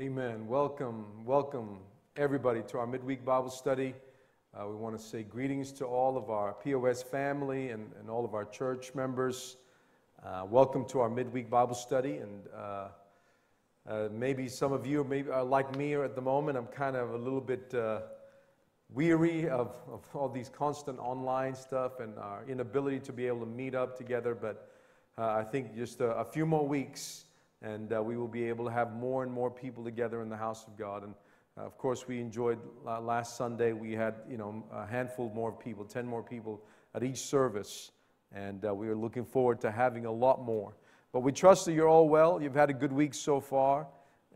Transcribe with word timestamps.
Amen. 0.00 0.46
Welcome, 0.46 1.06
welcome 1.24 1.80
everybody 2.16 2.62
to 2.68 2.78
our 2.78 2.86
midweek 2.86 3.24
Bible 3.24 3.50
study. 3.50 3.94
Uh, 4.54 4.68
we 4.68 4.76
want 4.76 4.96
to 4.96 5.02
say 5.02 5.24
greetings 5.24 5.72
to 5.72 5.86
all 5.86 6.16
of 6.16 6.30
our 6.30 6.52
POS 6.52 7.02
family 7.02 7.70
and, 7.70 7.90
and 7.98 8.08
all 8.08 8.24
of 8.24 8.32
our 8.32 8.44
church 8.44 8.94
members. 8.94 9.56
Uh, 10.24 10.46
welcome 10.48 10.84
to 10.84 11.00
our 11.00 11.10
midweek 11.10 11.50
Bible 11.50 11.74
study. 11.74 12.18
And 12.18 12.42
uh, 12.56 12.88
uh 13.88 14.08
maybe 14.12 14.46
some 14.46 14.72
of 14.72 14.86
you 14.86 15.02
maybe 15.02 15.30
are 15.30 15.42
like 15.42 15.76
me 15.76 15.94
at 15.94 16.14
the 16.14 16.22
moment. 16.22 16.56
I'm 16.56 16.68
kind 16.68 16.94
of 16.94 17.10
a 17.10 17.18
little 17.18 17.40
bit 17.40 17.74
uh, 17.74 18.02
weary 18.94 19.48
of, 19.48 19.80
of 19.90 20.06
all 20.14 20.28
these 20.28 20.48
constant 20.48 21.00
online 21.00 21.56
stuff 21.56 21.98
and 21.98 22.16
our 22.20 22.44
inability 22.46 23.00
to 23.00 23.12
be 23.12 23.26
able 23.26 23.40
to 23.40 23.46
meet 23.46 23.74
up 23.74 23.98
together. 23.98 24.36
But 24.36 24.70
uh, 25.18 25.26
I 25.26 25.42
think 25.42 25.74
just 25.74 26.00
a, 26.00 26.18
a 26.18 26.24
few 26.24 26.46
more 26.46 26.68
weeks 26.68 27.24
and 27.62 27.92
uh, 27.92 28.02
we 28.02 28.16
will 28.16 28.28
be 28.28 28.44
able 28.44 28.64
to 28.64 28.70
have 28.70 28.94
more 28.94 29.22
and 29.22 29.32
more 29.32 29.50
people 29.50 29.82
together 29.82 30.22
in 30.22 30.28
the 30.28 30.36
house 30.36 30.66
of 30.66 30.76
God. 30.76 31.02
And 31.02 31.14
uh, 31.56 31.62
of 31.62 31.76
course, 31.76 32.06
we 32.06 32.20
enjoyed 32.20 32.58
uh, 32.86 33.00
last 33.00 33.36
Sunday. 33.36 33.72
We 33.72 33.92
had 33.92 34.14
you 34.30 34.36
know 34.36 34.64
a 34.72 34.86
handful 34.86 35.30
more 35.34 35.52
people, 35.52 35.84
ten 35.84 36.06
more 36.06 36.22
people 36.22 36.62
at 36.94 37.02
each 37.02 37.18
service, 37.18 37.90
and 38.32 38.64
uh, 38.64 38.74
we 38.74 38.88
are 38.88 38.96
looking 38.96 39.24
forward 39.24 39.60
to 39.62 39.70
having 39.70 40.06
a 40.06 40.12
lot 40.12 40.44
more. 40.44 40.74
But 41.12 41.20
we 41.20 41.32
trust 41.32 41.64
that 41.66 41.72
you're 41.72 41.88
all 41.88 42.08
well. 42.08 42.40
You've 42.40 42.54
had 42.54 42.70
a 42.70 42.74
good 42.74 42.92
week 42.92 43.14
so 43.14 43.40
far, 43.40 43.86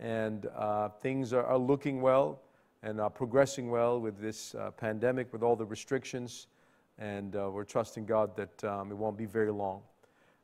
and 0.00 0.46
uh, 0.56 0.88
things 0.88 1.32
are, 1.32 1.44
are, 1.44 1.58
looking 1.58 2.00
well 2.00 2.41
and 2.82 3.00
are 3.00 3.10
progressing 3.10 3.70
well 3.70 4.00
with 4.00 4.18
this 4.18 4.54
uh, 4.54 4.70
pandemic, 4.70 5.32
with 5.32 5.42
all 5.42 5.54
the 5.54 5.66
restrictions. 5.66 6.48
And 6.98 7.34
we're 7.34 7.64
trusting 7.64 8.06
God 8.06 8.36
that 8.36 8.64
um, 8.64 8.91
it 8.91 8.96
won't 8.96 9.16
be 9.16 9.27
very 9.27 9.50
long. 9.50 9.82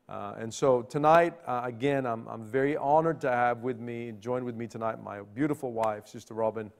Uh, 0.08 0.32
and 0.38 0.52
so 0.52 0.80
tonight, 0.80 1.34
uh, 1.46 1.60
again, 1.64 2.06
I'm, 2.06 2.26
I'm 2.28 2.42
very 2.42 2.78
honored 2.78 3.20
to 3.20 3.30
have 3.30 3.58
with 3.58 3.78
me, 3.78 4.14
join 4.20 4.42
with 4.42 4.56
me 4.56 4.66
tonight, 4.66 5.02
my 5.02 5.20
beautiful 5.34 5.70
wife, 5.70 6.08
Sister 6.08 6.32
Robyn, 6.32 6.70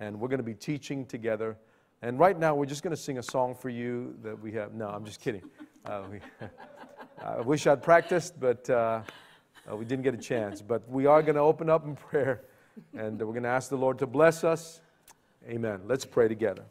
and 0.00 0.20
we're 0.20 0.28
going 0.28 0.38
to 0.38 0.44
be 0.44 0.52
teaching 0.52 1.06
together. 1.06 1.56
And 2.02 2.18
right 2.18 2.38
now, 2.38 2.54
we're 2.54 2.66
just 2.66 2.82
going 2.82 2.94
to 2.94 3.00
sing 3.00 3.16
a 3.16 3.22
song 3.22 3.54
for 3.54 3.70
you 3.70 4.14
that 4.22 4.38
we 4.38 4.52
have. 4.52 4.74
No, 4.74 4.88
I'm 4.88 5.06
just 5.06 5.20
kidding. 5.20 5.42
Uh, 5.86 6.02
we, 6.10 6.20
I 7.24 7.40
wish 7.40 7.66
I'd 7.66 7.82
practiced, 7.82 8.38
but 8.38 8.68
uh, 8.68 9.00
uh, 9.70 9.76
we 9.76 9.86
didn't 9.86 10.04
get 10.04 10.12
a 10.12 10.18
chance. 10.18 10.60
But 10.60 10.86
we 10.90 11.06
are 11.06 11.22
going 11.22 11.36
to 11.36 11.40
open 11.40 11.70
up 11.70 11.86
in 11.86 11.96
prayer, 11.96 12.42
and 12.94 13.18
we're 13.18 13.32
going 13.32 13.44
to 13.44 13.48
ask 13.48 13.70
the 13.70 13.78
Lord 13.78 13.98
to 14.00 14.06
bless 14.06 14.44
us. 14.44 14.82
Amen. 15.48 15.80
Let's 15.86 16.04
pray 16.04 16.28
together. 16.28 16.64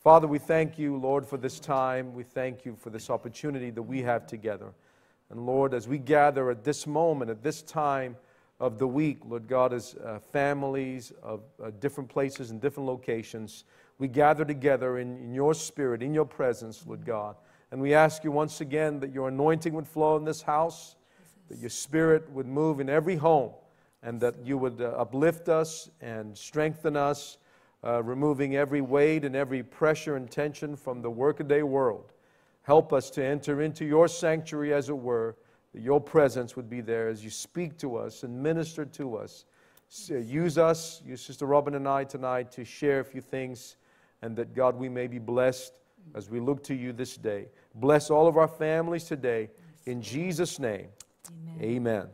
Father, 0.00 0.26
we 0.26 0.38
thank 0.38 0.78
you, 0.78 0.96
Lord, 0.96 1.26
for 1.26 1.36
this 1.36 1.60
time. 1.60 2.14
We 2.14 2.22
thank 2.22 2.64
you 2.64 2.74
for 2.74 2.88
this 2.88 3.10
opportunity 3.10 3.68
that 3.68 3.82
we 3.82 4.00
have 4.00 4.26
together. 4.26 4.72
And 5.32 5.46
Lord, 5.46 5.72
as 5.72 5.88
we 5.88 5.96
gather 5.96 6.50
at 6.50 6.62
this 6.62 6.86
moment, 6.86 7.30
at 7.30 7.42
this 7.42 7.62
time 7.62 8.16
of 8.60 8.78
the 8.78 8.86
week, 8.86 9.20
Lord 9.26 9.48
God, 9.48 9.72
as 9.72 9.94
uh, 9.94 10.18
families 10.30 11.10
of 11.22 11.40
uh, 11.60 11.70
different 11.80 12.10
places 12.10 12.50
and 12.50 12.60
different 12.60 12.86
locations, 12.86 13.64
we 13.98 14.08
gather 14.08 14.44
together 14.44 14.98
in, 14.98 15.16
in 15.16 15.32
your 15.32 15.54
spirit, 15.54 16.02
in 16.02 16.12
your 16.12 16.26
presence, 16.26 16.84
Lord 16.86 17.06
God. 17.06 17.36
And 17.70 17.80
we 17.80 17.94
ask 17.94 18.24
you 18.24 18.30
once 18.30 18.60
again 18.60 19.00
that 19.00 19.10
your 19.10 19.28
anointing 19.28 19.72
would 19.72 19.88
flow 19.88 20.18
in 20.18 20.24
this 20.24 20.42
house, 20.42 20.96
that 21.48 21.58
your 21.58 21.70
spirit 21.70 22.30
would 22.30 22.46
move 22.46 22.78
in 22.78 22.90
every 22.90 23.16
home, 23.16 23.52
and 24.02 24.20
that 24.20 24.34
you 24.44 24.58
would 24.58 24.82
uh, 24.82 24.88
uplift 24.98 25.48
us 25.48 25.88
and 26.02 26.36
strengthen 26.36 26.94
us, 26.94 27.38
uh, 27.82 28.02
removing 28.02 28.54
every 28.54 28.82
weight 28.82 29.24
and 29.24 29.34
every 29.34 29.62
pressure 29.62 30.16
and 30.16 30.30
tension 30.30 30.76
from 30.76 31.00
the 31.00 31.10
workaday 31.10 31.62
world. 31.62 32.11
Help 32.62 32.92
us 32.92 33.10
to 33.10 33.24
enter 33.24 33.62
into 33.62 33.84
your 33.84 34.08
sanctuary, 34.08 34.72
as 34.72 34.88
it 34.88 34.96
were, 34.96 35.36
that 35.74 35.82
your 35.82 36.00
presence 36.00 36.54
would 36.54 36.70
be 36.70 36.80
there 36.80 37.08
as 37.08 37.24
you 37.24 37.30
speak 37.30 37.76
to 37.78 37.96
us 37.96 38.22
and 38.22 38.42
minister 38.42 38.84
to 38.84 39.16
us. 39.16 39.44
Use 40.08 40.56
us, 40.58 41.02
use 41.04 41.20
Sister 41.20 41.44
Robyn 41.44 41.74
and 41.74 41.86
I 41.86 42.04
tonight 42.04 42.50
to 42.52 42.64
share 42.64 43.00
a 43.00 43.04
few 43.04 43.20
things, 43.20 43.76
and 44.22 44.36
that 44.36 44.54
God, 44.54 44.76
we 44.76 44.88
may 44.88 45.06
be 45.06 45.18
blessed 45.18 45.74
as 46.14 46.30
we 46.30 46.40
look 46.40 46.62
to 46.64 46.74
you 46.74 46.92
this 46.92 47.16
day. 47.16 47.48
Bless 47.74 48.10
all 48.10 48.26
of 48.26 48.36
our 48.36 48.48
families 48.48 49.04
today. 49.04 49.50
In 49.86 50.00
Jesus' 50.00 50.58
name, 50.58 50.88
amen. 51.28 51.62
Amen. 51.62 52.08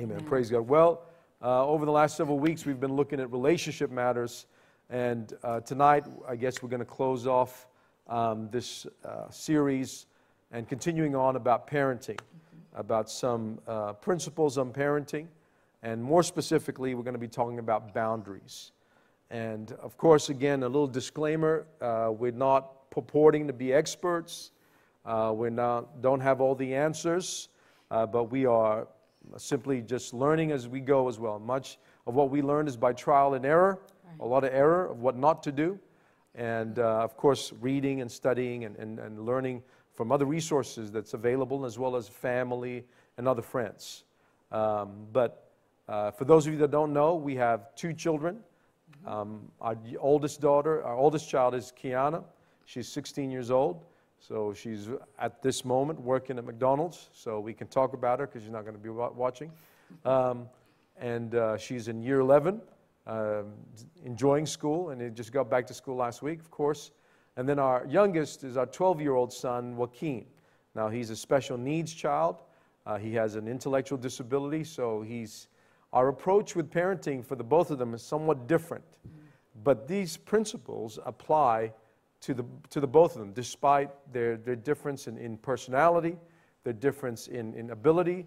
amen. 0.00 0.16
amen. 0.16 0.24
Praise 0.24 0.50
God. 0.50 0.62
Well, 0.62 1.02
uh, 1.40 1.64
over 1.64 1.84
the 1.84 1.92
last 1.92 2.16
several 2.16 2.40
weeks, 2.40 2.66
we've 2.66 2.80
been 2.80 2.96
looking 2.96 3.20
at 3.20 3.30
relationship 3.30 3.90
matters, 3.90 4.46
and 4.90 5.34
uh, 5.44 5.60
tonight, 5.60 6.04
I 6.26 6.34
guess 6.34 6.62
we're 6.62 6.70
going 6.70 6.80
to 6.80 6.86
close 6.86 7.26
off 7.26 7.67
um, 8.08 8.48
this 8.50 8.86
uh, 9.04 9.28
series 9.30 10.06
and 10.50 10.68
continuing 10.68 11.14
on 11.14 11.36
about 11.36 11.68
parenting, 11.68 12.18
about 12.74 13.10
some 13.10 13.58
uh, 13.66 13.92
principles 13.94 14.56
on 14.56 14.72
parenting, 14.72 15.26
and 15.82 16.02
more 16.02 16.22
specifically, 16.22 16.94
we're 16.94 17.02
going 17.02 17.14
to 17.14 17.20
be 17.20 17.28
talking 17.28 17.58
about 17.58 17.92
boundaries. 17.94 18.72
And 19.30 19.72
of 19.72 19.96
course, 19.98 20.30
again, 20.30 20.62
a 20.62 20.66
little 20.66 20.86
disclaimer 20.86 21.66
uh, 21.80 22.10
we're 22.10 22.32
not 22.32 22.90
purporting 22.90 23.46
to 23.46 23.52
be 23.52 23.72
experts, 23.72 24.52
uh, 25.04 25.32
we 25.34 25.50
don't 25.50 26.20
have 26.20 26.40
all 26.40 26.54
the 26.54 26.74
answers, 26.74 27.48
uh, 27.90 28.06
but 28.06 28.24
we 28.24 28.46
are 28.46 28.88
simply 29.36 29.82
just 29.82 30.14
learning 30.14 30.52
as 30.52 30.66
we 30.66 30.80
go 30.80 31.08
as 31.08 31.18
well. 31.18 31.38
Much 31.38 31.78
of 32.06 32.14
what 32.14 32.30
we 32.30 32.40
learn 32.40 32.66
is 32.66 32.76
by 32.76 32.92
trial 32.92 33.34
and 33.34 33.44
error, 33.44 33.78
right. 34.06 34.16
a 34.20 34.26
lot 34.26 34.44
of 34.44 34.52
error 34.52 34.86
of 34.86 35.00
what 35.00 35.16
not 35.16 35.42
to 35.42 35.52
do 35.52 35.78
and 36.38 36.78
uh, 36.78 37.00
of 37.00 37.16
course 37.16 37.52
reading 37.60 38.00
and 38.00 38.10
studying 38.10 38.64
and, 38.64 38.76
and, 38.76 39.00
and, 39.00 39.26
learning 39.26 39.60
from 39.92 40.12
other 40.12 40.24
resources 40.24 40.92
that's 40.92 41.12
available 41.12 41.66
as 41.66 41.78
well 41.78 41.96
as 41.96 42.08
family 42.08 42.84
and 43.16 43.26
other 43.26 43.42
friends. 43.42 44.04
Um, 44.52 45.06
but 45.12 45.50
uh, 45.88 46.12
for 46.12 46.24
those 46.24 46.46
of 46.46 46.52
you 46.52 46.58
that 46.60 46.70
don't 46.70 46.92
know 46.92 47.16
we 47.16 47.34
have 47.34 47.74
two 47.74 47.92
children. 47.92 48.38
Um, 49.06 49.50
our 49.60 49.76
oldest 49.98 50.40
daughter 50.40 50.82
our 50.84 50.94
oldest 50.94 51.28
child 51.28 51.54
is 51.54 51.72
kiana. 51.82 52.22
She's 52.64 52.88
16 52.88 53.30
years 53.30 53.50
old. 53.50 53.84
So 54.20 54.52
she's 54.52 54.88
at 55.18 55.42
this 55.42 55.64
moment 55.64 56.00
working 56.00 56.38
at 56.38 56.44
mcdonald's. 56.44 57.08
So 57.12 57.40
we 57.40 57.52
can 57.52 57.66
talk 57.66 57.94
about 57.94 58.20
her 58.20 58.26
because 58.26 58.42
she's 58.42 58.52
not 58.52 58.62
going 58.62 58.76
to 58.76 58.82
be 58.82 58.90
watching. 58.90 59.50
Um, 60.04 60.50
and 61.00 61.34
uh, 61.34 61.56
she's 61.56 61.88
in 61.88 62.02
year 62.02 62.20
11 62.20 62.60
um, 63.08 63.54
enjoying 64.04 64.46
school, 64.46 64.90
and 64.90 65.00
he 65.00 65.08
just 65.08 65.32
got 65.32 65.48
back 65.50 65.66
to 65.66 65.74
school 65.74 65.96
last 65.96 66.22
week, 66.22 66.40
of 66.40 66.50
course. 66.50 66.90
And 67.36 67.48
then 67.48 67.58
our 67.58 67.86
youngest 67.88 68.44
is 68.44 68.56
our 68.56 68.66
12 68.66 69.00
year 69.00 69.14
old 69.14 69.32
son, 69.32 69.76
Joaquin. 69.76 70.26
Now, 70.74 70.88
he's 70.88 71.10
a 71.10 71.16
special 71.16 71.56
needs 71.56 71.92
child. 71.92 72.42
Uh, 72.84 72.98
he 72.98 73.14
has 73.14 73.34
an 73.34 73.48
intellectual 73.48 73.98
disability, 73.98 74.64
so 74.64 75.02
he's, 75.02 75.48
our 75.92 76.08
approach 76.08 76.54
with 76.54 76.70
parenting 76.70 77.24
for 77.24 77.34
the 77.34 77.44
both 77.44 77.70
of 77.70 77.78
them 77.78 77.94
is 77.94 78.02
somewhat 78.02 78.46
different. 78.46 78.84
But 79.64 79.88
these 79.88 80.16
principles 80.16 80.98
apply 81.04 81.72
to 82.20 82.34
the, 82.34 82.44
to 82.70 82.80
the 82.80 82.86
both 82.86 83.14
of 83.14 83.20
them, 83.20 83.32
despite 83.32 83.90
their, 84.12 84.36
their 84.36 84.56
difference 84.56 85.06
in, 85.06 85.18
in 85.18 85.38
personality, 85.38 86.16
their 86.64 86.72
difference 86.72 87.28
in, 87.28 87.54
in 87.54 87.70
ability. 87.70 88.26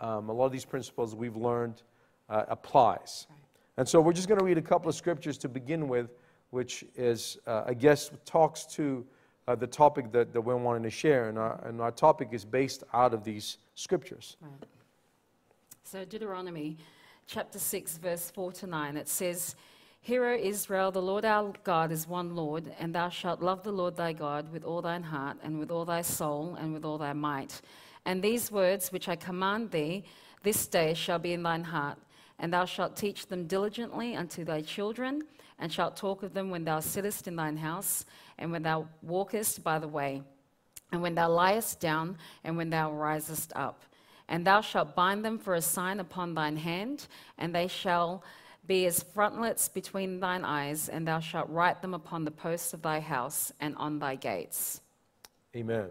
Um, 0.00 0.28
a 0.28 0.32
lot 0.32 0.46
of 0.46 0.52
these 0.52 0.64
principles 0.64 1.14
we've 1.14 1.36
learned 1.36 1.82
uh, 2.28 2.44
applies. 2.48 3.26
Right. 3.28 3.38
And 3.82 3.88
so 3.88 4.00
we're 4.00 4.12
just 4.12 4.28
going 4.28 4.38
to 4.38 4.44
read 4.44 4.58
a 4.58 4.62
couple 4.62 4.88
of 4.88 4.94
scriptures 4.94 5.36
to 5.38 5.48
begin 5.48 5.88
with, 5.88 6.14
which 6.50 6.84
is, 6.94 7.38
uh, 7.48 7.64
I 7.66 7.74
guess, 7.74 8.12
talks 8.24 8.64
to 8.76 9.04
uh, 9.48 9.56
the 9.56 9.66
topic 9.66 10.12
that, 10.12 10.32
that 10.32 10.40
we're 10.40 10.54
wanting 10.54 10.84
to 10.84 10.90
share. 10.90 11.28
And 11.28 11.36
our, 11.36 11.60
and 11.66 11.80
our 11.80 11.90
topic 11.90 12.28
is 12.30 12.44
based 12.44 12.84
out 12.92 13.12
of 13.12 13.24
these 13.24 13.58
scriptures. 13.74 14.36
Right. 14.40 14.52
So, 15.82 16.04
Deuteronomy 16.04 16.76
chapter 17.26 17.58
6, 17.58 17.98
verse 17.98 18.30
4 18.30 18.52
to 18.52 18.68
9, 18.68 18.96
it 18.96 19.08
says, 19.08 19.56
Hear, 20.00 20.26
O 20.26 20.36
Israel, 20.36 20.92
the 20.92 21.02
Lord 21.02 21.24
our 21.24 21.52
God 21.64 21.90
is 21.90 22.06
one 22.06 22.36
Lord, 22.36 22.72
and 22.78 22.94
thou 22.94 23.08
shalt 23.08 23.42
love 23.42 23.64
the 23.64 23.72
Lord 23.72 23.96
thy 23.96 24.12
God 24.12 24.52
with 24.52 24.62
all 24.62 24.80
thine 24.80 25.02
heart, 25.02 25.38
and 25.42 25.58
with 25.58 25.72
all 25.72 25.84
thy 25.84 26.02
soul, 26.02 26.56
and 26.60 26.72
with 26.72 26.84
all 26.84 26.98
thy 26.98 27.14
might. 27.14 27.60
And 28.04 28.22
these 28.22 28.52
words 28.52 28.92
which 28.92 29.08
I 29.08 29.16
command 29.16 29.72
thee 29.72 30.04
this 30.44 30.68
day 30.68 30.94
shall 30.94 31.18
be 31.18 31.32
in 31.32 31.42
thine 31.42 31.64
heart 31.64 31.98
and 32.42 32.52
thou 32.52 32.64
shalt 32.64 32.96
teach 32.96 33.28
them 33.28 33.46
diligently 33.46 34.16
unto 34.16 34.44
thy 34.44 34.60
children, 34.60 35.22
and 35.60 35.72
shalt 35.72 35.96
talk 35.96 36.24
of 36.24 36.34
them 36.34 36.50
when 36.50 36.64
thou 36.64 36.80
sittest 36.80 37.28
in 37.28 37.36
thine 37.36 37.56
house, 37.56 38.04
and 38.36 38.50
when 38.50 38.64
thou 38.64 38.88
walkest 39.00 39.62
by 39.62 39.78
the 39.78 39.86
way, 39.86 40.20
and 40.90 41.00
when 41.00 41.14
thou 41.14 41.30
liest 41.30 41.78
down, 41.78 42.18
and 42.42 42.56
when 42.56 42.68
thou 42.68 42.92
risest 42.92 43.52
up. 43.54 43.84
And 44.28 44.44
thou 44.44 44.60
shalt 44.60 44.96
bind 44.96 45.24
them 45.24 45.38
for 45.38 45.54
a 45.54 45.62
sign 45.62 46.00
upon 46.00 46.34
thine 46.34 46.56
hand, 46.56 47.06
and 47.38 47.54
they 47.54 47.68
shall 47.68 48.24
be 48.66 48.86
as 48.86 49.02
frontlets 49.02 49.68
between 49.68 50.18
thine 50.18 50.44
eyes, 50.44 50.88
and 50.88 51.06
thou 51.06 51.20
shalt 51.20 51.48
write 51.48 51.80
them 51.80 51.94
upon 51.94 52.24
the 52.24 52.30
posts 52.32 52.74
of 52.74 52.82
thy 52.82 52.98
house 52.98 53.52
and 53.60 53.76
on 53.76 54.00
thy 54.00 54.16
gates. 54.16 54.80
Amen. 55.54 55.90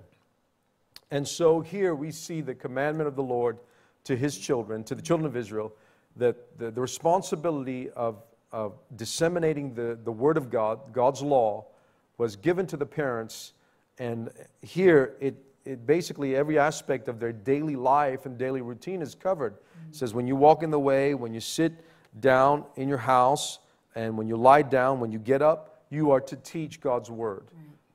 And 1.12 1.26
so 1.26 1.62
here 1.62 1.96
we 1.96 2.12
see 2.12 2.42
the 2.42 2.56
commandment 2.56 3.08
of 3.08 3.16
the 3.16 3.24
Lord 3.24 3.58
to 4.04 4.18
his 4.18 4.38
children, 4.38 4.84
to 4.86 4.96
the 4.96 5.02
children 5.02 5.26
of 5.26 5.38
Israel, 5.38 5.74
that 6.16 6.58
the, 6.58 6.72
the 6.72 6.82
responsibility 6.82 7.90
of, 7.92 8.24
of 8.52 8.74
disseminating 8.96 9.74
the, 9.74 9.98
the 10.04 10.12
Word 10.12 10.38
of 10.38 10.50
God, 10.50 10.94
God's 10.94 11.22
law, 11.22 11.66
was 12.18 12.36
given 12.36 12.68
to 12.68 12.78
the 12.78 12.86
parents. 12.86 13.54
And 13.98 14.30
here, 14.62 15.16
it, 15.20 15.36
it 15.66 15.86
basically 15.86 16.36
every 16.36 16.60
aspect 16.60 17.08
of 17.08 17.20
their 17.20 17.32
daily 17.32 17.76
life 17.76 18.26
and 18.26 18.38
daily 18.38 18.62
routine 18.62 19.02
is 19.02 19.16
covered. 19.16 19.54
Mm-hmm. 19.54 19.90
It 19.90 19.96
says, 19.96 20.14
when 20.14 20.28
you 20.28 20.36
walk 20.36 20.64
in 20.64 20.70
the 20.70 20.80
way, 20.80 21.14
when 21.14 21.34
you 21.34 21.40
sit 21.40 21.74
down 22.20 22.66
in 22.76 22.90
your 22.90 22.98
house, 22.98 23.60
and 23.96 24.18
when 24.18 24.28
you 24.28 24.38
lie 24.38 24.62
down, 24.62 25.00
when 25.00 25.12
you 25.12 25.20
get 25.20 25.42
up, 25.42 25.84
you 25.90 26.12
are 26.12 26.22
to 26.22 26.36
teach 26.38 26.80
God's 26.80 27.12
word. 27.12 27.46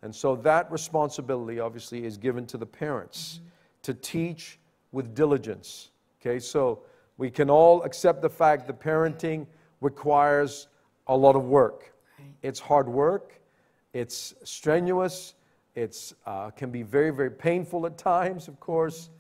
And 0.03 0.15
so 0.15 0.37
that 0.37 0.71
responsibility 0.71 1.59
obviously 1.59 2.05
is 2.05 2.17
given 2.19 2.47
to 2.47 2.59
the 2.59 2.67
parents 2.67 3.41
to 3.83 3.95
teach 3.95 4.59
with 4.93 5.15
diligence. 5.15 5.91
Okay, 6.21 6.39
so 6.39 6.81
we 7.19 7.31
can 7.31 7.51
all 7.51 7.83
accept 7.83 8.23
the 8.23 8.29
fact 8.29 8.67
that 8.67 8.81
parenting 8.81 9.47
requires 9.81 10.69
a 11.07 11.17
lot 11.17 11.37
of 11.37 11.45
work. 11.45 11.93
It's 12.43 12.61
hard 12.61 12.89
work, 12.89 13.41
it's 13.93 14.35
strenuous, 14.45 15.35
it 15.75 16.13
uh, 16.27 16.51
can 16.51 16.71
be 16.71 16.83
very, 16.83 17.11
very 17.11 17.31
painful 17.31 17.87
at 17.87 17.99
times, 17.99 18.49
of 18.49 18.59
course, 18.61 19.11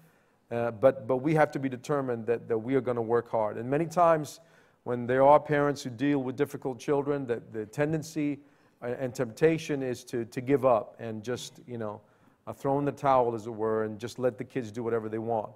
uh, 0.51 0.71
but, 0.71 1.07
but 1.07 1.19
we 1.19 1.35
have 1.35 1.51
to 1.53 1.59
be 1.59 1.69
determined 1.69 2.27
that, 2.27 2.49
that 2.49 2.59
we 2.59 2.75
are 2.75 2.81
going 2.81 2.97
to 2.97 3.03
work 3.03 3.31
hard. 3.31 3.59
And 3.59 3.69
many 3.69 3.87
times, 3.87 4.41
when 4.85 5.07
there 5.07 5.23
are 5.23 5.41
parents 5.41 5.83
who 5.83 5.91
deal 5.91 6.23
with 6.23 6.37
difficult 6.37 6.79
children, 6.79 7.27
that 7.27 7.53
the 7.53 7.67
tendency 7.67 8.39
uh, 8.83 8.95
and 8.99 9.15
temptation 9.15 9.83
is 9.83 10.05
to, 10.05 10.25
to 10.27 10.41
give 10.41 10.65
up 10.65 10.97
and 10.99 11.23
just, 11.23 11.61
you 11.67 11.79
know, 11.79 12.01
uh, 12.47 12.53
throw 12.53 12.79
in 12.79 12.85
the 12.85 12.93
towel, 12.93 13.35
as 13.35 13.47
it 13.47 13.55
were, 13.55 13.85
and 13.85 13.99
just 13.99 14.19
let 14.19 14.39
the 14.39 14.45
kids 14.45 14.71
do 14.71 14.83
whatever 14.83 15.09
they 15.09 15.19
want. 15.19 15.51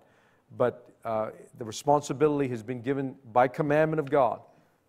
But 0.56 0.91
uh, 1.05 1.31
the 1.58 1.64
responsibility 1.64 2.49
has 2.49 2.62
been 2.62 2.82
given 2.82 3.17
by 3.32 3.49
commandment 3.49 4.00
of 4.00 4.11
God 4.11 4.41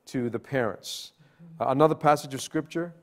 to 0.08 0.30
the 0.30 0.40
parents. 0.40 1.14
Uh, 1.60 1.66
another 1.68 1.96
passage 1.96 2.34
of 2.34 2.42
scripture. 2.42 2.94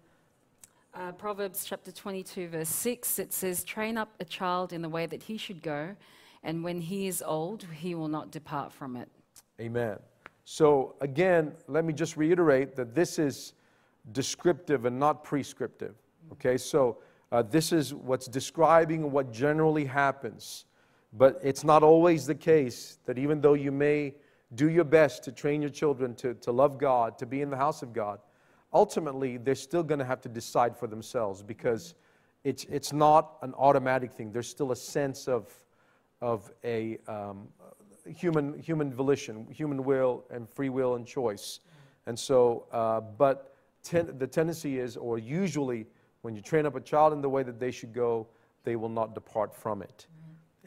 Uh, 0.95 1.13
Proverbs 1.13 1.65
chapter 1.65 1.93
22, 1.93 2.49
verse 2.49 2.69
6, 2.69 3.19
it 3.19 3.33
says, 3.33 3.63
Train 3.63 3.97
up 3.97 4.13
a 4.21 4.25
child 4.25 4.73
in 4.73 4.83
the 4.83 4.89
way 4.89 5.07
that 5.07 5.23
he 5.23 5.37
should 5.37 5.63
go, 5.63 5.95
and 6.43 6.65
when 6.65 6.81
he 6.81 7.07
is 7.07 7.23
old, 7.25 7.65
he 7.73 7.95
will 7.95 8.09
not 8.09 8.31
depart 8.31 8.73
from 8.73 8.97
it. 8.97 9.09
Amen. 9.61 9.97
So, 10.45 10.97
again, 11.01 11.53
let 11.67 11.85
me 11.85 11.93
just 11.93 12.17
reiterate 12.17 12.75
that 12.77 12.95
this 12.95 13.19
is 13.19 13.53
descriptive 14.13 14.87
and 14.87 14.99
not 14.99 15.23
prescriptive. 15.23 15.95
Okay, 16.33 16.57
so 16.57 16.99
uh, 17.31 17.43
this 17.43 17.73
is 17.73 17.95
what's 17.95 18.27
describing 18.27 19.11
what 19.13 19.33
generally 19.33 19.85
happens. 19.85 20.65
But 21.13 21.41
it's 21.43 21.65
not 21.65 21.83
always 21.83 22.27
the 22.27 22.35
case 22.35 22.99
that 23.07 23.19
even 23.19 23.41
though 23.41 23.55
you 23.55 23.73
may 23.73 24.15
do 24.55 24.69
your 24.69 24.85
best 24.85 25.25
to 25.25 25.33
train 25.33 25.63
your 25.63 25.71
children 25.71 26.15
to, 26.17 26.35
to 26.35 26.53
love 26.53 26.79
God, 26.79 27.19
to 27.19 27.27
be 27.27 27.41
in 27.41 27.51
the 27.51 27.57
house 27.57 27.83
of 27.83 27.93
God, 27.93 28.19
ultimately 28.73 29.39
they're 29.39 29.55
still 29.55 29.83
going 29.83 29.99
to 29.99 30.05
have 30.05 30.21
to 30.23 30.29
decide 30.29 30.77
for 30.77 30.87
themselves 30.87 31.43
because 31.43 31.95
it's, 32.45 32.65
it's 32.65 32.93
not 32.93 33.37
an 33.43 33.55
automatic 33.55 34.13
thing. 34.13 34.33
There's 34.33 34.49
still 34.49 34.73
a 34.73 34.77
sense 34.77 35.29
of, 35.29 35.53
of 36.21 36.51
a 36.65 36.99
um, 37.09 37.49
human, 38.07 38.59
human 38.59 38.93
volition, 38.93 39.47
human 39.51 39.85
will, 39.85 40.25
and 40.31 40.49
free 40.49 40.69
will 40.69 40.95
and 40.95 41.07
choice. 41.07 41.61
And 42.07 42.19
so, 42.19 42.67
uh, 42.73 43.01
but 43.01 43.55
ten, 43.83 44.17
the 44.19 44.27
tendency 44.27 44.79
is, 44.79 44.97
or 44.97 45.19
usually, 45.19 45.87
when 46.23 46.35
you 46.35 46.43
train 46.43 46.67
up 46.67 46.75
a 46.75 46.81
child 46.81 47.13
in 47.13 47.21
the 47.21 47.29
way 47.29 47.43
that 47.43 47.59
they 47.59 47.71
should 47.71 47.93
go, 47.93 48.27
they 48.65 48.77
will 48.77 48.89
not 48.89 49.15
depart 49.15 49.55
from 49.55 49.83
it. 49.83 50.07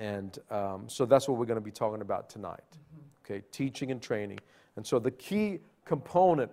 And 0.02 0.40
um, 0.50 0.90
so 0.90 1.06
that's 1.06 1.28
what 1.28 1.38
we're 1.38 1.46
going 1.46 1.60
to 1.60 1.62
be 1.64 1.72
talking 1.72 2.02
about 2.02 2.28
tonight. 2.28 2.64
Okay, 3.24 3.44
teaching 3.52 3.92
and 3.92 4.02
training. 4.02 4.40
And 4.76 4.86
so 4.86 4.98
the 4.98 5.12
key 5.12 5.60
component 5.86 6.52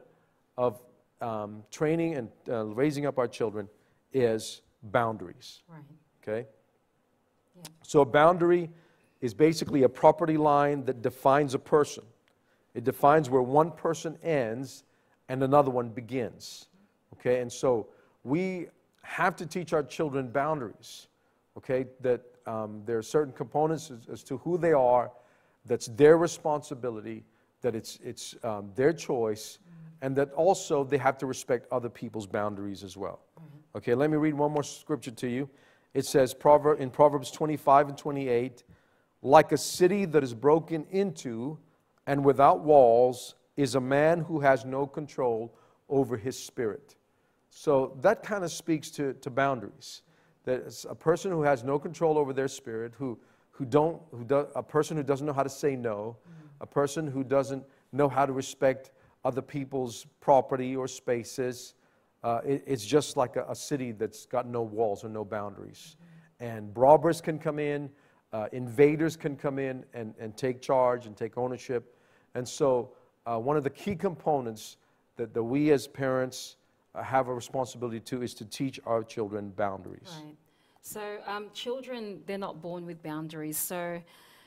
of 0.58 0.78
um, 1.22 1.62
training 1.70 2.16
and 2.16 2.28
uh, 2.50 2.66
raising 2.66 3.06
up 3.06 3.18
our 3.18 3.26
children 3.26 3.66
is 4.12 4.60
boundaries. 4.82 5.62
Right. 5.66 5.80
Okay? 6.22 6.46
Yeah. 7.56 7.62
So 7.82 8.02
a 8.02 8.04
boundary 8.04 8.68
is 9.22 9.32
basically 9.32 9.84
a 9.84 9.88
property 9.88 10.36
line 10.36 10.84
that 10.84 11.00
defines 11.00 11.54
a 11.54 11.58
person. 11.58 12.04
It 12.74 12.84
defines 12.84 13.30
where 13.30 13.42
one 13.42 13.70
person 13.70 14.18
ends 14.22 14.84
and 15.30 15.42
another 15.42 15.70
one 15.70 15.88
begins. 15.88 16.66
Okay? 17.14 17.40
And 17.40 17.50
so 17.50 17.88
we 18.24 18.66
have 19.02 19.36
to 19.36 19.46
teach 19.46 19.72
our 19.72 19.82
children 19.82 20.28
boundaries. 20.28 21.08
Okay? 21.56 21.86
That 22.02 22.20
um, 22.48 22.82
there 22.86 22.98
are 22.98 23.02
certain 23.02 23.32
components 23.32 23.90
as, 23.90 24.08
as, 24.10 24.22
to 24.24 24.38
who 24.38 24.56
they 24.56 24.72
are, 24.72 25.10
that's 25.66 25.86
their 25.88 26.16
responsibility, 26.16 27.24
that 27.60 27.74
it's, 27.74 27.98
it's 28.02 28.34
um, 28.42 28.70
their 28.74 28.92
choice, 28.92 29.58
and 30.00 30.16
that 30.16 30.32
also 30.32 30.82
they 30.82 30.98
have 30.98 31.18
to 31.18 31.26
respect 31.26 31.66
other 31.70 31.88
people's 31.88 32.26
boundaries 32.26 32.82
as 32.82 32.96
well. 32.96 33.20
Okay, 33.76 33.94
let 33.94 34.10
me 34.10 34.16
read 34.16 34.34
one 34.34 34.52
more 34.52 34.62
scripture 34.62 35.10
to 35.10 35.28
you. 35.28 35.48
It 35.92 36.06
says 36.06 36.32
Proverb, 36.32 36.80
in 36.80 36.90
Proverbs 36.90 37.30
25 37.30 37.90
and 37.90 37.98
28 37.98 38.64
like 39.22 39.52
a 39.52 39.58
city 39.58 40.04
that 40.04 40.22
is 40.22 40.32
broken 40.32 40.86
into 40.90 41.58
and 42.06 42.24
without 42.24 42.60
walls 42.60 43.34
is 43.56 43.74
a 43.74 43.80
man 43.80 44.20
who 44.20 44.40
has 44.40 44.64
no 44.64 44.86
control 44.86 45.52
over 45.88 46.16
his 46.16 46.38
spirit. 46.38 46.94
So 47.50 47.96
that 48.02 48.22
kind 48.22 48.44
of 48.44 48.52
speaks 48.52 48.90
to, 48.92 49.14
to 49.14 49.30
boundaries 49.30 50.02
that 50.44 50.84
a 50.88 50.94
person 50.94 51.30
who 51.30 51.42
has 51.42 51.64
no 51.64 51.78
control 51.78 52.18
over 52.18 52.32
their 52.32 52.48
spirit, 52.48 52.92
who, 52.96 53.18
who 53.50 53.64
don't, 53.64 54.00
who 54.10 54.24
do, 54.24 54.46
a 54.54 54.62
person 54.62 54.96
who 54.96 55.02
doesn't 55.02 55.26
know 55.26 55.32
how 55.32 55.42
to 55.42 55.50
say 55.50 55.76
no, 55.76 56.16
mm-hmm. 56.20 56.46
a 56.60 56.66
person 56.66 57.06
who 57.06 57.24
doesn't 57.24 57.64
know 57.92 58.08
how 58.08 58.24
to 58.24 58.32
respect 58.32 58.90
other 59.24 59.42
people's 59.42 60.06
property 60.20 60.76
or 60.76 60.86
spaces. 60.88 61.74
Uh, 62.22 62.40
it, 62.44 62.64
it's 62.66 62.84
just 62.84 63.16
like 63.16 63.36
a, 63.36 63.44
a, 63.48 63.54
city 63.54 63.92
that's 63.92 64.26
got 64.26 64.46
no 64.46 64.62
walls 64.62 65.04
or 65.04 65.08
no 65.08 65.24
boundaries. 65.24 65.96
Mm-hmm. 65.96 66.44
And 66.44 66.76
robbers 66.76 67.20
can 67.20 67.38
come 67.38 67.58
in, 67.58 67.90
uh, 68.32 68.46
invaders 68.52 69.16
can 69.16 69.36
come 69.36 69.58
in 69.58 69.84
and, 69.94 70.14
and 70.18 70.36
take 70.36 70.60
charge 70.60 71.06
and 71.06 71.16
take 71.16 71.36
ownership. 71.36 71.96
And 72.34 72.48
so, 72.48 72.92
uh, 73.26 73.38
one 73.38 73.56
of 73.56 73.64
the 73.64 73.70
key 73.70 73.94
components 73.94 74.78
that, 75.16 75.34
that 75.34 75.42
we 75.42 75.70
as 75.72 75.86
parents 75.86 76.56
have 76.94 77.28
a 77.28 77.34
responsibility 77.34 78.00
to 78.00 78.22
is 78.22 78.34
to 78.34 78.44
teach 78.44 78.80
our 78.86 79.02
children 79.02 79.50
boundaries. 79.50 80.10
Right. 80.24 80.36
So 80.82 81.18
um, 81.26 81.50
children, 81.52 82.20
they're 82.26 82.38
not 82.38 82.62
born 82.62 82.86
with 82.86 83.02
boundaries. 83.02 83.58
So, 83.58 84.00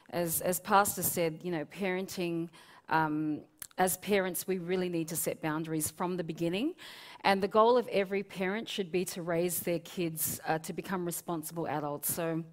as 0.09 0.41
as 0.41 0.59
Pastor 0.59 1.03
said, 1.03 1.39
you 1.43 1.51
know, 1.51 1.65
parenting. 1.65 2.49
Um, 2.89 3.41
as 3.77 3.97
parents, 3.97 4.47
we 4.47 4.57
really 4.57 4.89
need 4.89 5.07
to 5.07 5.15
set 5.15 5.41
boundaries 5.41 5.89
from 5.89 6.17
the 6.17 6.23
beginning. 6.23 6.75
And 7.23 7.41
the 7.41 7.47
goal 7.47 7.77
of 7.77 7.87
every 7.87 8.21
parent 8.21 8.67
should 8.67 8.91
be 8.91 9.05
to 9.05 9.21
raise 9.21 9.61
their 9.61 9.79
kids 9.79 10.39
uh, 10.47 10.59
to 10.59 10.73
become 10.73 11.05
responsible 11.05 11.67
adults. 11.67 12.13
So, 12.13 12.43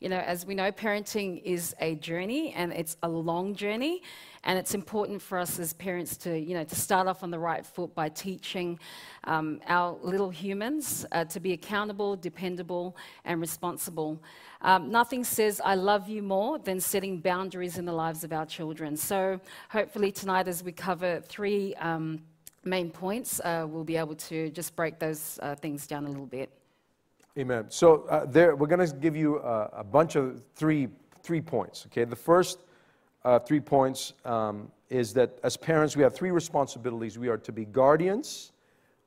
you 0.00 0.08
know, 0.08 0.18
as 0.18 0.44
we 0.44 0.54
know, 0.54 0.70
parenting 0.70 1.42
is 1.42 1.74
a 1.80 1.94
journey 1.96 2.52
and 2.52 2.72
it's 2.72 2.96
a 3.02 3.08
long 3.08 3.54
journey. 3.54 4.02
And 4.44 4.58
it's 4.58 4.74
important 4.74 5.20
for 5.20 5.38
us 5.38 5.58
as 5.58 5.72
parents 5.72 6.16
to, 6.18 6.38
you 6.38 6.54
know, 6.54 6.62
to 6.62 6.76
start 6.76 7.08
off 7.08 7.24
on 7.24 7.30
the 7.30 7.38
right 7.38 7.66
foot 7.66 7.94
by 7.94 8.08
teaching 8.08 8.78
um, 9.24 9.60
our 9.66 9.98
little 10.02 10.30
humans 10.30 11.04
uh, 11.10 11.24
to 11.24 11.40
be 11.40 11.52
accountable, 11.52 12.14
dependable, 12.14 12.96
and 13.24 13.40
responsible. 13.40 14.22
Um, 14.60 14.90
nothing 14.90 15.24
says 15.24 15.60
I 15.64 15.74
love 15.74 16.08
you 16.08 16.22
more 16.22 16.58
than 16.58 16.78
setting 16.78 17.18
boundaries 17.18 17.76
in 17.76 17.84
the 17.84 17.92
lives 17.92 18.22
of 18.22 18.32
our 18.32 18.46
children. 18.46 18.96
So 18.96 19.40
hopefully 19.68 20.12
tonight, 20.12 20.46
as 20.46 20.62
we 20.62 20.70
cover 20.70 21.20
three 21.20 21.74
um, 21.76 22.20
main 22.64 22.90
points, 22.90 23.40
uh, 23.40 23.66
we'll 23.68 23.84
be 23.84 23.96
able 23.96 24.14
to 24.14 24.50
just 24.50 24.76
break 24.76 24.98
those 24.98 25.40
uh, 25.42 25.56
things 25.56 25.86
down 25.88 26.04
a 26.04 26.08
little 26.08 26.26
bit. 26.26 26.50
Amen. 27.38 27.66
So 27.68 28.06
uh, 28.08 28.24
there, 28.24 28.56
we're 28.56 28.66
going 28.66 28.88
to 28.88 28.96
give 28.96 29.14
you 29.14 29.40
a, 29.40 29.68
a, 29.74 29.84
bunch 29.84 30.16
of 30.16 30.42
three, 30.54 30.88
three 31.22 31.42
points. 31.42 31.84
Okay, 31.84 32.04
the 32.04 32.16
first 32.16 32.60
uh, 33.26 33.38
three 33.38 33.60
points 33.60 34.14
um, 34.24 34.72
is 34.88 35.12
that 35.12 35.38
as 35.42 35.54
parents 35.54 35.94
we 35.96 36.02
have 36.02 36.14
three 36.14 36.30
responsibilities. 36.30 37.18
We 37.18 37.28
are 37.28 37.36
to 37.36 37.52
be 37.52 37.66
guardians, 37.66 38.52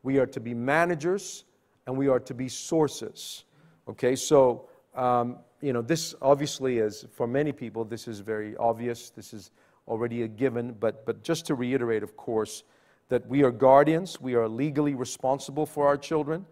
we 0.03 0.19
are 0.19 0.27
to 0.27 0.39
be 0.39 0.53
managers, 0.53 1.45
and 1.87 1.97
we 1.97 2.07
are 2.07 2.19
to 2.19 2.35
be 2.35 2.49
sources. 2.49 3.45
Okay, 3.87 4.15
so 4.15 4.69
um, 4.93 5.37
you 5.59 5.73
know 5.73 5.81
this 5.81 6.13
obviously 6.21 6.77
is 6.77 7.07
for 7.11 7.25
many 7.25 7.51
people 7.51 7.83
this 7.83 8.07
is 8.07 8.19
very 8.19 8.55
obvious. 8.57 9.09
This 9.09 9.33
is 9.33 9.49
already 9.87 10.21
a 10.21 10.27
given, 10.27 10.73
but 10.73 11.03
but 11.03 11.23
just 11.23 11.47
to 11.47 11.55
reiterate, 11.55 12.03
of 12.03 12.15
course, 12.15 12.61
that 13.07 13.25
we 13.27 13.41
are 13.41 13.49
guardians. 13.49 14.21
We 14.21 14.35
are 14.35 14.47
legally 14.47 14.93
responsible 14.93 15.65
for 15.65 15.87
our 15.87 15.97
children. 15.97 16.45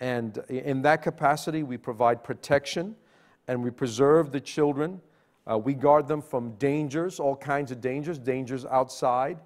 And 0.00 0.38
in 0.48 0.82
that 0.82 1.02
capacity, 1.02 1.62
we 1.62 1.76
provide 1.76 2.24
protection 2.24 2.96
and 3.48 3.62
we 3.62 3.70
preserve 3.70 4.32
the 4.32 4.40
children. 4.40 5.00
Uh, 5.50 5.58
we 5.58 5.74
guard 5.74 6.08
them 6.08 6.22
from 6.22 6.52
dangers, 6.52 7.20
all 7.20 7.36
kinds 7.36 7.70
of 7.70 7.80
dangers, 7.80 8.18
dangers 8.18 8.64
outside, 8.64 9.38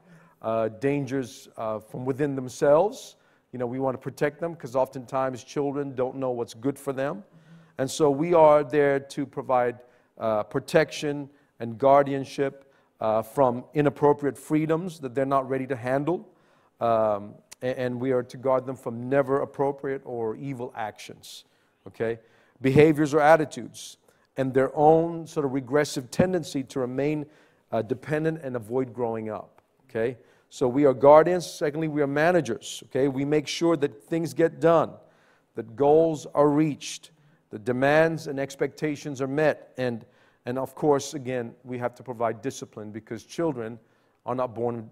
uh, 0.42 0.68
dangers 0.68 1.48
uh, 1.56 1.80
from 1.80 2.04
within 2.04 2.36
themselves. 2.36 3.16
You 3.52 3.58
know, 3.58 3.66
we 3.66 3.78
want 3.78 3.94
to 3.94 3.98
protect 3.98 4.40
them 4.40 4.52
because 4.52 4.76
oftentimes 4.76 5.42
children 5.42 5.94
don't 5.94 6.16
know 6.16 6.30
what's 6.30 6.54
good 6.54 6.78
for 6.78 6.92
them. 6.92 7.24
And 7.78 7.90
so 7.90 8.10
we 8.10 8.34
are 8.34 8.62
there 8.62 9.00
to 9.00 9.26
provide 9.26 9.78
uh, 10.18 10.44
protection 10.44 11.28
and 11.58 11.78
guardianship 11.78 12.72
uh, 13.00 13.22
from 13.22 13.64
inappropriate 13.74 14.38
freedoms 14.38 15.00
that 15.00 15.14
they're 15.14 15.26
not 15.26 15.48
ready 15.48 15.66
to 15.66 15.76
handle. 15.76 16.28
Um, 16.80 17.34
and 17.64 17.98
we 17.98 18.12
are 18.12 18.22
to 18.22 18.36
guard 18.36 18.66
them 18.66 18.76
from 18.76 19.08
never 19.08 19.40
appropriate 19.40 20.02
or 20.04 20.36
evil 20.36 20.72
actions, 20.76 21.44
okay? 21.86 22.18
Behaviors 22.60 23.14
or 23.14 23.20
attitudes, 23.20 23.96
and 24.36 24.52
their 24.52 24.70
own 24.76 25.26
sort 25.26 25.46
of 25.46 25.52
regressive 25.52 26.10
tendency 26.10 26.62
to 26.64 26.80
remain 26.80 27.24
uh, 27.72 27.82
dependent 27.82 28.40
and 28.42 28.56
avoid 28.56 28.92
growing 28.92 29.30
up, 29.30 29.62
okay? 29.88 30.16
So 30.50 30.68
we 30.68 30.84
are 30.84 30.94
guardians. 30.94 31.50
Secondly, 31.50 31.88
we 31.88 32.00
are 32.02 32.06
managers. 32.06 32.82
Okay, 32.86 33.08
we 33.08 33.24
make 33.24 33.48
sure 33.48 33.76
that 33.78 34.04
things 34.04 34.34
get 34.34 34.60
done, 34.60 34.92
that 35.56 35.74
goals 35.74 36.26
are 36.34 36.48
reached, 36.48 37.10
that 37.50 37.64
demands 37.64 38.28
and 38.28 38.38
expectations 38.38 39.20
are 39.20 39.26
met, 39.26 39.72
and 39.78 40.04
and 40.46 40.58
of 40.58 40.74
course, 40.74 41.14
again, 41.14 41.54
we 41.64 41.78
have 41.78 41.94
to 41.94 42.02
provide 42.02 42.42
discipline 42.42 42.90
because 42.90 43.24
children 43.24 43.78
are 44.26 44.34
not 44.34 44.54
born 44.54 44.90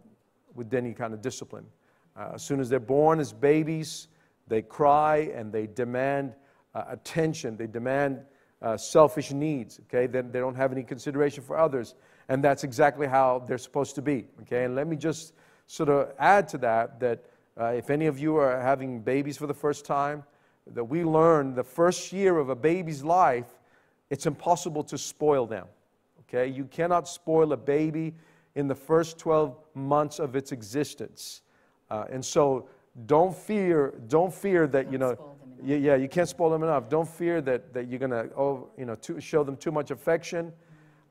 with 0.55 0.73
any 0.73 0.95
kind 0.95 1.12
of 1.12 1.21
discipline. 1.21 1.67
Uh, 2.16 2.33
as 2.35 2.42
soon 2.42 2.61
as 2.61 2.69
they're 2.69 2.81
born 2.81 3.21
as 3.21 3.33
babies, 3.33 4.09
they 4.49 4.62
cry 4.62 5.31
and 5.35 5.52
they 5.52 5.66
demand 5.66 6.35
uh, 6.75 6.85
attention. 6.88 7.57
They 7.57 7.66
demand 7.66 8.21
uh, 8.61 8.76
selfish 8.76 9.33
needs. 9.33 9.81
Okay, 9.85 10.07
then 10.07 10.31
they 10.31 10.38
don't 10.38 10.54
have 10.54 10.73
any 10.73 10.83
consideration 10.83 11.42
for 11.42 11.57
others, 11.57 11.95
and 12.28 12.42
that's 12.42 12.64
exactly 12.64 13.07
how 13.07 13.42
they're 13.47 13.59
supposed 13.59 13.95
to 13.97 14.02
be. 14.02 14.26
Okay, 14.42 14.64
and 14.64 14.75
let 14.75 14.87
me 14.87 14.97
just 14.97 15.33
sort 15.66 15.88
of 15.88 16.12
add 16.19 16.49
to 16.49 16.59
that 16.59 17.00
that 17.00 17.25
uh, 17.61 17.66
if 17.66 17.90
any 17.90 18.07
of 18.07 18.19
you 18.19 18.37
are 18.37 18.61
having 18.61 19.00
babies 19.00 19.37
for 19.37 19.47
the 19.47 19.54
first 19.54 19.85
time, 19.85 20.23
that 20.66 20.85
we 20.85 21.04
learn 21.04 21.54
the 21.54 21.64
first 21.64 22.12
year 22.12 22.38
of 22.38 22.49
a 22.49 22.54
baby's 22.54 23.02
life, 23.02 23.59
it's 24.11 24.26
impossible 24.26 24.85
to 24.85 24.97
spoil 24.97 25.47
them. 25.47 25.66
Okay, 26.21 26.47
you 26.47 26.64
cannot 26.64 27.09
spoil 27.09 27.52
a 27.52 27.57
baby 27.57 28.14
in 28.54 28.69
the 28.69 28.75
first 28.75 29.19
12 29.19 29.57
months 29.75 30.19
of 30.19 30.37
its 30.37 30.52
existence. 30.52 31.42
Uh, 31.92 32.06
and 32.11 32.25
so 32.25 32.66
don't 33.04 33.37
fear, 33.37 33.92
don't 34.08 34.32
fear 34.32 34.66
that, 34.66 34.90
you 34.90 34.96
know, 34.96 35.14
yeah, 35.62 35.76
yeah, 35.76 35.94
you 35.94 36.08
can't 36.08 36.28
spoil 36.28 36.49
them 36.49 36.62
enough. 36.62 36.88
Don't 36.88 37.08
fear 37.08 37.42
that, 37.42 37.75
that 37.75 37.88
you're 37.88 37.99
going 37.99 38.11
to, 38.11 38.30
oh, 38.34 38.70
you 38.78 38.87
know, 38.87 38.94
too, 38.94 39.20
show 39.20 39.44
them 39.44 39.56
too 39.58 39.70
much 39.70 39.90
affection 39.90 40.52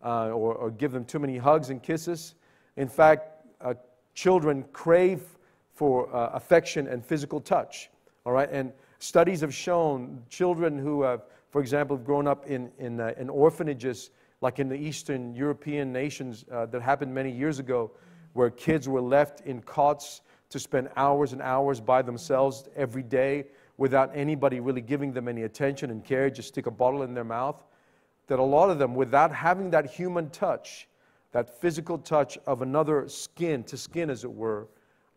uh, 0.04 0.30
or, 0.30 0.56
or 0.56 0.72
give 0.72 0.92
them 0.92 1.06
too 1.06 1.20
many 1.20 1.38
hugs 1.38 1.70
and 1.70 1.84
kisses. 1.84 2.34
In 2.78 2.88
fact, 2.88 3.46
uh, 3.62 3.76
children 4.16 4.66
crave 4.74 5.22
for 5.76 6.14
uh, 6.16 6.32
affection 6.34 6.88
and 6.88 7.06
physical 7.06 7.40
touch, 7.40 7.92
all 8.26 8.34
right? 8.34 8.50
And 8.52 8.74
studies 8.98 9.42
have 9.42 9.54
shown 9.54 10.24
children 10.30 10.80
who 10.80 11.04
have, 11.04 11.22
for 11.52 11.62
example, 11.62 11.96
have 11.96 12.06
grown 12.08 12.28
up 12.28 12.48
in, 12.48 12.72
in, 12.80 13.00
uh, 13.00 13.14
in 13.20 13.30
orphanages, 13.30 14.10
like 14.42 14.58
in 14.58 14.68
the 14.68 14.76
Eastern 14.76 15.36
European 15.36 15.94
nations 15.94 16.44
uh, 16.52 16.66
that 16.66 16.82
happened 16.82 17.14
many 17.14 17.32
years 17.32 17.60
ago, 17.60 17.92
where 18.34 18.50
kids 18.50 18.90
were 18.90 19.02
left 19.02 19.42
in 19.42 19.62
cots 19.62 20.22
to 20.52 20.60
spend 20.60 20.90
hours 20.96 21.34
and 21.34 21.42
hours 21.42 21.80
by 21.80 22.02
themselves 22.02 22.70
every 22.76 23.04
day 23.04 23.46
without 23.78 24.12
anybody 24.14 24.60
really 24.60 24.82
giving 24.82 25.12
them 25.12 25.28
any 25.28 25.44
attention 25.44 25.90
and 25.90 26.04
care, 26.04 26.30
just 26.30 26.50
stick 26.50 26.68
a 26.68 26.72
bottle 26.72 27.04
in 27.04 27.14
their 27.14 27.24
mouth. 27.24 27.64
That 28.28 28.38
a 28.38 28.44
lot 28.44 28.70
of 28.70 28.78
them, 28.78 28.94
without 28.94 29.34
having 29.34 29.72
that 29.72 29.88
human 29.88 30.30
touch, 30.30 30.88
that 31.32 31.50
physical 31.62 31.98
touch 31.98 32.38
of 32.46 32.62
another 32.62 33.08
skin 33.08 33.64
to 33.64 33.78
skin, 33.78 34.10
as 34.10 34.24
it 34.24 34.32
were, 34.32 34.68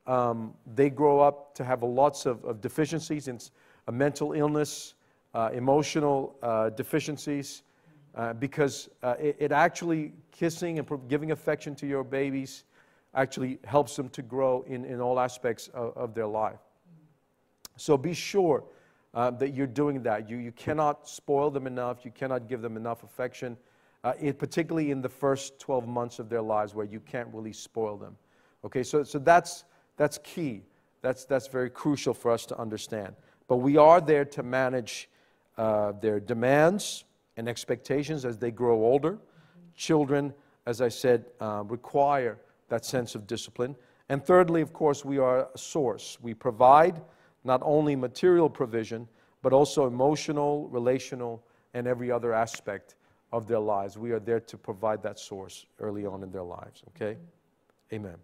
um, 0.06 0.54
they 0.74 0.88
grow 0.88 1.20
up 1.20 1.54
to 1.56 1.64
have 1.64 1.82
lots 1.82 2.26
of, 2.26 2.44
of 2.44 2.60
deficiencies 2.60 3.28
in 3.28 3.38
a 3.88 3.92
mental 3.92 4.32
illness, 4.32 4.94
uh, 5.34 5.50
emotional 5.52 6.36
uh, 6.42 6.70
deficiencies, 6.70 7.64
uh, 8.14 8.32
because 8.34 8.88
uh, 9.02 9.14
it, 9.18 9.36
it, 9.40 9.52
actually 9.52 10.12
kissing 10.30 10.78
and 10.78 10.88
giving 11.08 11.32
affection 11.32 11.74
to 11.74 11.86
your 11.86 12.04
babies 12.04 12.64
actually 13.14 13.58
helps 13.64 13.96
them 13.96 14.08
to 14.10 14.22
grow 14.22 14.64
in, 14.66 14.84
in 14.84 15.00
all 15.00 15.20
aspects 15.20 15.68
of, 15.68 15.96
of 15.96 16.14
their 16.14 16.26
life. 16.26 16.58
So 17.76 17.96
be 17.96 18.14
sure 18.14 18.64
uh, 19.14 19.30
that 19.32 19.54
you're 19.54 19.66
doing 19.66 20.02
that. 20.02 20.28
You, 20.28 20.36
you 20.36 20.52
cannot 20.52 21.08
spoil 21.08 21.50
them 21.50 21.66
enough, 21.66 22.04
you 22.04 22.10
cannot 22.10 22.48
give 22.48 22.62
them 22.62 22.76
enough 22.76 23.02
affection, 23.02 23.56
uh, 24.02 24.12
it, 24.20 24.38
particularly 24.38 24.90
in 24.90 25.00
the 25.00 25.08
first 25.08 25.58
12 25.60 25.86
months 25.86 26.18
of 26.18 26.28
their 26.28 26.42
lives 26.42 26.74
where 26.74 26.86
you 26.86 27.00
can't 27.00 27.28
really 27.32 27.52
spoil 27.52 27.96
them. 27.96 28.16
Okay, 28.64 28.82
so, 28.82 29.02
so 29.02 29.18
that's, 29.18 29.64
that's 29.96 30.18
key. 30.18 30.62
That's, 31.02 31.24
that's 31.24 31.48
very 31.48 31.70
crucial 31.70 32.14
for 32.14 32.30
us 32.30 32.46
to 32.46 32.58
understand. 32.58 33.14
But 33.46 33.56
we 33.58 33.76
are 33.76 34.00
there 34.00 34.24
to 34.24 34.42
manage 34.42 35.08
uh, 35.58 35.92
their 36.00 36.18
demands 36.18 37.04
and 37.36 37.48
expectations 37.48 38.24
as 38.24 38.38
they 38.38 38.50
grow 38.50 38.82
older. 38.82 39.18
Children, 39.76 40.32
as 40.66 40.80
I 40.80 40.88
said, 40.88 41.26
uh, 41.40 41.62
require 41.66 42.38
that 42.68 42.84
sense 42.84 43.14
of 43.14 43.26
discipline. 43.26 43.76
And 44.08 44.24
thirdly, 44.24 44.60
of 44.60 44.72
course, 44.72 45.04
we 45.04 45.18
are 45.18 45.48
a 45.54 45.58
source. 45.58 46.18
We 46.20 46.34
provide 46.34 47.00
not 47.44 47.60
only 47.64 47.96
material 47.96 48.48
provision, 48.48 49.08
but 49.42 49.52
also 49.52 49.86
emotional, 49.86 50.68
relational, 50.68 51.44
and 51.74 51.86
every 51.86 52.10
other 52.10 52.32
aspect 52.32 52.96
of 53.32 53.46
their 53.46 53.58
lives. 53.58 53.98
We 53.98 54.12
are 54.12 54.20
there 54.20 54.40
to 54.40 54.56
provide 54.56 55.02
that 55.02 55.18
source 55.18 55.66
early 55.80 56.06
on 56.06 56.22
in 56.22 56.30
their 56.30 56.42
lives, 56.42 56.82
okay? 56.90 57.18
Amen. 57.92 58.16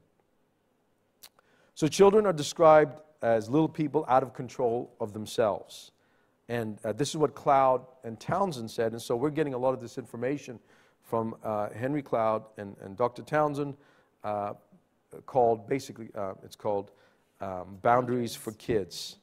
So, 1.74 1.88
children 1.88 2.26
are 2.26 2.32
described 2.32 3.00
as 3.22 3.50
little 3.50 3.68
people 3.68 4.04
out 4.08 4.22
of 4.22 4.32
control 4.32 4.94
of 5.00 5.12
themselves. 5.12 5.92
And 6.48 6.78
uh, 6.84 6.92
this 6.92 7.10
is 7.10 7.16
what 7.16 7.34
Cloud 7.34 7.86
and 8.04 8.18
Townsend 8.18 8.70
said. 8.70 8.92
And 8.92 9.02
so, 9.02 9.16
we're 9.16 9.30
getting 9.30 9.54
a 9.54 9.58
lot 9.58 9.74
of 9.74 9.80
this 9.80 9.98
information 9.98 10.58
from 11.02 11.34
uh, 11.42 11.70
Henry 11.70 12.02
Cloud 12.02 12.44
and, 12.56 12.76
and 12.80 12.96
Dr. 12.96 13.22
Townsend, 13.22 13.76
uh, 14.24 14.54
called 15.26 15.68
basically, 15.68 16.08
uh, 16.14 16.34
it's 16.44 16.56
called 16.56 16.90
um, 17.40 17.78
boundaries 17.82 18.34
for 18.34 18.52
kids. 18.52 19.16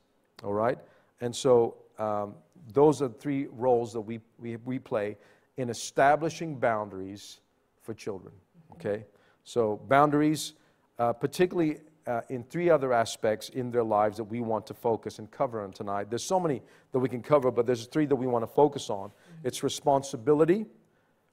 All 0.43 0.53
right? 0.53 0.77
And 1.21 1.35
so 1.35 1.75
um, 1.97 2.35
those 2.73 3.01
are 3.01 3.09
three 3.09 3.47
roles 3.51 3.93
that 3.93 4.01
we, 4.01 4.19
we, 4.37 4.57
we 4.57 4.79
play 4.79 5.17
in 5.57 5.69
establishing 5.69 6.55
boundaries 6.55 7.39
for 7.81 7.93
children. 7.93 8.33
Okay? 8.73 9.05
So 9.43 9.81
boundaries, 9.87 10.53
uh, 10.99 11.13
particularly 11.13 11.79
uh, 12.05 12.21
in 12.29 12.43
three 12.43 12.69
other 12.69 12.93
aspects 12.93 13.49
in 13.49 13.69
their 13.71 13.83
lives 13.83 14.17
that 14.17 14.23
we 14.23 14.39
want 14.39 14.65
to 14.67 14.73
focus 14.73 15.19
and 15.19 15.29
cover 15.29 15.61
on 15.61 15.71
tonight. 15.71 16.09
There's 16.09 16.23
so 16.23 16.39
many 16.39 16.61
that 16.91 16.99
we 16.99 17.09
can 17.09 17.21
cover, 17.21 17.51
but 17.51 17.65
there's 17.65 17.85
three 17.85 18.05
that 18.05 18.15
we 18.15 18.27
want 18.27 18.43
to 18.43 18.47
focus 18.47 18.89
on. 18.89 19.11
It's 19.43 19.63
responsibility, 19.63 20.65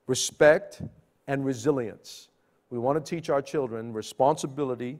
respect, 0.07 0.83
and 1.27 1.45
resilience. 1.45 2.29
We 2.75 2.81
want 2.81 3.03
to 3.03 3.09
teach 3.09 3.31
our 3.31 3.41
children 3.41 3.93
responsibility, 3.93 4.99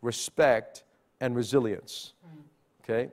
respect, 0.00 0.84
and 1.20 1.36
resilience. 1.36 2.14
Okay? 2.82 3.10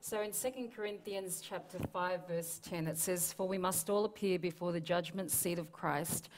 So 0.00 0.22
in 0.22 0.30
2 0.30 0.68
Corinthians 0.74 1.42
chapter 1.42 1.78
5 1.92 2.28
verse 2.28 2.60
10 2.62 2.86
it 2.86 2.98
says 2.98 3.32
for 3.32 3.48
we 3.48 3.58
must 3.58 3.90
all 3.90 4.04
appear 4.04 4.38
before 4.38 4.70
the 4.70 4.80
judgment 4.80 5.32
seat 5.32 5.58
of 5.58 5.72
Christ 5.72 6.28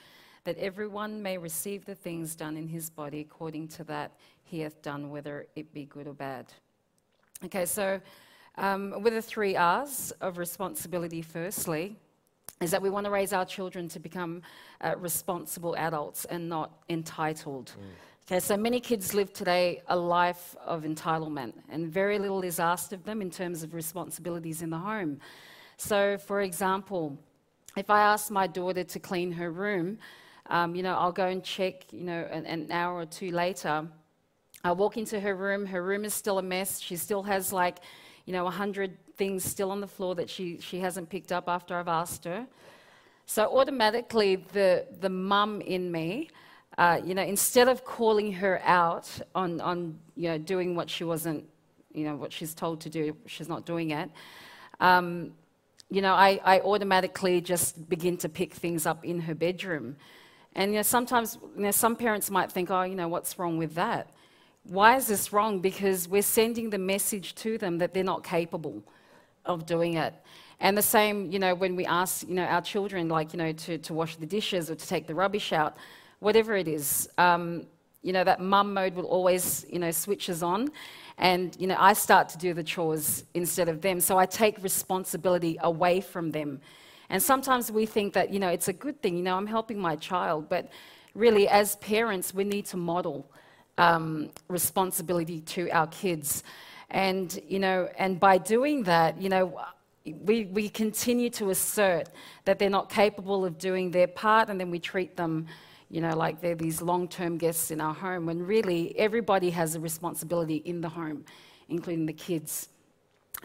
that 0.44 0.56
everyone 0.56 1.22
may 1.22 1.36
receive 1.36 1.84
the 1.84 1.94
things 1.94 2.34
done 2.34 2.56
in 2.56 2.68
his 2.68 2.88
body 2.88 3.20
according 3.20 3.68
to 3.68 3.84
that 3.84 4.12
he 4.44 4.60
hath 4.60 4.80
done 4.80 5.10
whether 5.10 5.46
it 5.56 5.74
be 5.74 5.84
good 5.84 6.06
or 6.06 6.14
bad. 6.14 6.46
Okay, 7.44 7.66
so 7.66 8.00
um, 8.56 9.02
with 9.02 9.12
the 9.12 9.20
three 9.20 9.56
R's 9.56 10.10
of 10.22 10.38
responsibility 10.38 11.20
firstly 11.20 11.98
is 12.60 12.70
that 12.70 12.82
we 12.82 12.90
want 12.90 13.04
to 13.06 13.10
raise 13.10 13.32
our 13.32 13.44
children 13.44 13.88
to 13.88 13.98
become 13.98 14.42
uh, 14.80 14.94
responsible 14.98 15.74
adults 15.76 16.24
and 16.26 16.48
not 16.48 16.70
entitled. 16.88 17.72
Mm. 17.78 17.84
Okay, 18.26 18.40
so 18.40 18.56
many 18.56 18.78
kids 18.78 19.14
live 19.14 19.32
today 19.32 19.82
a 19.88 19.96
life 19.96 20.54
of 20.64 20.84
entitlement, 20.84 21.54
and 21.68 21.88
very 21.88 22.18
little 22.20 22.42
is 22.42 22.60
asked 22.60 22.92
of 22.92 23.02
them 23.04 23.20
in 23.20 23.30
terms 23.30 23.62
of 23.62 23.74
responsibilities 23.74 24.62
in 24.62 24.70
the 24.70 24.78
home. 24.78 25.18
So, 25.76 26.16
for 26.18 26.42
example, 26.42 27.18
if 27.76 27.90
I 27.90 28.00
ask 28.00 28.30
my 28.30 28.46
daughter 28.46 28.84
to 28.84 29.00
clean 29.00 29.32
her 29.32 29.50
room, 29.50 29.98
um, 30.46 30.74
you 30.74 30.82
know, 30.82 30.94
I'll 30.94 31.12
go 31.12 31.26
and 31.26 31.42
check, 31.42 31.92
you 31.92 32.04
know, 32.04 32.28
an, 32.30 32.46
an 32.46 32.70
hour 32.70 32.98
or 32.98 33.06
two 33.06 33.30
later. 33.32 33.88
I 34.64 34.72
walk 34.72 34.96
into 34.96 35.18
her 35.18 35.34
room, 35.34 35.66
her 35.66 35.82
room 35.82 36.04
is 36.04 36.14
still 36.14 36.38
a 36.38 36.42
mess. 36.42 36.78
She 36.78 36.96
still 36.96 37.22
has 37.24 37.52
like, 37.52 37.78
you 38.26 38.32
know, 38.32 38.44
100 38.44 38.96
things 39.16 39.44
still 39.44 39.70
on 39.70 39.80
the 39.80 39.86
floor 39.86 40.14
that 40.14 40.30
she, 40.30 40.58
she 40.60 40.78
hasn't 40.78 41.08
picked 41.08 41.32
up 41.32 41.48
after 41.48 41.76
I've 41.76 41.88
asked 41.88 42.24
her. 42.24 42.46
So 43.26 43.56
automatically, 43.56 44.36
the, 44.36 44.86
the 45.00 45.08
mum 45.08 45.60
in 45.60 45.90
me 45.90 46.28
uh, 46.78 47.00
you 47.04 47.14
know, 47.14 47.22
instead 47.22 47.68
of 47.68 47.84
calling 47.84 48.32
her 48.32 48.60
out 48.64 49.10
on, 49.34 49.60
on, 49.60 49.98
you 50.16 50.28
know, 50.28 50.38
doing 50.38 50.74
what 50.74 50.88
she 50.88 51.04
wasn't, 51.04 51.44
you 51.92 52.04
know, 52.04 52.16
what 52.16 52.32
she's 52.32 52.54
told 52.54 52.80
to 52.80 52.88
do, 52.88 53.14
she's 53.26 53.48
not 53.48 53.66
doing 53.66 53.90
it, 53.90 54.10
um, 54.80 55.32
you 55.90 56.00
know, 56.00 56.14
I, 56.14 56.40
I 56.42 56.60
automatically 56.60 57.42
just 57.42 57.88
begin 57.90 58.16
to 58.18 58.28
pick 58.28 58.54
things 58.54 58.86
up 58.86 59.04
in 59.04 59.20
her 59.20 59.34
bedroom. 59.34 59.96
And, 60.54 60.72
you 60.72 60.78
know, 60.78 60.82
sometimes, 60.82 61.38
you 61.56 61.64
know, 61.64 61.70
some 61.70 61.94
parents 61.96 62.30
might 62.30 62.50
think, 62.50 62.70
oh, 62.70 62.82
you 62.82 62.94
know, 62.94 63.08
what's 63.08 63.38
wrong 63.38 63.58
with 63.58 63.74
that? 63.74 64.08
Why 64.64 64.96
is 64.96 65.06
this 65.06 65.32
wrong? 65.32 65.60
Because 65.60 66.08
we're 66.08 66.22
sending 66.22 66.70
the 66.70 66.78
message 66.78 67.34
to 67.36 67.58
them 67.58 67.78
that 67.78 67.92
they're 67.92 68.04
not 68.04 68.22
capable 68.22 68.82
of 69.44 69.66
doing 69.66 69.94
it. 69.94 70.14
And 70.60 70.78
the 70.78 70.82
same, 70.82 71.30
you 71.32 71.40
know, 71.40 71.54
when 71.54 71.74
we 71.74 71.84
ask, 71.84 72.26
you 72.28 72.34
know, 72.34 72.44
our 72.44 72.62
children, 72.62 73.08
like, 73.08 73.32
you 73.32 73.38
know, 73.38 73.52
to, 73.52 73.78
to 73.78 73.94
wash 73.94 74.16
the 74.16 74.26
dishes 74.26 74.70
or 74.70 74.76
to 74.76 74.86
take 74.86 75.08
the 75.08 75.14
rubbish 75.14 75.52
out, 75.52 75.76
whatever 76.20 76.56
it 76.56 76.68
is. 76.68 77.08
Um, 77.18 77.66
you 78.02 78.12
know, 78.12 78.22
that 78.24 78.40
mum 78.40 78.72
mode 78.72 78.94
will 78.94 79.06
always, 79.06 79.66
you 79.68 79.80
know, 79.80 79.90
switches 79.90 80.42
on. 80.42 80.70
And, 81.18 81.56
you 81.58 81.66
know, 81.66 81.76
I 81.78 81.92
start 81.92 82.28
to 82.30 82.38
do 82.38 82.54
the 82.54 82.62
chores 82.62 83.24
instead 83.34 83.68
of 83.68 83.80
them. 83.80 84.00
So 84.00 84.18
I 84.18 84.26
take 84.26 84.62
responsibility 84.62 85.58
away 85.60 86.00
from 86.00 86.30
them. 86.30 86.60
And 87.10 87.22
sometimes 87.22 87.70
we 87.70 87.84
think 87.84 88.14
that, 88.14 88.32
you 88.32 88.38
know, 88.38 88.48
it's 88.48 88.68
a 88.68 88.72
good 88.72 89.02
thing, 89.02 89.16
you 89.16 89.22
know, 89.22 89.36
I'm 89.36 89.46
helping 89.46 89.78
my 89.78 89.96
child. 89.96 90.48
But 90.48 90.70
really, 91.14 91.48
as 91.48 91.76
parents, 91.76 92.32
we 92.32 92.44
need 92.44 92.66
to 92.66 92.76
model 92.76 93.26
um, 93.78 94.30
responsibility 94.48 95.40
to 95.40 95.70
our 95.70 95.86
kids. 95.86 96.44
And, 96.90 97.38
you 97.48 97.58
know, 97.58 97.88
and 97.96 98.20
by 98.20 98.38
doing 98.38 98.82
that, 98.84 99.20
you 99.20 99.28
know, 99.28 99.58
we, 100.04 100.46
we 100.46 100.68
continue 100.68 101.30
to 101.30 101.50
assert 101.50 102.08
that 102.44 102.58
they're 102.58 102.70
not 102.70 102.90
capable 102.90 103.44
of 103.44 103.58
doing 103.58 103.90
their 103.90 104.08
part, 104.08 104.48
and 104.48 104.58
then 104.60 104.70
we 104.70 104.78
treat 104.78 105.16
them, 105.16 105.46
you 105.90 106.00
know, 106.00 106.16
like 106.16 106.40
they're 106.40 106.54
these 106.54 106.82
long 106.82 107.08
term 107.08 107.38
guests 107.38 107.70
in 107.70 107.80
our 107.80 107.94
home, 107.94 108.26
when 108.26 108.44
really 108.44 108.98
everybody 108.98 109.50
has 109.50 109.74
a 109.74 109.80
responsibility 109.80 110.56
in 110.56 110.80
the 110.80 110.88
home, 110.88 111.24
including 111.68 112.06
the 112.06 112.12
kids. 112.12 112.68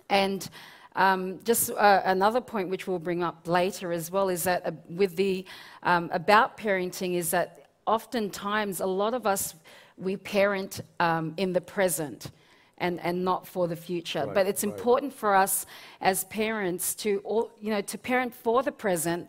And 0.09 0.49
um, 0.95 1.39
just 1.43 1.69
uh, 1.69 2.01
another 2.05 2.41
point 2.41 2.69
which 2.69 2.87
we'll 2.87 2.99
bring 2.99 3.23
up 3.23 3.47
later 3.47 3.91
as 3.91 4.09
well 4.09 4.29
is 4.29 4.43
that 4.43 4.65
uh, 4.65 4.71
with 4.89 5.15
the 5.15 5.45
um, 5.83 6.09
about 6.11 6.57
parenting 6.57 7.13
is 7.13 7.29
that 7.31 7.67
oftentimes 7.85 8.79
a 8.79 8.85
lot 8.85 9.13
of 9.13 9.27
us 9.27 9.53
we 9.97 10.17
parent 10.17 10.81
um, 10.99 11.33
in 11.37 11.53
the 11.53 11.61
present 11.61 12.31
and, 12.77 12.99
and 13.01 13.25
not 13.25 13.47
for 13.47 13.67
the 13.67 13.75
future. 13.75 14.25
Right, 14.25 14.33
but 14.33 14.47
it's 14.47 14.63
right. 14.63 14.73
important 14.73 15.13
for 15.13 15.35
us 15.35 15.65
as 16.01 16.25
parents 16.25 16.93
to, 16.95 17.21
all, 17.23 17.51
you 17.59 17.71
know, 17.71 17.81
to 17.81 17.97
parent 17.97 18.33
for 18.33 18.63
the 18.63 18.71
present, 18.71 19.27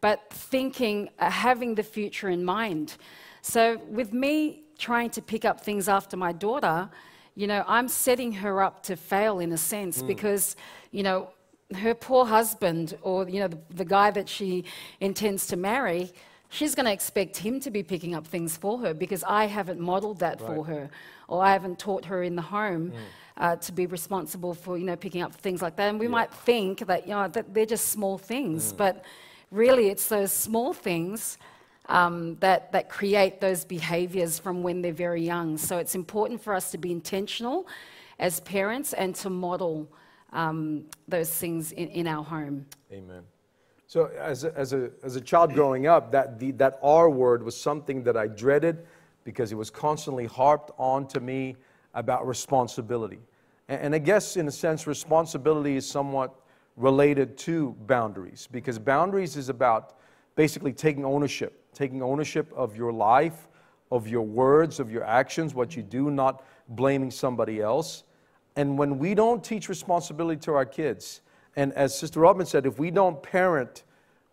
but 0.00 0.28
thinking, 0.30 1.08
uh, 1.18 1.30
having 1.30 1.74
the 1.74 1.82
future 1.82 2.28
in 2.28 2.44
mind. 2.44 2.96
So 3.42 3.80
with 3.88 4.12
me 4.12 4.62
trying 4.78 5.10
to 5.10 5.22
pick 5.22 5.44
up 5.44 5.60
things 5.60 5.88
after 5.88 6.16
my 6.16 6.32
daughter, 6.32 6.90
you 7.34 7.46
know, 7.46 7.64
I'm 7.66 7.88
setting 7.88 8.32
her 8.32 8.62
up 8.62 8.82
to 8.84 8.96
fail 8.96 9.38
in 9.38 9.52
a 9.52 9.58
sense 9.58 10.02
Mm. 10.02 10.06
because, 10.06 10.56
you 10.90 11.02
know, 11.02 11.30
her 11.74 11.94
poor 11.94 12.26
husband 12.26 12.98
or, 13.02 13.28
you 13.28 13.40
know, 13.40 13.48
the, 13.48 13.58
the 13.70 13.84
guy 13.84 14.10
that 14.10 14.28
she 14.28 14.64
intends 15.00 15.46
to 15.46 15.56
marry, 15.56 16.10
she's 16.50 16.74
going 16.74 16.86
to 16.86 16.92
expect 16.92 17.36
him 17.38 17.60
to 17.60 17.70
be 17.70 17.82
picking 17.82 18.14
up 18.14 18.26
things 18.26 18.56
for 18.56 18.78
her 18.78 18.92
because 18.92 19.24
I 19.24 19.46
haven't 19.46 19.80
modeled 19.80 20.18
that 20.18 20.38
for 20.40 20.64
her 20.64 20.90
or 21.28 21.42
I 21.42 21.52
haven't 21.52 21.78
taught 21.78 22.04
her 22.06 22.22
in 22.22 22.36
the 22.36 22.42
home 22.42 22.92
uh, 23.36 23.56
to 23.56 23.72
be 23.72 23.86
responsible 23.86 24.52
for, 24.52 24.76
you 24.76 24.84
know, 24.84 24.96
picking 24.96 25.22
up 25.22 25.32
things 25.34 25.62
like 25.62 25.76
that. 25.76 25.88
And 25.88 25.98
we 25.98 26.06
Yeah. 26.06 26.12
might 26.12 26.34
think 26.34 26.80
that, 26.86 27.06
you 27.06 27.14
know, 27.14 27.28
that 27.28 27.54
they're 27.54 27.64
just 27.66 27.88
small 27.88 28.18
things, 28.18 28.72
but 28.72 29.04
really 29.50 29.88
it's 29.88 30.08
those 30.08 30.32
small 30.32 30.72
things 30.72 31.38
um, 31.88 32.36
that, 32.40 32.70
that 32.72 32.88
create 32.88 33.40
those 33.40 33.64
behaviors 33.64 34.38
from 34.38 34.62
when 34.62 34.82
they're 34.82 34.92
very 34.92 35.22
young. 35.22 35.56
So 35.56 35.78
it's 35.78 35.94
important 35.94 36.42
for 36.42 36.54
us 36.54 36.70
to 36.72 36.78
be 36.78 36.92
intentional 36.92 37.66
as 38.18 38.40
parents 38.40 38.92
and 38.92 39.14
to 39.16 39.30
model 39.30 39.88
um, 40.32 40.84
those 41.08 41.30
things 41.30 41.72
in, 41.72 41.88
in 41.88 42.06
our 42.06 42.22
home. 42.24 42.66
Amen. 42.92 43.22
So, 43.90 44.08
as 44.16 44.44
a, 44.44 44.56
as 44.56 44.72
a, 44.72 44.92
as 45.02 45.16
a 45.16 45.20
child 45.20 45.52
growing 45.52 45.88
up, 45.88 46.12
that, 46.12 46.38
the, 46.38 46.52
that 46.52 46.78
R 46.80 47.10
word 47.10 47.42
was 47.42 47.60
something 47.60 48.04
that 48.04 48.16
I 48.16 48.28
dreaded 48.28 48.86
because 49.24 49.50
it 49.50 49.56
was 49.56 49.68
constantly 49.68 50.26
harped 50.26 50.70
on 50.78 51.08
to 51.08 51.18
me 51.18 51.56
about 51.92 52.24
responsibility. 52.24 53.18
And, 53.68 53.80
and 53.80 53.94
I 53.96 53.98
guess, 53.98 54.36
in 54.36 54.46
a 54.46 54.52
sense, 54.52 54.86
responsibility 54.86 55.74
is 55.74 55.90
somewhat 55.90 56.32
related 56.76 57.36
to 57.38 57.74
boundaries 57.88 58.48
because 58.52 58.78
boundaries 58.78 59.36
is 59.36 59.48
about 59.48 59.96
basically 60.36 60.72
taking 60.72 61.04
ownership, 61.04 61.60
taking 61.74 62.00
ownership 62.00 62.52
of 62.54 62.76
your 62.76 62.92
life, 62.92 63.48
of 63.90 64.06
your 64.06 64.22
words, 64.22 64.78
of 64.78 64.92
your 64.92 65.02
actions, 65.02 65.52
what 65.52 65.74
you 65.74 65.82
do, 65.82 66.12
not 66.12 66.44
blaming 66.68 67.10
somebody 67.10 67.60
else. 67.60 68.04
And 68.54 68.78
when 68.78 69.00
we 69.00 69.16
don't 69.16 69.42
teach 69.42 69.68
responsibility 69.68 70.38
to 70.42 70.52
our 70.52 70.64
kids, 70.64 71.22
and 71.56 71.72
as 71.74 71.96
Sister 71.98 72.20
Robyn 72.20 72.46
said, 72.46 72.66
if 72.66 72.78
we 72.78 72.90
don't 72.90 73.22
parent 73.22 73.82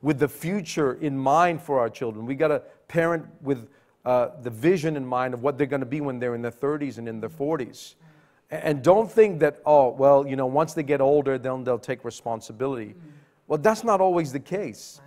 with 0.01 0.19
the 0.19 0.27
future 0.27 0.93
in 0.93 1.17
mind 1.17 1.61
for 1.61 1.79
our 1.79 1.89
children, 1.89 2.25
we 2.25 2.35
got 2.35 2.49
to 2.49 2.61
parent 2.87 3.25
with 3.41 3.67
uh, 4.05 4.29
the 4.41 4.49
vision 4.49 4.95
in 4.95 5.05
mind 5.05 5.33
of 5.33 5.43
what 5.43 5.57
they're 5.57 5.67
going 5.67 5.81
to 5.81 5.85
be 5.85 6.01
when 6.01 6.19
they're 6.19 6.35
in 6.35 6.41
their 6.41 6.51
30s 6.51 6.97
and 6.97 7.07
in 7.07 7.19
their 7.19 7.29
40s. 7.29 7.95
And 8.49 8.81
don't 8.81 9.11
think 9.11 9.39
that, 9.39 9.61
oh, 9.65 9.89
well, 9.89 10.25
you 10.25 10.35
know, 10.35 10.45
once 10.45 10.73
they 10.73 10.83
get 10.83 11.01
older, 11.01 11.37
then 11.37 11.63
they'll 11.63 11.79
take 11.79 12.05
responsibility. 12.05 12.95
Well, 13.47 13.59
that's 13.59 13.83
not 13.83 13.99
always 13.99 14.31
the 14.31 14.39
case 14.39 15.01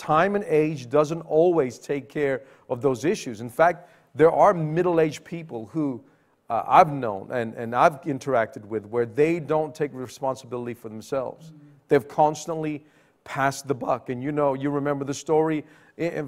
time 0.00 0.34
and 0.34 0.44
age 0.44 0.88
doesn't 0.88 1.20
always 1.22 1.78
take 1.78 2.08
care 2.08 2.42
of 2.70 2.80
those 2.80 3.04
issues. 3.04 3.42
In 3.42 3.50
fact, 3.50 3.90
there 4.14 4.32
are 4.32 4.54
middle 4.54 4.98
aged 4.98 5.24
people 5.24 5.68
who 5.72 6.02
uh, 6.50 6.64
I've 6.66 6.92
known 6.92 7.28
and, 7.30 7.54
and 7.54 7.74
I've 7.74 8.02
interacted 8.02 8.64
with 8.64 8.84
where 8.86 9.06
they 9.06 9.38
don't 9.38 9.74
take 9.74 9.92
responsibility 9.94 10.74
for 10.74 10.88
themselves. 10.88 11.52
They've 11.88 12.06
constantly 12.06 12.84
passed 13.24 13.68
the 13.68 13.74
buck. 13.74 14.10
And 14.10 14.22
you 14.22 14.32
know, 14.32 14.54
you 14.54 14.70
remember 14.70 15.04
the 15.04 15.14
story 15.14 15.64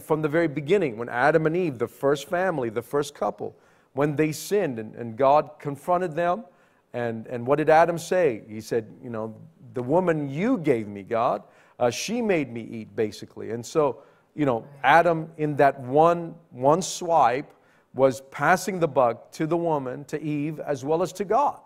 from 0.01 0.23
the 0.23 0.29
very 0.29 0.49
beginning 0.49 0.97
when 0.97 1.09
Adam 1.09 1.47
and 1.47 1.57
Eve, 1.57 1.79
the 1.79 1.89
first 1.89 2.29
family, 2.29 2.71
the 2.71 2.83
first 2.83 3.15
couple, 3.15 3.57
when 3.95 4.15
they 4.17 4.31
sinned 4.33 4.79
and, 4.79 4.95
and 4.95 5.17
God 5.17 5.51
confronted 5.59 6.15
them. 6.15 6.45
And, 6.93 7.27
and 7.27 7.47
what 7.47 7.57
did 7.57 7.71
Adam 7.71 7.99
say? 7.99 8.43
He 8.49 8.61
said, 8.61 8.87
You 9.03 9.11
know, 9.11 9.35
the 9.75 9.83
woman 9.83 10.29
you 10.29 10.59
gave 10.59 10.87
me, 10.87 11.03
God, 11.03 11.43
uh, 11.79 11.91
she 11.91 12.23
made 12.23 12.53
me 12.53 12.63
eat, 12.63 12.95
basically. 12.95 13.51
And 13.51 13.65
so, 13.65 14.03
you 14.35 14.47
know, 14.47 14.67
Adam, 14.85 15.31
in 15.39 15.57
that 15.57 15.81
one, 15.81 16.35
one 16.51 16.83
swipe, 16.83 17.53
was 17.95 18.23
passing 18.31 18.81
the 18.81 18.89
buck 18.89 19.33
to 19.33 19.47
the 19.47 19.57
woman, 19.57 20.05
to 20.07 20.21
Eve, 20.23 20.61
as 20.61 20.85
well 20.85 21.03
as 21.03 21.13
to 21.15 21.25
God. 21.25 21.61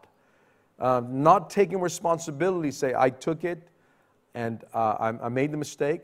Um, 0.78 1.22
not 1.22 1.48
taking 1.50 1.80
responsibility, 1.80 2.70
say, 2.70 2.94
I 2.96 3.10
took 3.10 3.44
it 3.44 3.68
and 4.34 4.62
uh, 4.74 4.96
I, 4.98 5.26
I 5.26 5.28
made 5.28 5.52
the 5.52 5.56
mistake. 5.56 6.02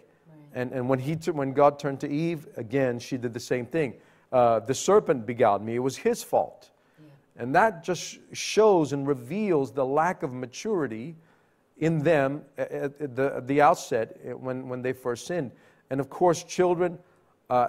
And, 0.54 0.72
and 0.72 0.88
when, 0.88 0.98
he 0.98 1.16
took, 1.16 1.34
when 1.34 1.52
God 1.52 1.78
turned 1.78 2.00
to 2.00 2.08
Eve, 2.08 2.46
again, 2.56 2.98
she 2.98 3.16
did 3.16 3.32
the 3.32 3.40
same 3.40 3.66
thing. 3.66 3.94
Uh, 4.30 4.60
the 4.60 4.74
serpent 4.74 5.26
beguiled 5.26 5.62
me, 5.62 5.74
it 5.74 5.80
was 5.80 5.96
his 5.96 6.22
fault. 6.22 6.70
And 7.36 7.54
that 7.54 7.82
just 7.82 8.18
shows 8.32 8.92
and 8.92 9.06
reveals 9.06 9.72
the 9.72 9.84
lack 9.84 10.22
of 10.22 10.32
maturity 10.32 11.16
in 11.78 11.98
them 11.98 12.42
at 12.58 13.16
the, 13.16 13.34
at 13.36 13.48
the 13.48 13.60
outset 13.60 14.16
uh, 14.24 14.36
when, 14.36 14.68
when 14.68 14.82
they 14.82 14.92
first 14.92 15.26
sinned. 15.26 15.50
And 15.90 16.00
of 16.00 16.08
course, 16.08 16.44
children 16.44 16.98
uh, 17.50 17.68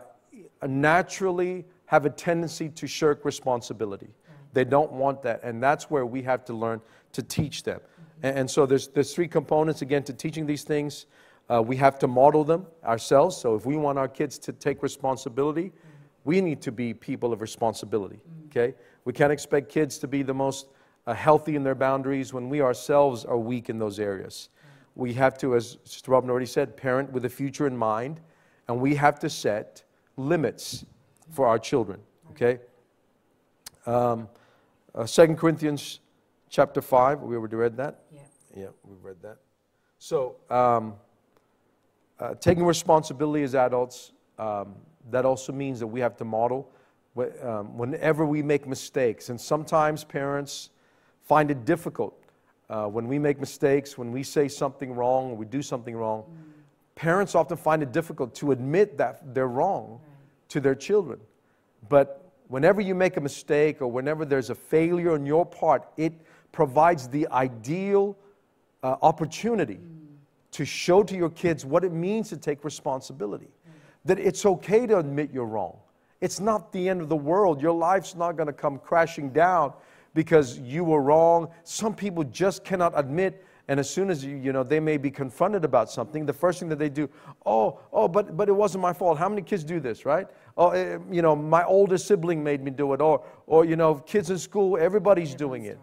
naturally 0.66 1.66
have 1.94 2.08
a 2.08 2.10
tendency 2.10 2.70
to 2.70 2.88
shirk 2.88 3.24
responsibility. 3.24 4.10
They 4.52 4.64
don't 4.64 4.92
want 4.92 5.22
that. 5.22 5.44
And 5.44 5.62
that's 5.62 5.92
where 5.92 6.08
we 6.08 6.24
have 6.24 6.44
to 6.46 6.54
learn 6.54 6.82
to 7.12 7.22
teach 7.22 7.62
them. 7.62 7.82
And, 8.24 8.40
and 8.40 8.50
so 8.50 8.66
there's, 8.66 8.88
there's 8.88 9.14
three 9.14 9.28
components, 9.28 9.84
again, 9.84 10.02
to 10.06 10.14
teaching 10.14 10.48
these 10.48 10.64
things. 10.64 11.06
Uh, 11.52 11.62
we 11.62 11.76
have 11.76 12.00
to 12.00 12.08
model 12.08 12.44
them 12.44 12.66
ourselves. 12.84 13.38
So 13.38 13.54
if 13.54 13.68
we 13.68 13.78
want 13.78 14.00
our 14.00 14.08
kids 14.08 14.40
to 14.40 14.54
take 14.54 14.82
responsibility, 14.82 15.72
we 16.24 16.42
need 16.42 16.64
to 16.64 16.72
be 16.72 16.96
people 16.96 17.32
of 17.32 17.42
responsibility. 17.42 18.22
Okay? 18.48 18.74
We 19.06 19.14
can't 19.14 19.32
expect 19.32 19.70
kids 19.70 20.00
to 20.00 20.08
be 20.08 20.24
the 20.24 20.34
most 20.34 20.70
uh, 21.06 21.14
healthy 21.14 21.56
in 21.56 21.64
their 21.64 21.76
boundaries 21.76 22.34
when 22.34 22.50
we 22.50 22.60
ourselves 22.62 23.24
are 23.24 23.38
weak 23.38 23.70
in 23.70 23.78
those 23.78 24.00
areas. 24.00 24.50
We 24.96 25.14
have 25.14 25.38
to, 25.40 25.56
as 25.56 25.78
Robyn 26.08 26.32
already 26.32 26.48
said, 26.48 26.76
parent 26.76 27.12
with 27.12 27.22
the 27.22 27.30
future 27.30 27.68
in 27.68 27.78
mind, 27.78 28.20
and 28.68 28.82
we 28.82 28.96
have 28.96 29.20
to 29.20 29.30
set 29.30 29.84
limits 30.18 30.86
for 31.32 31.48
our 31.48 31.60
children. 31.60 32.00
Okay? 32.32 32.60
Um, 33.86 34.28
uh, 34.96 35.06
2 35.06 35.36
Corinthians 35.36 36.00
chapter 36.50 36.82
5, 36.82 37.22
we 37.22 37.36
already 37.36 37.56
read 37.56 37.78
that? 37.78 38.02
Yeah. 38.14 38.22
Yeah, 38.56 38.68
we 38.84 38.96
read 39.02 39.18
that. 39.24 39.38
So, 39.98 40.36
um, 40.50 40.94
uh, 42.20 42.36
taking 42.36 42.66
responsibility 42.66 43.44
as 43.44 43.56
adults, 43.56 44.12
um, 44.38 44.76
that 45.10 45.26
also 45.26 45.52
means 45.52 45.80
that 45.80 45.88
we 45.88 46.00
have 46.00 46.16
to 46.18 46.26
model 46.26 46.70
um, 47.42 47.78
whenever 47.78 48.26
we 48.26 48.42
make 48.42 48.68
mistakes. 48.68 49.30
And 49.30 49.40
sometimes 49.40 50.04
parents 50.04 50.70
find 51.24 51.50
it 51.50 51.66
difficult 51.66 52.16
uh, 52.70 52.86
when 52.86 53.08
we 53.08 53.18
make 53.20 53.40
mistakes, 53.40 53.98
when 53.98 54.12
we 54.12 54.24
say 54.24 54.48
something 54.48 54.94
wrong, 54.94 55.32
or 55.32 55.36
we 55.36 55.46
do 55.46 55.62
something 55.62 55.96
wrong. 55.96 56.24
Parents 56.96 57.34
often 57.34 57.58
find 57.58 57.82
it 57.82 57.92
difficult 57.92 58.36
to 58.36 58.52
admit 58.52 58.98
that 58.98 59.34
they're 59.34 59.48
wrong 59.48 60.00
to 60.54 60.62
their 60.62 60.76
children. 60.76 61.20
But 61.90 62.32
whenever 62.48 62.80
you 62.80 62.94
make 62.94 63.18
a 63.18 63.22
mistake 63.22 63.82
or 63.82 63.88
whenever 63.88 64.24
there's 64.24 64.52
a 64.52 64.56
failure 64.56 65.14
on 65.14 65.26
your 65.26 65.46
part, 65.46 65.88
it 65.98 66.14
provides 66.52 67.08
the 67.08 67.28
ideal 67.30 68.16
uh, 68.84 68.96
opportunity 69.02 69.80
to 70.52 70.64
show 70.64 71.02
to 71.02 71.16
your 71.16 71.32
kids 71.32 71.66
what 71.66 71.84
it 71.84 71.92
means 71.92 72.30
to 72.30 72.38
take 72.38 72.64
responsibility. 72.64 73.48
That 74.06 74.20
it's 74.20 74.46
okay 74.46 74.86
to 74.86 75.00
admit 75.00 75.32
you're 75.34 75.48
wrong. 75.48 75.78
It's 76.22 76.40
not 76.40 76.72
the 76.72 76.88
end 76.88 77.02
of 77.02 77.10
the 77.10 77.16
world. 77.16 77.60
Your 77.60 77.72
life's 77.72 78.16
not 78.16 78.38
going 78.38 78.48
to 78.48 78.54
come 78.54 78.78
crashing 78.78 79.32
down 79.32 79.74
because 80.14 80.60
you 80.60 80.84
were 80.84 81.02
wrong. 81.02 81.50
Some 81.64 81.96
people 81.96 82.24
just 82.26 82.64
cannot 82.64 82.94
admit 82.96 83.44
and 83.68 83.80
as 83.80 83.90
soon 83.90 84.10
as 84.10 84.26
you, 84.26 84.36
you 84.36 84.52
know 84.52 84.64
they 84.64 84.80
may 84.80 84.98
be 84.98 85.10
confronted 85.10 85.64
about 85.64 85.90
something, 85.90 86.26
the 86.26 86.34
first 86.34 86.60
thing 86.60 86.70
that 86.70 86.80
they 86.80 86.90
do, 86.90 87.10
oh, 87.46 87.80
oh, 87.92 88.08
but 88.08 88.36
but 88.36 88.50
it 88.50 88.54
wasn't 88.54 88.82
my 88.82 88.94
fault. 88.94 89.18
How 89.18 89.30
many 89.30 89.42
kids 89.42 89.64
do 89.64 89.80
this, 89.80 90.06
right? 90.06 90.28
Oh, 90.58 90.70
eh, 90.72 90.98
you 91.10 91.22
know, 91.22 91.36
my 91.36 91.64
oldest 91.64 92.08
sibling 92.08 92.44
made 92.44 92.62
me 92.64 92.72
do 92.72 92.94
it, 92.94 93.02
or 93.02 93.24
or 93.48 93.66
you 93.66 93.76
know, 93.76 93.96
kids 93.96 94.30
in 94.30 94.38
school, 94.38 94.78
everybody's 94.78 95.34
doing 95.36 95.66
it 95.66 95.80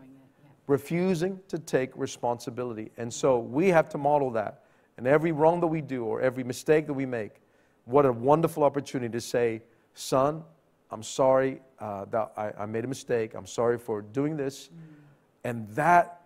refusing 0.71 1.41
to 1.49 1.59
take 1.59 1.91
responsibility. 1.97 2.93
And 2.97 3.13
so 3.13 3.41
we 3.41 3.69
have 3.69 3.89
to 3.89 3.99
model 3.99 4.31
that. 4.31 4.63
And 4.99 5.07
every 5.07 5.33
wrong 5.33 5.59
that 5.61 5.67
we 5.67 5.81
do 5.81 6.05
or 6.05 6.21
every 6.21 6.45
mistake 6.45 6.87
that 6.87 6.95
we 6.95 7.05
make, 7.07 7.43
what 7.87 8.07
a 8.07 8.13
wonderful 8.13 8.63
opportunity 8.63 9.11
to 9.11 9.21
say, 9.21 9.63
son, 9.95 10.45
I'm 10.93 11.03
sorry, 11.03 11.61
uh, 11.81 12.05
that 12.07 12.33
I, 12.37 12.53
I, 12.57 12.67
made 12.67 12.85
a 12.85 12.87
mistake. 12.87 13.35
I'm 13.35 13.47
sorry 13.47 13.79
for 13.79 14.01
doing 14.01 14.37
this. 14.37 14.69
Mm. 14.69 14.79
And 15.43 15.69
that, 15.71 16.20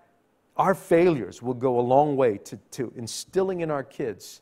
our 0.57 0.75
failures 0.75 1.43
will 1.43 1.55
go 1.55 1.79
a 1.79 1.83
long 1.83 2.17
way 2.17 2.39
to, 2.39 2.57
to 2.73 2.93
instilling 2.97 3.61
in 3.61 3.71
our 3.71 3.83
kids 3.83 4.41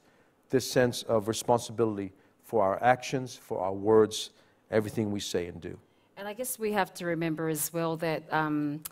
this 0.50 0.70
sense 0.70 1.02
of 1.04 1.28
responsibility 1.28 2.12
for 2.44 2.62
our 2.62 2.82
actions, 2.82 3.34
for 3.34 3.60
our 3.60 3.72
words, 3.72 4.30
everything 4.70 5.10
we 5.10 5.20
say 5.20 5.46
and 5.46 5.60
do. 5.60 5.78
And 6.16 6.28
I 6.28 6.34
guess 6.34 6.58
we 6.58 6.72
have 6.72 6.92
to 6.94 7.06
remember 7.06 7.48
as 7.48 7.72
well 7.72 7.96
that. 7.98 8.22
Um, 8.32 8.82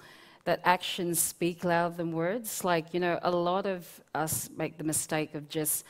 that 0.45 0.61
actions 0.65 1.21
speak 1.21 1.65
louder 1.65 1.95
than 1.95 2.13
words. 2.13 2.65
Like, 2.65 2.95
you 2.95 3.01
know, 3.01 3.19
a 3.23 3.31
lot 3.31 3.67
of 3.67 4.01
us 4.15 4.49
make 4.57 4.79
the 4.79 4.85
mistake 4.85 5.35
of 5.35 5.49
just 5.49 5.85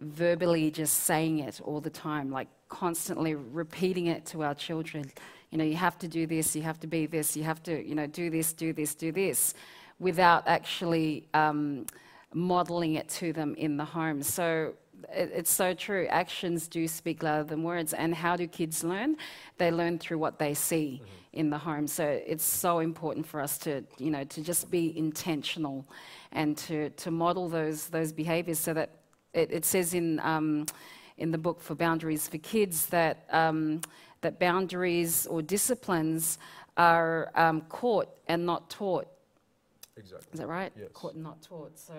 verbally 0.00 0.70
just 0.70 1.04
saying 1.04 1.40
it 1.40 1.60
all 1.64 1.80
the 1.80 1.90
time, 1.90 2.30
like 2.30 2.48
constantly 2.68 3.34
repeating 3.34 4.06
it 4.06 4.26
to 4.26 4.42
our 4.42 4.54
children. 4.54 5.10
You 5.50 5.58
know, 5.58 5.64
you 5.64 5.76
have 5.76 5.98
to 5.98 6.08
do 6.08 6.26
this, 6.26 6.54
you 6.54 6.62
have 6.62 6.78
to 6.80 6.86
be 6.86 7.06
this, 7.06 7.36
you 7.36 7.42
have 7.44 7.62
to, 7.64 7.84
you 7.84 7.94
know, 7.94 8.06
do 8.06 8.30
this, 8.30 8.52
do 8.52 8.72
this, 8.72 8.94
do 8.94 9.10
this, 9.10 9.54
without 9.98 10.46
actually 10.46 11.26
um, 11.34 11.86
modeling 12.32 12.94
it 12.94 13.08
to 13.08 13.32
them 13.32 13.54
in 13.56 13.76
the 13.76 13.84
home. 13.84 14.22
So 14.22 14.74
it, 15.12 15.30
it's 15.34 15.50
so 15.50 15.74
true. 15.74 16.06
Actions 16.08 16.68
do 16.68 16.86
speak 16.88 17.22
louder 17.22 17.44
than 17.44 17.62
words. 17.62 17.92
And 17.92 18.14
how 18.14 18.36
do 18.36 18.46
kids 18.46 18.84
learn? 18.84 19.16
They 19.58 19.70
learn 19.70 19.98
through 19.98 20.18
what 20.18 20.38
they 20.38 20.54
see 20.54 21.00
mm-hmm. 21.02 21.38
in 21.38 21.50
the 21.50 21.58
home. 21.58 21.86
So 21.86 22.04
it's 22.04 22.44
so 22.44 22.78
important 22.80 23.26
for 23.26 23.40
us 23.40 23.58
to, 23.58 23.84
you 23.98 24.10
know, 24.10 24.24
to 24.24 24.42
just 24.42 24.70
be 24.70 24.96
intentional 24.96 25.84
and 26.32 26.56
to, 26.58 26.90
to 26.90 27.10
model 27.10 27.48
those, 27.48 27.88
those 27.88 28.12
behaviors 28.12 28.58
so 28.58 28.74
that 28.74 28.90
it, 29.32 29.50
it 29.50 29.64
says 29.64 29.94
in, 29.94 30.20
um, 30.20 30.66
in 31.16 31.30
the 31.30 31.38
book 31.38 31.60
for 31.60 31.74
Boundaries 31.74 32.28
for 32.28 32.38
Kids 32.38 32.86
that, 32.86 33.26
um, 33.30 33.80
that 34.20 34.38
boundaries 34.38 35.26
or 35.26 35.42
disciplines 35.42 36.38
are 36.76 37.30
um, 37.34 37.62
caught 37.62 38.08
and 38.28 38.44
not 38.46 38.70
taught. 38.70 39.08
Exactly. 39.98 40.28
Is 40.32 40.40
that 40.40 40.46
right? 40.48 40.72
Yes. 40.78 40.88
Caught 40.94 41.14
and 41.14 41.24
not 41.24 41.42
taught. 41.42 41.78
So. 41.78 41.94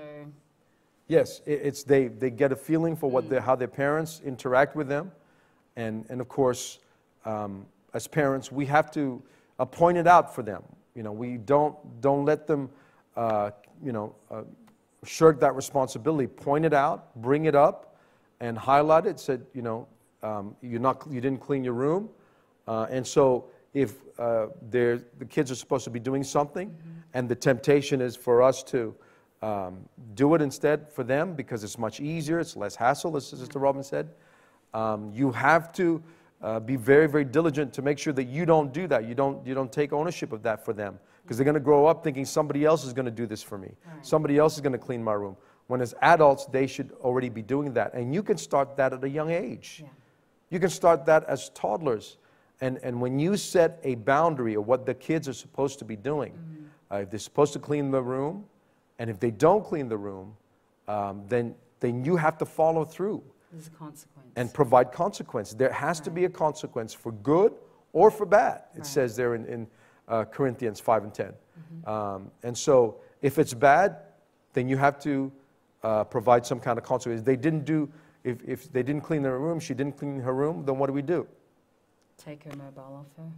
Yes, 1.08 1.42
it's 1.46 1.84
they, 1.84 2.08
they 2.08 2.30
get 2.30 2.52
a 2.52 2.56
feeling 2.56 2.96
for 2.96 3.10
what 3.10 3.30
mm. 3.30 3.40
how 3.40 3.56
their 3.56 3.68
parents 3.68 4.22
interact 4.24 4.76
with 4.76 4.88
them. 4.88 5.12
And, 5.76 6.06
and 6.10 6.22
of 6.22 6.28
course, 6.28 6.80
um, 7.26 7.66
as 7.94 8.08
parents, 8.08 8.52
we 8.52 8.66
have 8.68 8.92
to 8.92 9.22
uh, 9.58 9.66
point 9.66 9.98
it 9.98 10.08
out 10.08 10.34
for 10.34 10.44
them. 10.44 10.64
You 10.96 11.04
know, 11.04 11.12
we 11.12 11.38
don't, 11.38 11.76
don't 12.02 12.26
let 12.26 12.48
them, 12.48 12.70
uh, 13.16 13.52
you 13.84 13.92
know, 13.92 14.16
uh, 14.30 14.44
shirk 15.04 15.40
that 15.40 15.56
responsibility. 15.56 16.28
Point 16.28 16.66
it 16.66 16.74
out, 16.74 17.16
bring 17.22 17.46
it 17.46 17.56
up, 17.56 17.96
and 18.40 18.58
highlight 18.58 19.06
it. 19.06 19.20
Said, 19.20 19.46
you 19.54 19.62
know, 19.62 19.88
um, 20.22 20.56
you're 20.62 20.80
not, 20.80 21.06
you 21.10 21.22
didn't 21.22 21.40
clean 21.40 21.64
your 21.64 21.74
room, 21.74 22.10
uh, 22.68 22.88
and 22.90 23.06
so 23.06 23.46
if 23.74 23.96
uh, 24.18 24.48
the 24.70 25.02
kids 25.30 25.52
are 25.52 25.56
supposed 25.56 25.86
to 25.86 25.90
be 25.90 26.00
doing 26.00 26.24
something, 26.24 26.70
mm-hmm. 26.70 26.99
And 27.14 27.28
the 27.28 27.36
temptation 27.36 28.02
is 28.02 28.16
for 28.16 28.42
us 28.42 28.64
to 28.64 28.96
um, 29.42 29.88
do 30.16 30.36
it 30.36 30.42
instead 30.42 30.92
for 30.92 31.04
them 31.04 31.34
because 31.34 31.64
it's 31.64 31.78
much 31.78 32.00
easier, 32.00 32.40
it's 32.40 32.56
less 32.56 32.76
hassle, 32.76 33.16
as 33.16 33.28
Sister 33.28 33.60
Robyn 33.60 33.84
said. 33.84 34.10
Um, 34.74 35.12
you 35.14 35.32
have 35.32 35.72
to 35.74 36.04
uh, 36.42 36.60
be 36.60 36.76
very, 36.76 37.08
very 37.08 37.26
diligent 37.26 37.74
to 37.74 37.82
make 37.82 37.98
sure 37.98 38.14
that 38.14 38.26
you 38.26 38.46
don't 38.46 38.72
do 38.72 38.88
that. 38.88 39.06
You 39.06 39.16
don't, 39.16 39.46
you 39.46 39.54
don't 39.54 39.72
take 39.72 39.94
ownership 39.94 40.32
of 40.32 40.44
that 40.44 40.64
for 40.64 40.74
them 40.74 41.00
because 41.24 41.38
they're 41.38 41.46
going 41.46 41.56
to 41.56 41.60
grow 41.60 41.86
up 41.86 42.04
thinking 42.04 42.26
somebody 42.26 42.66
else 42.66 42.86
is 42.86 42.94
going 42.94 43.06
to 43.06 43.12
do 43.12 43.26
this 43.26 43.44
for 43.44 43.58
me. 43.58 43.72
Right. 43.86 44.06
Somebody 44.06 44.38
else 44.38 44.56
is 44.56 44.62
going 44.62 44.74
to 44.74 44.80
clean 44.80 45.04
my 45.04 45.14
room. 45.14 45.36
When 45.68 45.82
as 45.82 45.94
adults, 46.02 46.46
they 46.48 46.66
should 46.66 46.92
already 47.02 47.30
be 47.30 47.42
doing 47.42 47.74
that. 47.74 47.94
And 47.94 48.14
you 48.14 48.24
can 48.24 48.38
start 48.38 48.76
that 48.78 48.94
at 48.94 49.04
a 49.04 49.10
young 49.10 49.30
age. 49.30 49.82
Yeah. 49.84 49.90
You 50.50 50.60
can 50.60 50.70
start 50.70 51.06
that 51.06 51.26
as 51.26 51.50
toddlers. 51.50 52.18
And, 52.62 52.80
and 52.84 53.00
when 53.00 53.20
you 53.20 53.38
set 53.38 53.80
a 53.84 53.96
boundary 53.96 54.56
of 54.56 54.68
what 54.68 54.86
the 54.86 54.94
kids 54.94 55.30
are 55.30 55.34
supposed 55.34 55.80
to 55.80 55.86
be 55.86 55.96
doing, 55.96 56.34
mm-hmm. 56.34 56.66
Uh, 56.92 56.98
if 56.98 57.10
they're 57.10 57.20
supposed 57.20 57.54
to 57.54 57.60
clean 57.60 57.92
the 57.92 58.02
room, 58.02 58.46
and 58.98 59.10
if 59.10 59.20
they 59.20 59.32
don't 59.32 59.64
clean 59.64 59.88
the 59.88 59.98
room, 59.98 60.36
um, 60.88 61.24
then, 61.28 61.56
then 61.80 62.04
you 62.04 62.16
have 62.16 62.38
to 62.38 62.46
follow 62.46 62.84
through. 62.84 63.24
There's 63.52 63.68
a 63.68 63.72
consequence. 63.72 64.32
And 64.36 64.54
provide 64.54 64.92
consequence. 64.92 65.54
There 65.54 65.72
has 65.72 66.00
right. 66.00 66.06
to 66.06 66.12
be 66.12 66.26
a 66.26 66.30
consequence 66.30 66.94
for 66.94 67.12
good 67.12 67.54
or 67.94 68.12
for 68.12 68.26
bad. 68.26 68.64
It 68.76 68.80
right. 68.80 68.86
says 68.86 69.16
there 69.16 69.36
in, 69.36 69.46
in 69.46 69.68
uh, 70.08 70.26
Corinthians 70.26 70.80
5 70.80 71.04
and 71.04 71.14
10. 71.14 71.28
Mm-hmm. 71.28 71.90
Um, 71.90 72.32
and 72.44 72.58
so 72.58 72.98
if 73.22 73.40
it's 73.40 73.54
bad, 73.54 73.98
then 74.54 74.68
you 74.68 74.78
have 74.78 75.00
to 75.02 75.32
uh, 75.84 76.04
provide 76.04 76.46
some 76.46 76.60
kind 76.60 76.78
of 76.78 76.84
consequence. 76.84 77.22
They 77.22 77.36
didn't 77.36 77.66
do, 77.66 77.90
if, 78.24 78.38
if 78.46 78.72
they 78.72 78.84
didn't 78.84 79.02
clean 79.02 79.22
their 79.22 79.40
room, 79.40 79.60
she 79.60 79.74
didn't 79.74 79.98
clean 79.98 80.20
her 80.20 80.34
room, 80.34 80.66
then 80.66 80.78
what 80.78 80.88
do 80.88 80.94
we 80.94 81.02
do? 81.02 81.28
Take 82.24 82.44
her 82.44 82.56
mobile 82.56 83.06
off 83.06 83.08
her. 83.18 83.32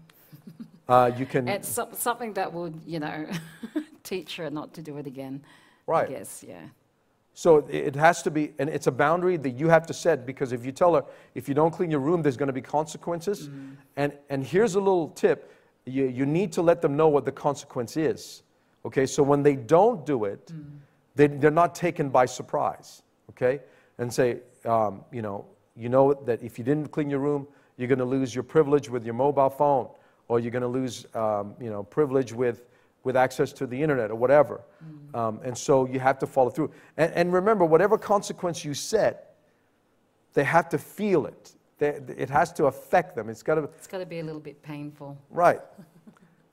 uh, 0.93 1.11
you 1.17 1.25
can. 1.25 1.47
It's 1.47 1.69
so, 1.69 1.89
something 1.93 2.33
that 2.33 2.51
would, 2.51 2.81
you 2.85 2.99
know, 2.99 3.27
teach 4.03 4.35
her 4.37 4.49
not 4.49 4.73
to 4.73 4.81
do 4.81 4.97
it 4.97 5.07
again. 5.07 5.43
Right. 5.87 6.07
I 6.07 6.11
guess, 6.11 6.43
yeah. 6.47 6.61
So 7.33 7.65
it 7.69 7.95
has 7.95 8.21
to 8.23 8.31
be, 8.31 8.53
and 8.59 8.69
it's 8.69 8.87
a 8.87 8.91
boundary 8.91 9.37
that 9.37 9.51
you 9.51 9.69
have 9.69 9.87
to 9.87 9.93
set 9.93 10.25
because 10.25 10.51
if 10.51 10.65
you 10.65 10.71
tell 10.71 10.95
her, 10.95 11.05
if 11.33 11.47
you 11.47 11.55
don't 11.55 11.71
clean 11.71 11.89
your 11.89 12.01
room, 12.01 12.21
there's 12.21 12.37
going 12.37 12.47
to 12.47 12.53
be 12.53 12.61
consequences. 12.61 13.47
Mm. 13.47 13.75
And, 13.95 14.13
and 14.29 14.45
here's 14.45 14.75
a 14.75 14.79
little 14.79 15.09
tip 15.09 15.51
you, 15.85 16.05
you 16.07 16.25
need 16.25 16.51
to 16.53 16.61
let 16.61 16.81
them 16.81 16.95
know 16.95 17.07
what 17.07 17.25
the 17.25 17.31
consequence 17.31 17.97
is. 17.97 18.43
Okay, 18.85 19.05
so 19.05 19.23
when 19.23 19.43
they 19.43 19.55
don't 19.55 20.05
do 20.05 20.25
it, 20.25 20.47
mm. 20.47 20.63
they, 21.15 21.27
they're 21.27 21.51
not 21.51 21.73
taken 21.73 22.09
by 22.09 22.25
surprise. 22.25 23.01
Okay, 23.31 23.61
and 23.97 24.13
say, 24.13 24.39
um, 24.65 25.03
you 25.11 25.21
know, 25.21 25.45
you 25.75 25.89
know 25.89 26.13
that 26.13 26.43
if 26.43 26.59
you 26.59 26.63
didn't 26.63 26.91
clean 26.91 27.09
your 27.09 27.19
room, 27.19 27.47
you're 27.81 27.87
going 27.87 27.99
to 27.99 28.05
lose 28.05 28.33
your 28.33 28.43
privilege 28.43 28.89
with 28.89 29.03
your 29.03 29.15
mobile 29.15 29.49
phone, 29.49 29.89
or 30.27 30.39
you're 30.39 30.51
going 30.51 30.61
to 30.61 30.67
lose, 30.67 31.07
um, 31.15 31.55
you 31.59 31.69
know, 31.69 31.83
privilege 31.83 32.31
with 32.31 32.63
with 33.03 33.17
access 33.17 33.51
to 33.51 33.65
the 33.65 33.81
internet 33.81 34.11
or 34.11 34.15
whatever. 34.15 34.61
Mm. 34.85 35.17
Um, 35.17 35.39
and 35.43 35.57
so 35.57 35.87
you 35.87 35.99
have 35.99 36.19
to 36.19 36.27
follow 36.27 36.51
through. 36.51 36.71
And, 36.97 37.11
and, 37.13 37.33
remember, 37.33 37.65
whatever 37.65 37.97
consequence 37.97 38.63
you 38.63 38.75
set, 38.75 39.37
they 40.33 40.43
have 40.43 40.69
to 40.69 40.77
feel 40.77 41.25
it. 41.25 41.55
They, 41.79 41.99
it 42.15 42.29
has 42.29 42.53
to 42.53 42.65
affect 42.65 43.15
them. 43.15 43.27
It's 43.27 43.41
got 43.41 43.55
to. 43.55 43.63
It's 43.63 43.87
got 43.87 43.97
to 43.97 44.05
be 44.05 44.19
a 44.19 44.23
little 44.23 44.39
bit 44.39 44.61
painful. 44.61 45.17
Right. 45.31 45.59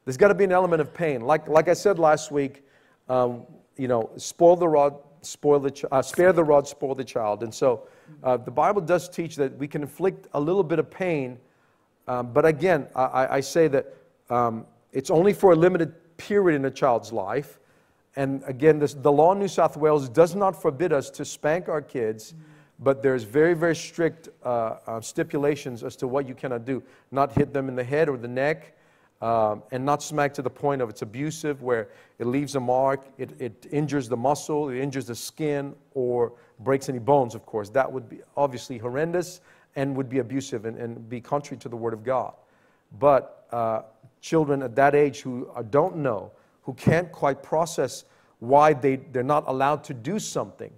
There's 0.07 0.17
got 0.17 0.29
to 0.29 0.35
be 0.35 0.45
an 0.45 0.53
element 0.53 0.81
of 0.81 0.95
pain. 0.95 1.21
Like 1.21 1.49
like 1.49 1.69
I 1.69 1.75
said 1.75 1.99
last 1.99 2.33
week, 2.33 2.65
um, 3.11 3.43
you 3.77 3.89
know, 3.89 4.11
spoil 4.17 4.57
the 4.57 4.69
rod, 4.69 4.97
spoil 5.21 5.61
the 5.61 5.89
uh, 5.93 6.01
spare 6.01 6.33
the 6.33 6.45
rod, 6.45 6.67
spoil 6.67 6.95
the 6.95 7.05
child. 7.05 7.43
And 7.43 7.53
so, 7.53 7.87
uh, 8.23 8.37
the 8.37 8.51
Bible 8.51 8.81
does 8.81 9.09
teach 9.09 9.37
that 9.37 9.57
we 9.59 9.69
can 9.69 9.83
inflict 9.83 10.27
a 10.35 10.41
little 10.41 10.65
bit 10.65 10.79
of 10.79 10.91
pain. 10.91 11.39
Um, 12.07 12.33
but 12.33 12.45
again, 12.45 12.89
I, 12.95 13.37
I 13.37 13.41
say 13.41 13.69
that 13.69 13.95
um, 14.31 14.67
it's 14.93 15.11
only 15.11 15.33
for 15.33 15.53
a 15.53 15.57
limited 15.57 15.95
period 16.17 16.57
in 16.57 16.65
a 16.65 16.71
child's 16.71 17.13
life. 17.13 17.59
And 18.17 18.43
again, 18.47 18.79
this, 18.79 18.95
the 18.95 19.13
law 19.13 19.33
in 19.33 19.39
New 19.39 19.49
South 19.49 19.77
Wales 19.77 20.09
does 20.09 20.35
not 20.35 20.61
forbid 20.61 20.93
us 20.93 21.11
to 21.11 21.25
spank 21.25 21.69
our 21.69 21.83
kids, 21.83 22.35
but 22.81 23.03
there's 23.03 23.25
very, 23.25 23.55
very 23.55 23.77
strict 23.77 24.29
uh, 24.45 24.77
uh, 24.87 25.01
stipulations 25.01 25.85
as 25.85 25.97
to 25.97 26.09
what 26.09 26.27
you 26.27 26.35
cannot 26.35 26.65
do. 26.65 26.83
Not 27.11 27.33
hit 27.33 27.53
them 27.53 27.69
in 27.69 27.77
the 27.77 27.85
head 27.85 28.09
or 28.09 28.17
the 28.17 28.29
neck, 28.29 28.77
um, 29.21 29.63
and 29.71 29.85
not 29.85 30.03
smack 30.03 30.33
to 30.35 30.43
the 30.43 30.51
point 30.51 30.81
of 30.81 30.89
it's 30.89 31.03
abusive, 31.03 31.63
where 31.63 31.89
it 32.19 32.27
leaves 32.27 32.55
a 32.55 32.61
mark, 32.61 33.05
it, 33.19 33.31
it 33.41 33.67
injures 33.71 34.09
the 34.09 34.17
muscle, 34.17 34.69
it 34.69 34.79
injures 34.79 35.07
the 35.07 35.15
skin, 35.15 35.75
or 35.95 36.33
breaks 36.61 36.89
any 36.89 36.99
bones, 36.99 37.35
of 37.35 37.47
course. 37.47 37.69
That 37.71 37.91
would 37.91 38.09
be 38.09 38.21
obviously 38.37 38.79
horrendous 38.79 39.41
and 39.77 39.97
would 39.97 40.09
be 40.09 40.19
abusive 40.19 40.65
and, 40.65 40.77
and 40.79 41.09
be 41.09 41.21
contrary 41.21 41.59
to 41.61 41.69
the 41.69 41.77
Word 41.77 41.93
of 41.93 42.05
God. 42.05 42.35
But 42.99 43.47
uh, 43.53 43.83
children 44.21 44.63
at 44.63 44.75
that 44.77 44.95
age 44.95 45.21
who 45.21 45.49
uh, 45.55 45.63
don't 45.63 45.97
know, 45.97 46.33
who 46.63 46.75
can't 46.75 47.11
quite 47.13 47.43
process 47.43 48.05
why 48.41 48.73
they, 48.73 48.97
they're 48.97 49.23
not 49.23 49.45
allowed 49.47 49.85
to 49.85 49.95
do 49.95 50.19
something. 50.19 50.73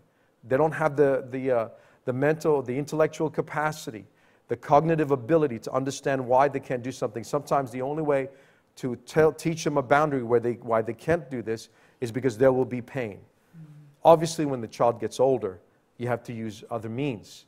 They 0.47 0.57
don't 0.57 0.73
have 0.73 0.97
the, 0.97 1.27
the, 1.31 1.51
uh, 1.51 1.69
the 2.05 2.13
mental, 2.13 2.63
the 2.63 2.77
intellectual 2.77 3.31
capacity, 3.31 4.07
the 4.49 4.57
cognitive 4.57 5.11
ability 5.11 5.59
to 5.61 5.73
understand 5.73 6.27
why 6.27 6.49
they 6.49 6.61
can't 6.61 6.83
do 6.83 6.93
something. 6.93 7.23
Sometimes 7.23 7.71
the 7.71 7.83
only 7.83 8.03
way 8.03 8.29
to 8.77 8.97
tell, 8.97 9.33
teach 9.33 9.65
them 9.65 9.77
a 9.77 9.83
boundary 9.83 10.23
where 10.23 10.41
they, 10.41 10.55
why 10.55 10.83
they 10.83 10.95
can't 10.95 11.31
do 11.31 11.43
this 11.43 11.69
is 12.01 12.11
because 12.11 12.39
there 12.39 12.53
will 12.53 12.65
be 12.65 12.81
pain. 12.81 13.19
Mm-hmm. 13.19 13.67
Obviously, 14.05 14.47
when 14.47 14.61
the 14.61 14.69
child 14.69 15.01
gets 15.01 15.21
older, 15.21 15.61
you 16.01 16.09
have 16.09 16.23
to 16.25 16.33
use 16.33 16.65
other 16.71 16.89
means. 16.89 17.45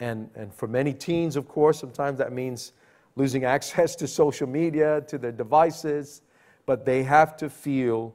And, 0.00 0.28
and 0.34 0.52
for 0.52 0.66
many 0.66 0.92
teens, 0.92 1.36
of 1.36 1.46
course, 1.46 1.78
sometimes 1.78 2.18
that 2.18 2.32
means 2.32 2.72
losing 3.14 3.44
access 3.56 3.94
to 3.96 4.08
social 4.08 4.48
media, 4.48 5.02
to 5.02 5.18
their 5.18 5.30
devices, 5.30 6.22
but 6.66 6.84
they 6.84 7.04
have 7.04 7.36
to 7.36 7.48
feel 7.48 8.12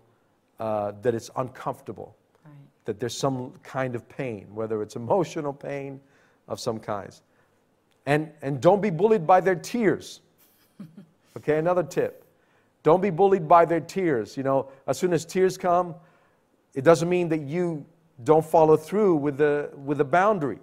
uh, 0.59 0.91
that 1.01 1.15
it's 1.15 1.29
uncomfortable, 1.37 2.17
right. 2.43 2.53
that 2.83 2.99
there's 2.99 3.15
some 3.15 3.53
kind 3.63 3.95
of 3.95 4.07
pain, 4.09 4.47
whether 4.53 4.81
it's 4.81 4.97
emotional 4.97 5.53
pain 5.53 6.01
of 6.49 6.59
some 6.59 6.79
kinds. 6.79 7.21
And, 8.05 8.29
and 8.41 8.59
don't 8.59 8.81
be 8.81 8.89
bullied 8.89 9.25
by 9.25 9.39
their 9.39 9.55
tears. 9.55 10.19
okay, 11.37 11.59
another 11.59 11.83
tip. 11.83 12.25
Don't 12.83 13.01
be 13.01 13.09
bullied 13.09 13.47
by 13.47 13.63
their 13.63 13.81
tears. 13.81 14.35
You 14.35 14.43
know, 14.43 14.69
as 14.85 14.97
soon 14.97 15.13
as 15.13 15.25
tears 15.25 15.57
come, 15.57 15.95
it 16.73 16.83
doesn't 16.83 17.07
mean 17.07 17.29
that 17.29 17.41
you 17.41 17.85
don't 18.23 18.45
follow 18.45 18.77
through 18.77 19.15
with 19.15 19.37
the, 19.37 19.69
with 19.75 19.99
the 19.99 20.05
boundary. 20.05 20.59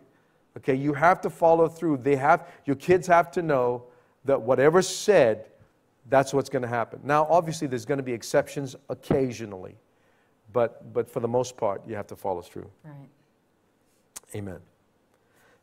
Okay, 0.57 0.75
you 0.75 0.93
have 0.93 1.21
to 1.23 1.31
follow 1.31 1.69
through. 1.69 1.99
They 1.99 2.17
have, 2.17 2.49
your 2.65 2.77
kids 2.77 3.07
have 3.07 3.31
to 3.33 3.43
know 3.43 3.85
that 4.25 4.41
whatever's 4.41 4.89
said 4.89 5.47
that's 6.09 6.35
what's 6.35 6.49
going 6.49 6.63
to 6.63 6.69
happen. 6.69 7.01
Now, 7.03 7.27
obviously, 7.31 7.67
there's 7.67 7.85
going 7.85 7.99
to 7.99 8.05
be 8.05 8.13
exceptions 8.13 8.77
occasionally, 8.89 9.75
but, 10.53 10.93
but 10.93 11.09
for 11.09 11.21
the 11.21 11.29
most 11.29 11.57
part, 11.57 11.83
you 11.87 11.95
have 11.95 12.07
to 12.09 12.17
follow 12.17 12.43
through. 12.43 12.71
Right. 12.85 13.09
Amen. 14.35 14.59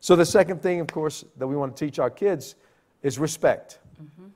So, 0.00 0.16
the 0.16 0.26
second 0.26 0.62
thing, 0.62 0.80
of 0.80 0.88
course, 0.88 1.24
that 1.36 1.46
we 1.46 1.56
want 1.56 1.76
to 1.76 1.84
teach 1.84 1.98
our 1.98 2.10
kids 2.10 2.56
is 3.02 3.18
respect. 3.18 3.78
Mm-hmm. 4.02 4.26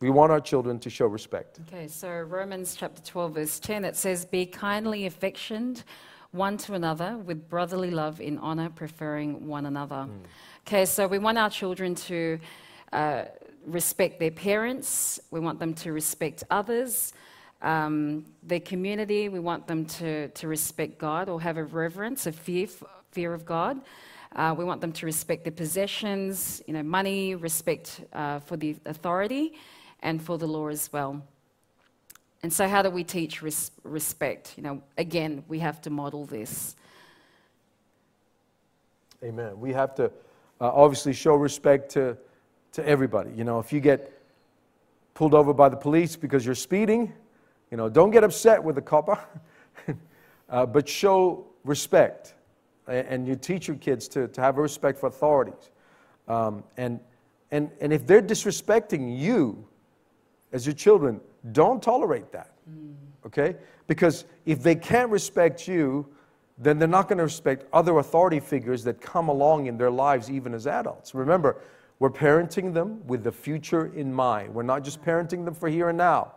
We 0.00 0.10
want 0.10 0.32
our 0.32 0.40
children 0.40 0.78
to 0.80 0.90
show 0.90 1.06
respect. 1.06 1.60
Okay, 1.68 1.86
so 1.88 2.08
Romans 2.08 2.74
chapter 2.78 3.02
12, 3.02 3.34
verse 3.34 3.60
10, 3.60 3.84
it 3.84 3.96
says, 3.96 4.24
Be 4.24 4.46
kindly 4.46 5.04
affectioned 5.06 5.84
one 6.32 6.56
to 6.58 6.74
another 6.74 7.16
with 7.18 7.48
brotherly 7.48 7.90
love 7.90 8.20
in 8.20 8.38
honor, 8.38 8.70
preferring 8.70 9.46
one 9.46 9.66
another. 9.66 10.02
Hmm. 10.02 10.18
Okay, 10.66 10.84
so 10.84 11.06
we 11.06 11.18
want 11.18 11.38
our 11.38 11.50
children 11.50 11.94
to 11.94 12.38
uh, 12.92 13.24
respect 13.66 14.18
their 14.20 14.30
parents, 14.30 15.20
we 15.30 15.40
want 15.40 15.58
them 15.58 15.74
to 15.74 15.92
respect 15.92 16.44
others, 16.50 17.12
um, 17.62 18.24
their 18.42 18.60
community, 18.60 19.28
we 19.28 19.40
want 19.40 19.66
them 19.66 19.84
to, 19.84 20.28
to 20.28 20.48
respect 20.48 20.98
God 20.98 21.28
or 21.28 21.40
have 21.40 21.56
a 21.56 21.64
reverence, 21.64 22.26
a 22.26 22.32
fear, 22.32 22.68
fear 23.10 23.34
of 23.34 23.44
God. 23.44 23.80
Uh, 24.34 24.54
we 24.56 24.64
want 24.64 24.80
them 24.80 24.92
to 24.92 25.06
respect 25.06 25.44
their 25.44 25.52
possessions, 25.52 26.62
you 26.66 26.72
know, 26.72 26.82
money, 26.82 27.34
respect 27.34 28.00
uh, 28.12 28.38
for 28.38 28.56
the 28.56 28.76
authority, 28.86 29.54
and 30.02 30.22
for 30.22 30.38
the 30.38 30.46
law 30.46 30.68
as 30.68 30.92
well. 30.92 31.22
And 32.42 32.52
so, 32.52 32.66
how 32.66 32.82
do 32.82 32.90
we 32.90 33.04
teach 33.04 33.42
res- 33.42 33.70
respect? 33.84 34.54
You 34.56 34.62
know, 34.62 34.82
again, 34.96 35.44
we 35.48 35.58
have 35.58 35.80
to 35.82 35.90
model 35.90 36.24
this. 36.24 36.74
Amen. 39.22 39.60
We 39.60 39.72
have 39.74 39.94
to 39.96 40.06
uh, 40.60 40.70
obviously 40.72 41.12
show 41.12 41.34
respect 41.34 41.90
to, 41.92 42.16
to 42.72 42.86
everybody. 42.86 43.30
You 43.36 43.44
know, 43.44 43.58
if 43.58 43.72
you 43.72 43.80
get 43.80 44.18
pulled 45.12 45.34
over 45.34 45.52
by 45.52 45.68
the 45.68 45.76
police 45.76 46.16
because 46.16 46.46
you're 46.46 46.54
speeding, 46.54 47.12
you 47.70 47.76
know, 47.76 47.90
don't 47.90 48.10
get 48.10 48.24
upset 48.24 48.64
with 48.64 48.76
the 48.76 48.82
copper, 48.82 49.18
uh, 50.48 50.64
but 50.64 50.88
show 50.88 51.46
respect. 51.64 52.34
And 52.86 53.28
you 53.28 53.36
teach 53.36 53.68
your 53.68 53.76
kids 53.76 54.08
to, 54.08 54.26
to 54.28 54.40
have 54.40 54.56
respect 54.56 54.98
for 54.98 55.06
authorities. 55.06 55.70
Um, 56.26 56.64
and, 56.76 56.98
and, 57.50 57.70
and 57.80 57.92
if 57.92 58.06
they're 58.06 58.22
disrespecting 58.22 59.16
you 59.18 59.66
as 60.52 60.66
your 60.66 60.74
children, 60.74 61.20
don't 61.52 61.82
tolerate 61.82 62.32
that. 62.32 62.52
Okay? 63.26 63.56
Because 63.86 64.24
if 64.46 64.62
they 64.62 64.74
can't 64.74 65.10
respect 65.10 65.68
you, 65.68 66.06
then 66.58 66.78
they're 66.78 66.88
not 66.88 67.08
going 67.08 67.18
to 67.18 67.24
respect 67.24 67.64
other 67.72 67.98
authority 67.98 68.40
figures 68.40 68.84
that 68.84 69.00
come 69.00 69.28
along 69.28 69.66
in 69.66 69.78
their 69.78 69.90
lives, 69.90 70.30
even 70.30 70.54
as 70.54 70.66
adults. 70.66 71.14
Remember, 71.14 71.56
we're 71.98 72.10
parenting 72.10 72.72
them 72.74 73.06
with 73.06 73.24
the 73.24 73.32
future 73.32 73.92
in 73.94 74.12
mind. 74.12 74.54
We're 74.54 74.62
not 74.62 74.84
just 74.84 75.02
parenting 75.02 75.44
them 75.44 75.54
for 75.54 75.68
here 75.68 75.88
and 75.88 75.98
now. 75.98 76.32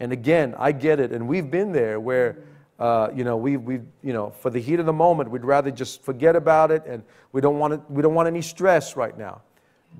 And 0.00 0.12
again, 0.12 0.54
I 0.58 0.72
get 0.72 1.00
it, 1.00 1.12
and 1.12 1.28
we've 1.28 1.50
been 1.50 1.72
there 1.72 2.00
where 2.00 2.38
uh, 2.82 3.10
you 3.14 3.22
know, 3.22 3.36
we, 3.36 3.56
we, 3.56 3.74
you 4.02 4.12
know, 4.12 4.30
for 4.30 4.50
the 4.50 4.58
heat 4.58 4.80
of 4.80 4.86
the 4.86 4.92
moment, 4.92 5.30
we'd 5.30 5.44
rather 5.44 5.70
just 5.70 6.02
forget 6.02 6.34
about 6.34 6.72
it, 6.72 6.82
and 6.84 7.04
we 7.30 7.40
don't 7.40 7.60
want 7.60 7.74
it, 7.74 7.80
we 7.88 8.02
don't 8.02 8.14
want 8.14 8.26
any 8.26 8.42
stress 8.42 8.96
right 8.96 9.16
now. 9.16 9.40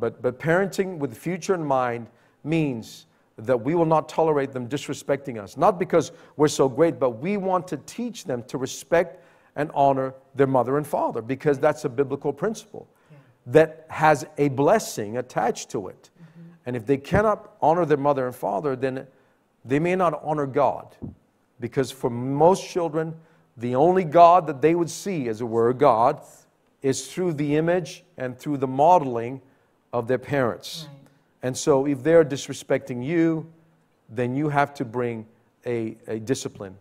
But, 0.01 0.21
but 0.21 0.41
parenting 0.41 0.99
with 0.99 1.11
the 1.11 1.17
future 1.17 1.55
in 1.55 1.65
mind 1.65 2.09
means 2.43 3.07
that 3.37 3.61
we 3.61 3.75
will 3.75 3.87
not 3.87 4.09
tolerate 4.09 4.53
them 4.53 4.69
disrespecting 4.69 5.41
us. 5.43 5.57
Not 5.57 5.79
because 5.79 6.13
we're 6.37 6.49
so 6.49 6.69
great, 6.69 6.99
but 6.99 7.11
we 7.11 7.37
want 7.37 7.67
to 7.69 7.77
teach 7.79 8.25
them 8.25 8.43
to 8.45 8.59
respect 8.59 9.25
and 9.57 9.71
honor 9.75 10.15
their 10.35 10.47
mother 10.47 10.77
and 10.77 10.87
father 10.87 11.23
because 11.23 11.59
that's 11.59 11.85
a 11.85 11.89
biblical 11.89 12.33
principle 12.33 12.89
yeah. 13.11 13.19
that 13.47 13.87
has 13.89 14.25
a 14.39 14.49
blessing 14.49 15.19
attached 15.19 15.71
to 15.71 15.89
it. 15.89 16.11
Mm-hmm. 16.21 16.51
And 16.67 16.77
if 16.77 16.87
they 16.87 16.97
cannot 16.97 17.55
honor 17.61 17.85
their 17.85 17.99
mother 17.99 18.27
and 18.27 18.35
father, 18.35 18.77
then 18.77 19.07
they 19.65 19.79
may 19.79 19.97
not 19.97 20.21
honor 20.23 20.47
God. 20.47 20.97
Because 21.61 21.91
for 21.91 22.11
most 22.11 22.69
children, 22.69 23.15
the 23.57 23.75
only 23.75 24.05
God 24.05 24.47
that 24.47 24.61
they 24.61 24.75
would 24.75 24.91
see, 24.91 25.29
as 25.29 25.41
it 25.41 25.45
were, 25.45 25.73
God, 25.73 26.21
is 26.81 27.13
through 27.13 27.35
the 27.35 27.57
image 27.57 28.05
and 28.17 28.37
through 28.37 28.57
the 28.57 28.67
modeling 28.67 29.41
of 29.93 30.09
their 30.09 30.19
parents. 30.19 30.89
Right. 30.89 31.02
And 31.43 31.57
so 31.57 31.87
if 31.87 32.03
they're 32.03 32.25
disrespecting 32.25 33.05
you, 33.05 33.51
then 34.09 34.35
you 34.35 34.49
have 34.49 34.75
to 34.75 34.85
bring 34.85 35.27
a, 35.67 35.97
a 36.07 36.19
discipline 36.19 36.77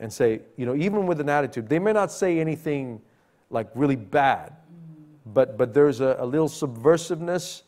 and 0.00 0.12
say, 0.12 0.40
you 0.56 0.66
know, 0.66 0.74
even 0.74 1.06
with 1.06 1.20
an 1.20 1.28
attitude, 1.28 1.68
they 1.68 1.78
may 1.78 1.92
not 1.92 2.10
say 2.10 2.40
anything 2.40 3.00
like 3.50 3.68
really 3.74 3.96
bad, 3.96 4.54
but, 5.26 5.56
but 5.56 5.74
there's 5.74 6.00
a, 6.00 6.16
a 6.18 6.26
little 6.26 6.48
subversiveness 6.48 7.62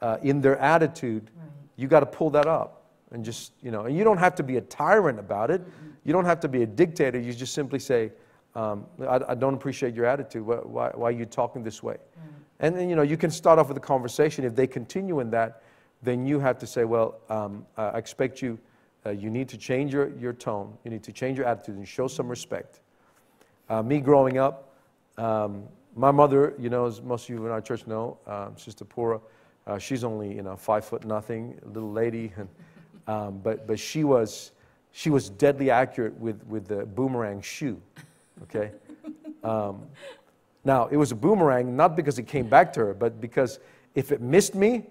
uh, 0.00 0.18
in 0.22 0.40
their 0.40 0.58
attitude. 0.58 1.30
Right. 1.36 1.50
You 1.76 1.88
got 1.88 2.00
to 2.00 2.06
pull 2.06 2.30
that 2.30 2.46
up 2.46 2.84
and 3.12 3.24
just, 3.24 3.52
you 3.62 3.70
know, 3.70 3.84
and 3.84 3.96
you 3.96 4.04
don't 4.04 4.18
have 4.18 4.34
to 4.36 4.42
be 4.42 4.56
a 4.56 4.62
tyrant 4.62 5.18
about 5.18 5.50
it. 5.50 5.62
You 6.04 6.12
don't 6.12 6.24
have 6.24 6.40
to 6.40 6.48
be 6.48 6.62
a 6.62 6.66
dictator. 6.66 7.20
You 7.20 7.32
just 7.32 7.54
simply 7.54 7.78
say, 7.78 8.12
um, 8.54 8.86
I, 9.00 9.20
I, 9.28 9.34
don't 9.34 9.54
appreciate 9.54 9.94
your 9.94 10.06
attitude. 10.06 10.44
Why, 10.44 10.56
why, 10.56 10.90
why, 10.94 11.08
are 11.08 11.12
you 11.12 11.26
talking 11.26 11.62
this 11.62 11.82
way? 11.82 11.98
And 12.58 12.74
then, 12.74 12.88
you 12.88 12.96
know, 12.96 13.02
you 13.02 13.18
can 13.18 13.30
start 13.30 13.58
off 13.58 13.68
with 13.68 13.76
a 13.76 13.80
conversation. 13.80 14.44
If 14.44 14.54
they 14.56 14.66
continue 14.66 15.20
in 15.20 15.30
that, 15.32 15.62
then 16.02 16.26
you 16.26 16.38
have 16.38 16.58
to 16.58 16.66
say, 16.66 16.84
well, 16.84 17.16
um, 17.28 17.66
I 17.76 17.98
expect 17.98 18.42
you, 18.42 18.58
uh, 19.04 19.10
you 19.10 19.30
need 19.30 19.48
to 19.48 19.56
change 19.56 19.92
your, 19.92 20.08
your 20.18 20.32
tone. 20.32 20.76
You 20.84 20.90
need 20.90 21.02
to 21.04 21.12
change 21.12 21.38
your 21.38 21.46
attitude 21.46 21.76
and 21.76 21.86
show 21.86 22.08
some 22.08 22.28
respect. 22.28 22.80
Uh, 23.68 23.82
me 23.82 24.00
growing 24.00 24.38
up, 24.38 24.74
um, 25.16 25.64
my 25.94 26.10
mother, 26.10 26.54
you 26.58 26.68
know, 26.68 26.86
as 26.86 27.00
most 27.00 27.24
of 27.24 27.30
you 27.30 27.46
in 27.46 27.52
our 27.52 27.60
church 27.60 27.86
know, 27.86 28.18
um, 28.26 28.56
Sister 28.56 28.84
Pura, 28.84 29.20
uh, 29.66 29.78
she's 29.78 30.04
only, 30.04 30.34
you 30.34 30.42
know, 30.42 30.56
five 30.56 30.84
foot 30.84 31.04
nothing, 31.04 31.58
little 31.64 31.92
lady. 31.92 32.32
And, 32.38 32.48
um, 33.08 33.38
but, 33.38 33.68
but 33.68 33.78
she, 33.78 34.02
was, 34.02 34.50
she 34.90 35.10
was 35.10 35.28
deadly 35.30 35.70
accurate 35.70 36.18
with, 36.18 36.44
with 36.48 36.66
the 36.66 36.84
boomerang 36.84 37.40
shoe, 37.40 37.80
okay? 38.42 38.72
Um, 39.44 39.82
now, 40.64 40.88
it 40.88 40.96
was 40.96 41.12
a 41.12 41.14
boomerang 41.14 41.76
not 41.76 41.94
because 41.94 42.18
it 42.18 42.26
came 42.26 42.48
back 42.48 42.72
to 42.72 42.80
her, 42.80 42.94
but 42.94 43.20
because 43.20 43.60
if 43.94 44.10
it 44.10 44.20
missed 44.20 44.56
me, 44.56 44.86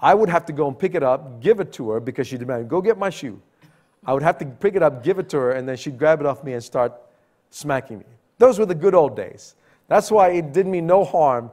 I 0.00 0.14
would 0.14 0.28
have 0.28 0.46
to 0.46 0.52
go 0.52 0.66
and 0.68 0.78
pick 0.78 0.94
it 0.94 1.02
up, 1.02 1.40
give 1.40 1.60
it 1.60 1.72
to 1.74 1.90
her 1.90 2.00
because 2.00 2.26
she 2.26 2.38
demanded, 2.38 2.68
go 2.68 2.80
get 2.80 2.98
my 2.98 3.10
shoe. 3.10 3.40
I 4.04 4.14
would 4.14 4.22
have 4.22 4.38
to 4.38 4.46
pick 4.46 4.74
it 4.74 4.82
up, 4.82 5.04
give 5.04 5.18
it 5.18 5.28
to 5.30 5.36
her, 5.38 5.52
and 5.52 5.68
then 5.68 5.76
she'd 5.76 5.98
grab 5.98 6.20
it 6.20 6.26
off 6.26 6.42
me 6.42 6.54
and 6.54 6.64
start 6.64 6.94
smacking 7.50 7.98
me. 7.98 8.04
Those 8.38 8.58
were 8.58 8.66
the 8.66 8.74
good 8.74 8.94
old 8.94 9.14
days. 9.14 9.56
That's 9.88 10.10
why 10.10 10.30
it 10.30 10.52
did 10.52 10.66
me 10.66 10.80
no 10.80 11.04
harm 11.04 11.50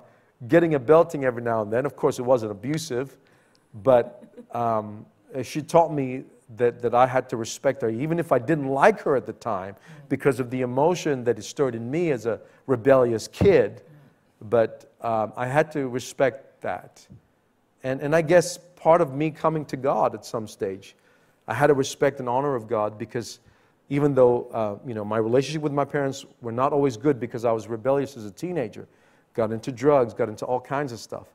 getting 0.48 0.76
a 0.76 0.80
belting 0.80 1.26
every 1.26 1.42
now 1.42 1.62
and 1.62 1.74
then. 1.74 1.86
Of 1.86 1.96
course, 1.96 2.20
it 2.20 2.22
wasn't 2.22 2.52
abusive, 2.52 3.18
but 3.84 4.24
um, 4.54 5.06
she 5.44 5.62
taught 5.62 5.92
me 5.92 6.24
that, 6.56 6.82
that 6.82 6.96
I 6.96 7.06
had 7.06 7.28
to 7.30 7.38
respect 7.38 7.82
her, 7.82 7.90
even 7.90 8.20
if 8.20 8.32
I 8.32 8.40
didn't 8.40 8.70
like 8.70 9.02
her 9.02 9.16
at 9.16 9.26
the 9.26 9.34
time, 9.34 9.76
because 10.08 10.40
of 10.40 10.50
the 10.50 10.62
emotion 10.62 11.24
that 11.26 11.38
it 11.38 11.44
stirred 11.44 11.76
in 11.76 11.90
me 11.92 12.12
as 12.12 12.26
a 12.26 12.40
rebellious 12.68 13.28
kid. 13.28 13.82
But 14.42 14.94
um, 15.02 15.34
I 15.36 15.48
had 15.48 15.72
to 15.74 15.88
respect 15.90 16.62
that. 16.62 17.06
And, 17.88 18.02
and 18.02 18.14
I 18.14 18.22
guess 18.22 18.58
part 18.76 19.00
of 19.00 19.14
me 19.14 19.32
coming 19.32 19.64
to 19.66 19.78
God 19.78 20.14
at 20.14 20.26
some 20.26 20.48
stage, 20.48 20.96
I 21.48 21.54
had 21.54 21.68
to 21.68 21.74
respect 21.74 22.20
and 22.20 22.28
honor 22.28 22.54
of 22.54 22.68
God 22.68 22.98
because 22.98 23.40
even 23.90 24.14
though 24.14 24.50
uh, 24.52 24.76
you 24.86 24.94
know, 24.94 25.06
my 25.06 25.18
relationship 25.18 25.62
with 25.62 25.72
my 25.72 25.86
parents 25.86 26.26
were 26.42 26.52
not 26.52 26.74
always 26.74 26.98
good 26.98 27.18
because 27.18 27.46
I 27.46 27.54
was 27.54 27.68
rebellious 27.70 28.18
as 28.18 28.26
a 28.26 28.32
teenager, 28.32 28.88
got 29.34 29.54
into 29.54 29.72
drugs, 29.72 30.14
got 30.14 30.28
into 30.28 30.44
all 30.46 30.60
kinds 30.60 30.92
of 30.92 31.00
stuff, 31.00 31.28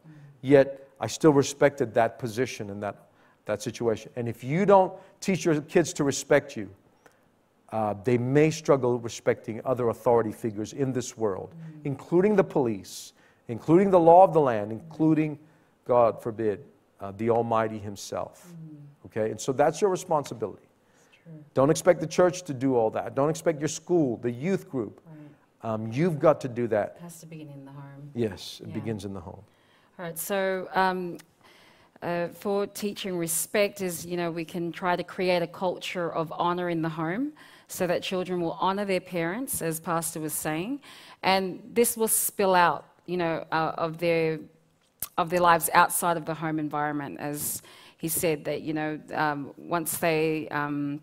yet 0.42 0.86
I 1.00 1.06
still 1.06 1.32
respected 1.32 1.94
that 1.94 2.18
position 2.18 2.68
and 2.68 2.82
that 2.82 3.08
that 3.46 3.62
situation. 3.62 4.12
And 4.16 4.28
if 4.28 4.44
you 4.44 4.66
don't 4.66 4.92
teach 5.20 5.44
your 5.46 5.60
kids 5.62 5.92
to 5.94 6.04
respect 6.04 6.56
you, 6.56 6.70
uh, 7.70 7.94
they 8.04 8.18
may 8.18 8.50
struggle 8.50 8.98
respecting 8.98 9.60
other 9.64 9.88
authority 9.88 10.32
figures 10.32 10.74
in 10.74 10.92
this 10.92 11.16
world, 11.16 11.50
mm-hmm. 11.50 11.86
including 11.86 12.36
the 12.36 12.44
police, 12.44 13.14
including 13.48 13.90
the 13.90 13.98
law 13.98 14.22
of 14.22 14.32
the 14.32 14.40
land, 14.40 14.70
including, 14.70 15.38
God 15.84 16.22
forbid, 16.22 16.64
uh, 17.00 17.12
the 17.16 17.30
Almighty 17.30 17.78
Himself. 17.78 18.46
Mm-hmm. 18.46 19.06
Okay? 19.06 19.30
And 19.30 19.40
so 19.40 19.52
that's 19.52 19.80
your 19.80 19.90
responsibility. 19.90 20.68
Don't 21.54 21.70
expect 21.70 22.00
the 22.00 22.06
church 22.06 22.42
to 22.42 22.54
do 22.54 22.74
all 22.74 22.90
that. 22.90 23.14
Don't 23.14 23.30
expect 23.30 23.60
your 23.60 23.68
school, 23.68 24.16
the 24.16 24.30
youth 24.30 24.68
group. 24.68 25.00
Right. 25.06 25.72
Um, 25.72 25.92
you've 25.92 26.18
got 26.18 26.40
to 26.40 26.48
do 26.48 26.66
that. 26.68 26.96
It 26.98 27.02
has 27.02 27.20
to 27.20 27.26
begin 27.26 27.48
in 27.50 27.64
the 27.64 27.70
home. 27.70 28.10
Yes, 28.14 28.60
it 28.62 28.68
yeah. 28.68 28.74
begins 28.74 29.04
in 29.04 29.14
the 29.14 29.20
home. 29.20 29.40
All 29.98 30.04
right, 30.06 30.18
so 30.18 30.68
um, 30.74 31.18
uh, 32.02 32.28
for 32.28 32.66
teaching 32.66 33.16
respect 33.16 33.80
is, 33.80 34.04
you 34.04 34.16
know, 34.16 34.30
we 34.30 34.44
can 34.44 34.72
try 34.72 34.96
to 34.96 35.04
create 35.04 35.42
a 35.42 35.46
culture 35.46 36.12
of 36.12 36.32
honor 36.36 36.70
in 36.70 36.82
the 36.82 36.88
home 36.88 37.32
so 37.68 37.86
that 37.86 38.02
children 38.02 38.40
will 38.40 38.58
honor 38.60 38.84
their 38.84 39.00
parents, 39.00 39.62
as 39.62 39.78
Pastor 39.78 40.18
was 40.18 40.32
saying, 40.32 40.80
and 41.22 41.62
this 41.72 41.96
will 41.96 42.08
spill 42.08 42.54
out, 42.54 42.86
you 43.06 43.16
know, 43.16 43.44
uh, 43.52 43.72
of 43.76 43.98
their 43.98 44.40
of 45.18 45.30
their 45.30 45.40
lives 45.40 45.68
outside 45.74 46.16
of 46.16 46.24
the 46.24 46.34
home 46.34 46.58
environment, 46.58 47.20
as 47.20 47.62
he 47.98 48.08
said 48.08 48.44
that, 48.44 48.62
you 48.62 48.72
know, 48.72 48.98
um, 49.14 49.52
once 49.56 49.98
they 49.98 50.48
um, 50.48 51.00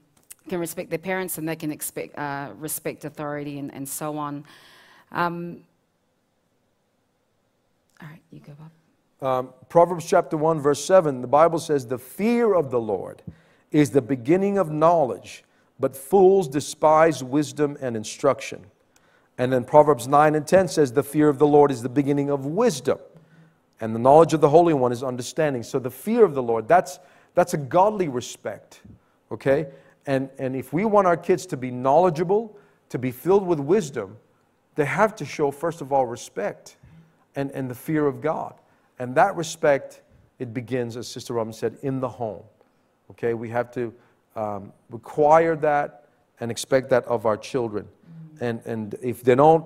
can 0.47 0.59
respect 0.59 0.89
their 0.89 0.99
parents, 0.99 1.37
and 1.37 1.47
they 1.47 1.55
can 1.55 1.71
expect, 1.71 2.17
uh, 2.17 2.51
respect 2.57 3.05
authority 3.05 3.59
and, 3.59 3.73
and 3.73 3.87
so 3.87 4.17
on. 4.17 4.43
Um, 5.11 5.61
all 8.01 8.07
right, 8.07 8.21
you 8.31 8.39
go, 8.39 8.53
Bob. 8.53 8.71
Um, 9.21 9.53
Proverbs 9.67 10.05
chapter 10.05 10.37
1, 10.37 10.61
verse 10.61 10.83
7, 10.83 11.21
the 11.21 11.27
Bible 11.27 11.59
says, 11.59 11.85
The 11.85 11.97
fear 11.97 12.53
of 12.53 12.71
the 12.71 12.79
Lord 12.79 13.21
is 13.71 13.91
the 13.91 14.01
beginning 14.01 14.57
of 14.57 14.71
knowledge, 14.71 15.43
but 15.79 15.95
fools 15.95 16.47
despise 16.47 17.23
wisdom 17.23 17.77
and 17.81 17.97
instruction. 17.97 18.65
And 19.37 19.51
then 19.53 19.63
Proverbs 19.63 20.07
9 20.07 20.35
and 20.35 20.47
10 20.47 20.67
says, 20.69 20.93
The 20.93 21.03
fear 21.03 21.29
of 21.29 21.37
the 21.37 21.47
Lord 21.47 21.71
is 21.71 21.81
the 21.81 21.89
beginning 21.89 22.29
of 22.29 22.45
wisdom, 22.45 22.99
and 23.81 23.95
the 23.95 23.99
knowledge 23.99 24.33
of 24.33 24.41
the 24.41 24.49
Holy 24.49 24.73
One 24.73 24.91
is 24.91 25.03
understanding. 25.03 25.63
So 25.63 25.79
the 25.79 25.91
fear 25.91 26.23
of 26.23 26.33
the 26.33 26.43
Lord, 26.43 26.67
that's, 26.67 26.99
that's 27.33 27.53
a 27.53 27.57
godly 27.57 28.07
respect, 28.07 28.81
okay? 29.31 29.67
And, 30.05 30.29
and 30.37 30.55
if 30.55 30.73
we 30.73 30.85
want 30.85 31.07
our 31.07 31.17
kids 31.17 31.45
to 31.47 31.57
be 31.57 31.71
knowledgeable, 31.71 32.57
to 32.89 32.97
be 32.97 33.11
filled 33.11 33.45
with 33.45 33.59
wisdom, 33.59 34.17
they 34.75 34.85
have 34.85 35.15
to 35.17 35.25
show, 35.25 35.51
first 35.51 35.81
of 35.81 35.93
all, 35.93 36.05
respect 36.05 36.77
and, 37.35 37.51
and 37.51 37.69
the 37.69 37.75
fear 37.75 38.05
of 38.07 38.21
God. 38.21 38.55
And 38.97 39.15
that 39.15 39.35
respect, 39.35 40.01
it 40.39 40.53
begins, 40.53 40.97
as 40.97 41.07
Sister 41.07 41.33
Robyn 41.33 41.53
said, 41.53 41.77
in 41.81 41.99
the 41.99 42.09
home. 42.09 42.43
Okay, 43.11 43.33
we 43.33 43.49
have 43.49 43.71
to 43.73 43.93
um, 44.35 44.71
require 44.89 45.55
that 45.57 46.05
and 46.39 46.51
expect 46.51 46.89
that 46.89 47.05
of 47.05 47.25
our 47.25 47.37
children. 47.37 47.87
And, 48.39 48.61
and 48.65 48.95
if 49.01 49.23
they 49.23 49.35
don't, 49.35 49.65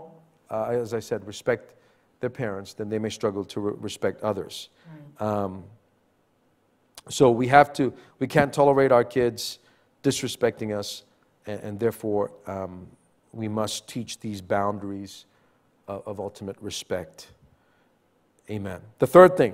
uh, 0.50 0.66
as 0.70 0.94
I 0.94 1.00
said, 1.00 1.26
respect 1.26 1.76
their 2.24 2.30
parents, 2.48 2.74
then 2.74 2.90
they 2.90 3.00
may 3.00 3.10
struggle 3.10 3.44
to 3.44 3.60
re- 3.60 3.74
respect 3.82 4.24
others. 4.24 4.70
Right. 5.20 5.28
Um, 5.28 5.64
so 7.10 7.30
we 7.32 7.50
have 7.50 7.74
to, 7.74 7.94
we 8.20 8.28
can't 8.28 8.54
tolerate 8.54 8.94
our 8.94 9.04
kids 9.04 9.60
disrespecting 10.04 10.72
us, 10.74 11.04
and, 11.46 11.60
and 11.62 11.80
therefore 11.80 12.32
um, 12.48 12.88
we 13.34 13.50
must 13.50 13.90
teach 13.90 14.20
these 14.20 14.42
boundaries 14.42 15.26
of, 15.88 16.08
of 16.08 16.20
ultimate 16.20 16.56
respect. 16.62 17.28
Amen. 18.50 18.80
The 19.00 19.08
third 19.08 19.36
thing, 19.36 19.54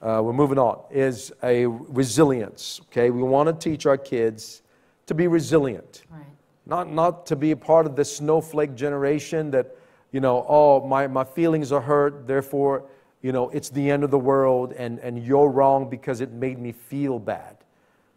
uh, 0.00 0.20
we're 0.22 0.32
moving 0.32 0.58
on, 0.58 0.82
is 0.90 1.32
a 1.42 1.66
resilience. 1.66 2.80
Okay, 2.88 3.10
we 3.10 3.22
want 3.22 3.48
to 3.48 3.70
teach 3.70 3.86
our 3.86 3.98
kids 3.98 4.62
to 5.06 5.14
be 5.14 5.26
resilient, 5.26 6.02
right. 6.10 6.22
not 6.64 6.88
not 6.92 7.26
to 7.26 7.36
be 7.36 7.50
a 7.50 7.56
part 7.56 7.86
of 7.86 7.96
the 7.96 8.04
snowflake 8.04 8.74
generation 8.76 9.50
that, 9.50 9.66
you 10.14 10.20
know, 10.20 10.46
oh 10.48 10.86
my 10.86 11.08
my 11.08 11.24
feelings 11.24 11.72
are 11.72 11.80
hurt, 11.80 12.26
therefore, 12.28 12.84
you 13.20 13.32
know, 13.32 13.50
it's 13.50 13.68
the 13.68 13.90
end 13.90 14.04
of 14.04 14.10
the 14.10 14.18
world, 14.18 14.72
and 14.72 15.00
and 15.00 15.18
you're 15.18 15.50
wrong 15.50 15.90
because 15.90 16.20
it 16.20 16.30
made 16.30 16.58
me 16.58 16.70
feel 16.70 17.18
bad. 17.18 17.56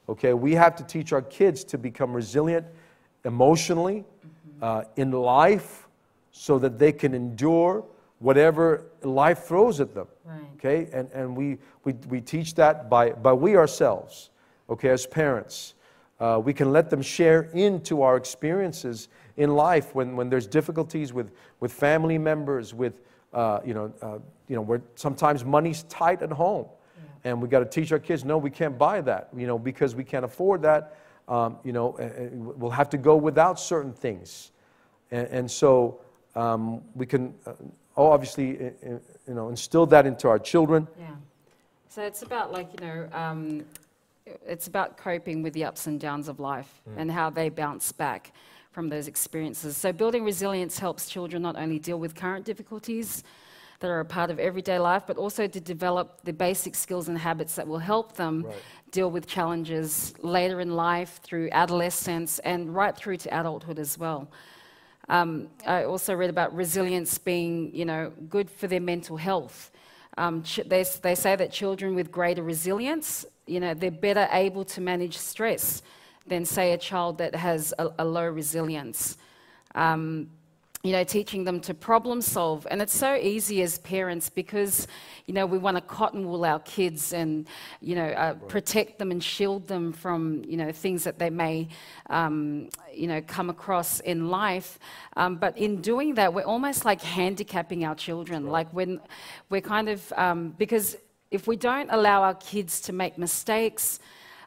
Okay, 0.07 0.33
we 0.33 0.53
have 0.53 0.75
to 0.75 0.83
teach 0.83 1.12
our 1.12 1.23
kids 1.23 1.63
to 1.63 1.77
become 1.77 2.13
resilient 2.13 2.67
emotionally, 3.25 4.05
mm-hmm. 4.05 4.63
uh, 4.63 4.83
in 4.95 5.12
life, 5.12 5.88
so 6.31 6.60
that 6.60 6.77
they 6.77 6.91
can 6.91 7.15
endure 7.15 7.83
whatever 8.19 8.86
life 9.01 9.45
throws 9.45 9.79
at 9.79 9.93
them. 9.93 10.07
Right. 10.23 10.41
Okay? 10.57 10.89
And, 10.93 11.10
and 11.12 11.36
we, 11.36 11.57
we, 11.83 11.93
we 12.10 12.21
teach 12.21 12.55
that 12.55 12.89
by, 12.89 13.12
by 13.12 13.33
we 13.33 13.55
ourselves, 13.55 14.29
okay, 14.69 14.89
as 14.89 15.05
parents. 15.05 15.73
Uh, 16.19 16.41
we 16.43 16.53
can 16.53 16.71
let 16.71 16.89
them 16.89 17.01
share 17.01 17.43
into 17.53 18.01
our 18.01 18.17
experiences 18.17 19.07
in 19.38 19.56
life 19.56 19.93
when, 19.95 20.15
when 20.15 20.30
there's 20.30 20.47
difficulties 20.47 21.13
with, 21.13 21.32
with 21.60 21.71
family 21.71 22.17
members, 22.17 22.73
with, 22.73 23.02
uh, 23.34 23.60
you 23.65 23.73
know, 23.73 23.93
uh, 24.02 24.17
you 24.47 24.56
know, 24.56 24.62
where 24.62 24.82
sometimes 24.95 25.45
money's 25.45 25.84
tight 25.84 26.21
at 26.21 26.32
home. 26.32 26.65
Yeah. 26.97 27.32
And 27.32 27.41
we 27.41 27.47
got 27.47 27.60
to 27.60 27.65
teach 27.65 27.91
our 27.91 28.00
kids, 28.00 28.26
no, 28.26 28.38
we 28.38 28.50
can't 28.50 28.78
buy 28.78 29.02
that, 29.02 29.30
you 29.36 29.47
know, 29.47 29.60
because 29.60 29.95
we 29.95 30.04
can't 30.04 30.26
afford 30.26 30.62
that. 30.63 30.97
Um, 31.28 31.58
you 31.63 31.73
know, 31.73 31.95
we'll 32.32 32.71
have 32.71 32.89
to 32.89 32.97
go 32.97 33.15
without 33.15 33.60
certain 33.60 33.93
things. 33.93 34.52
And, 35.12 35.28
and 35.28 35.52
so 35.52 36.00
um, 36.36 36.82
we 36.95 37.06
can 37.06 37.34
uh, 37.45 37.54
obviously, 37.97 38.47
you 38.47 39.02
know, 39.28 39.50
instill 39.50 39.86
that 39.88 40.06
into 40.06 40.28
our 40.28 40.39
children. 40.39 40.88
Yeah. 41.00 41.08
So 41.89 42.04
it's 42.04 42.21
about 42.21 42.52
like, 42.52 42.69
you 42.80 42.88
know, 42.88 43.10
um, 43.12 43.65
it's 44.45 44.67
about 44.67 44.97
coping 44.97 45.41
with 45.41 45.54
the 45.54 45.65
ups 45.65 45.88
and 45.88 46.00
downs 46.00 46.28
of 46.28 46.39
life 46.39 46.82
mm. 46.89 46.93
and 46.97 47.12
how 47.12 47.30
they 47.30 47.50
bounce 47.50 47.91
back 47.91 48.34
from 48.77 48.89
those 48.89 49.07
experiences. 49.07 49.75
So 49.75 49.91
building 49.91 50.23
resilience 50.23 50.77
helps 50.77 51.09
children 51.09 51.41
not 51.41 51.55
only 51.55 51.79
deal 51.79 51.97
with 51.97 52.13
current 52.13 52.45
difficulties 52.45 53.23
that 53.79 53.89
are 53.89 54.01
a 54.01 54.05
part 54.05 54.29
of 54.29 54.37
everyday 54.37 54.77
life, 54.77 55.01
but 55.07 55.17
also 55.17 55.47
to 55.47 55.59
develop 55.59 56.21
the 56.25 56.31
basic 56.31 56.75
skills 56.75 57.07
and 57.07 57.17
habits 57.17 57.55
that 57.55 57.67
will 57.67 57.79
help 57.79 58.13
them 58.13 58.43
right. 58.43 58.55
deal 58.91 59.09
with 59.09 59.25
challenges 59.25 60.13
later 60.21 60.61
in 60.61 60.75
life 60.75 61.19
through 61.23 61.49
adolescence 61.53 62.37
and 62.45 62.75
right 62.75 62.95
through 62.95 63.17
to 63.17 63.39
adulthood 63.39 63.79
as 63.79 63.97
well. 63.97 64.29
Um, 65.09 65.47
I 65.65 65.85
also 65.85 66.13
read 66.13 66.29
about 66.29 66.55
resilience 66.55 67.17
being, 67.17 67.73
you 67.73 67.85
know, 67.85 68.13
good 68.29 68.47
for 68.47 68.67
their 68.67 68.79
mental 68.79 69.17
health. 69.17 69.71
Um, 70.19 70.43
they, 70.67 70.85
they 71.01 71.15
say 71.15 71.35
that 71.35 71.51
children 71.51 71.95
with 71.95 72.11
greater 72.11 72.43
resilience, 72.43 73.25
you 73.47 73.59
know, 73.59 73.73
they're 73.73 73.89
better 73.89 74.27
able 74.31 74.65
to 74.65 74.81
manage 74.81 75.17
stress 75.17 75.81
than, 76.27 76.45
say, 76.45 76.73
a 76.73 76.77
child 76.77 77.17
that 77.19 77.35
has 77.35 77.73
a, 77.79 77.89
a 77.99 78.05
low 78.05 78.27
resilience. 78.27 79.17
Um, 79.75 80.29
you 80.83 80.91
know, 80.91 81.03
teaching 81.03 81.43
them 81.43 81.59
to 81.59 81.73
problem 81.73 82.21
solve. 82.21 82.67
And 82.69 82.81
it's 82.81 82.95
so 82.95 83.15
easy 83.15 83.61
as 83.61 83.79
parents 83.79 84.29
because, 84.29 84.87
you 85.25 85.33
know, 85.33 85.45
we 85.45 85.57
want 85.57 85.75
to 85.75 85.81
cotton 85.81 86.27
wool 86.27 86.45
our 86.45 86.59
kids 86.59 87.13
and, 87.13 87.47
you 87.81 87.95
know, 87.95 88.07
uh, 88.07 88.35
right. 88.39 88.47
protect 88.47 88.99
them 88.99 89.11
and 89.11 89.21
shield 89.21 89.67
them 89.67 89.91
from, 89.91 90.43
you 90.47 90.55
know, 90.55 90.71
things 90.71 91.03
that 91.03 91.17
they 91.17 91.31
may, 91.31 91.67
um, 92.09 92.69
you 92.93 93.07
know, 93.07 93.21
come 93.21 93.49
across 93.49 93.99
in 94.01 94.29
life. 94.29 94.77
Um, 95.17 95.35
but 95.35 95.57
in 95.57 95.81
doing 95.81 96.13
that, 96.13 96.33
we're 96.33 96.43
almost 96.43 96.85
like 96.85 97.01
handicapping 97.01 97.83
our 97.83 97.95
children. 97.95 98.43
Right. 98.43 98.51
Like 98.51 98.69
when 98.71 99.01
we're 99.49 99.61
kind 99.61 99.89
of, 99.89 100.13
um, 100.15 100.53
because 100.57 100.95
if 101.31 101.47
we 101.47 101.57
don't 101.57 101.89
allow 101.91 102.21
our 102.21 102.35
kids 102.35 102.81
to 102.81 102.93
make 102.93 103.17
mistakes, 103.17 103.99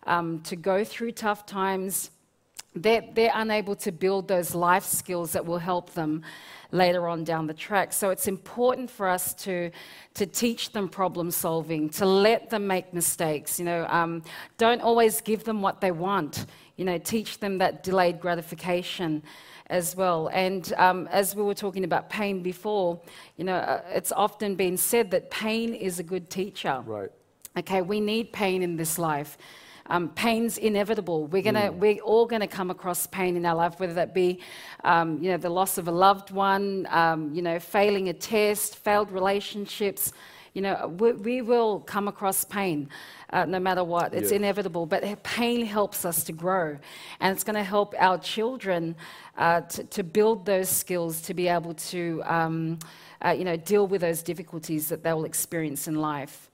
um, 0.07 0.41
to 0.43 0.57
go 0.57 0.85
through 0.85 1.13
tough 1.13 1.47
times, 1.47 2.11
they're, 2.75 3.05
they're 3.15 3.33
unable 3.35 3.75
to 3.77 3.93
build 3.93 4.29
those 4.29 4.55
life 4.55 4.85
skills 4.85 5.33
that 5.33 5.45
will 5.45 5.59
help 5.59 5.93
them 5.95 6.23
later 6.73 7.09
on 7.09 7.25
down 7.25 7.47
the 7.47 7.55
track. 7.55 7.93
So 7.93 8.11
it's 8.11 8.29
important 8.29 8.91
for 8.91 9.09
us 9.09 9.35
to, 9.35 9.71
to 10.15 10.27
teach 10.27 10.73
them 10.73 10.89
problem 10.89 11.31
solving, 11.31 11.91
to 11.91 12.07
let 12.07 12.51
them 12.51 12.67
make 12.67 12.95
mistakes. 12.95 13.59
You 13.59 13.65
know, 13.65 13.87
um, 13.89 14.23
don't 14.57 14.81
always 14.81 15.21
give 15.21 15.43
them 15.45 15.63
what 15.63 15.81
they 15.81 15.91
want. 15.91 16.47
You 16.77 16.85
know, 16.85 16.99
teach 16.99 17.39
them 17.39 17.59
that 17.59 17.83
delayed 17.83 18.21
gratification 18.21 19.23
as 19.67 19.97
well. 19.97 20.29
And 20.33 20.73
um, 20.77 21.09
as 21.11 21.35
we 21.35 21.43
were 21.43 21.55
talking 21.55 21.85
about 21.85 22.09
pain 22.09 22.43
before, 22.43 23.01
you 23.37 23.45
know, 23.45 23.57
uh, 23.57 23.83
it's 23.89 24.13
often 24.13 24.55
been 24.55 24.77
said 24.77 25.11
that 25.11 25.31
pain 25.31 25.75
is 25.75 25.99
a 25.99 26.03
good 26.03 26.31
teacher. 26.31 26.83
Right. 26.87 27.11
Okay, 27.57 27.83
we 27.83 28.01
need 28.01 28.33
pain 28.33 28.63
in 28.63 28.77
this 28.77 28.99
life. 28.99 29.37
Um, 29.91 30.09
pain's 30.11 30.57
inevitable. 30.57 31.27
We're 31.27 31.43
gonna, 31.43 31.73
mm. 31.73 31.79
we're 31.79 32.01
all 32.01 32.25
going 32.25 32.41
to 32.41 32.47
come 32.47 32.71
across 32.71 33.07
pain 33.09 33.37
in 33.37 33.45
our 33.45 33.57
life, 33.57 33.79
whether 33.79 33.95
that 33.95 34.15
be, 34.15 34.41
um, 34.85 35.23
you 35.23 35.31
know, 35.31 35.37
the 35.37 35.51
loss 35.51 35.79
of 35.79 35.89
a 35.89 35.91
loved 35.91 36.31
one, 36.31 36.87
um, 36.91 37.35
you 37.35 37.43
know, 37.43 37.59
failing 37.59 38.09
a 38.09 38.13
test, 38.13 38.77
failed 38.77 39.11
relationships. 39.11 40.13
You 40.55 40.63
know, 40.63 40.95
we, 40.99 41.13
we 41.13 41.43
will 41.43 41.81
come 41.81 42.09
across 42.09 42.45
pain. 42.45 42.89
Uh, 43.33 43.45
no 43.45 43.61
matter 43.61 43.85
what. 43.85 44.13
It's 44.13 44.33
inevitable. 44.33 44.87
But 44.87 45.23
pain 45.23 45.65
helps 45.65 46.05
us 46.05 46.25
to 46.25 46.33
grow. 46.33 46.77
And 47.21 47.33
it's 47.33 47.45
going 47.45 47.55
to 47.55 47.63
help 47.63 47.95
our 47.97 48.19
children 48.19 48.97
uh, 49.39 49.61
to, 49.61 49.85
to, 49.85 50.03
build 50.03 50.45
those 50.45 50.69
skills 50.69 51.21
to 51.23 51.35
be 51.35 51.47
able 51.47 51.75
to, 51.75 52.23
um, 52.25 52.81
uh, 53.25 53.31
you 53.31 53.45
know, 53.45 53.57
deal 53.57 53.87
with 53.87 54.01
those 54.01 54.25
difficulties 54.25 54.89
that 54.89 55.05
they 55.05 55.13
will 55.13 55.27
experience 55.27 55.87
in 55.87 55.95
life. 55.95 56.51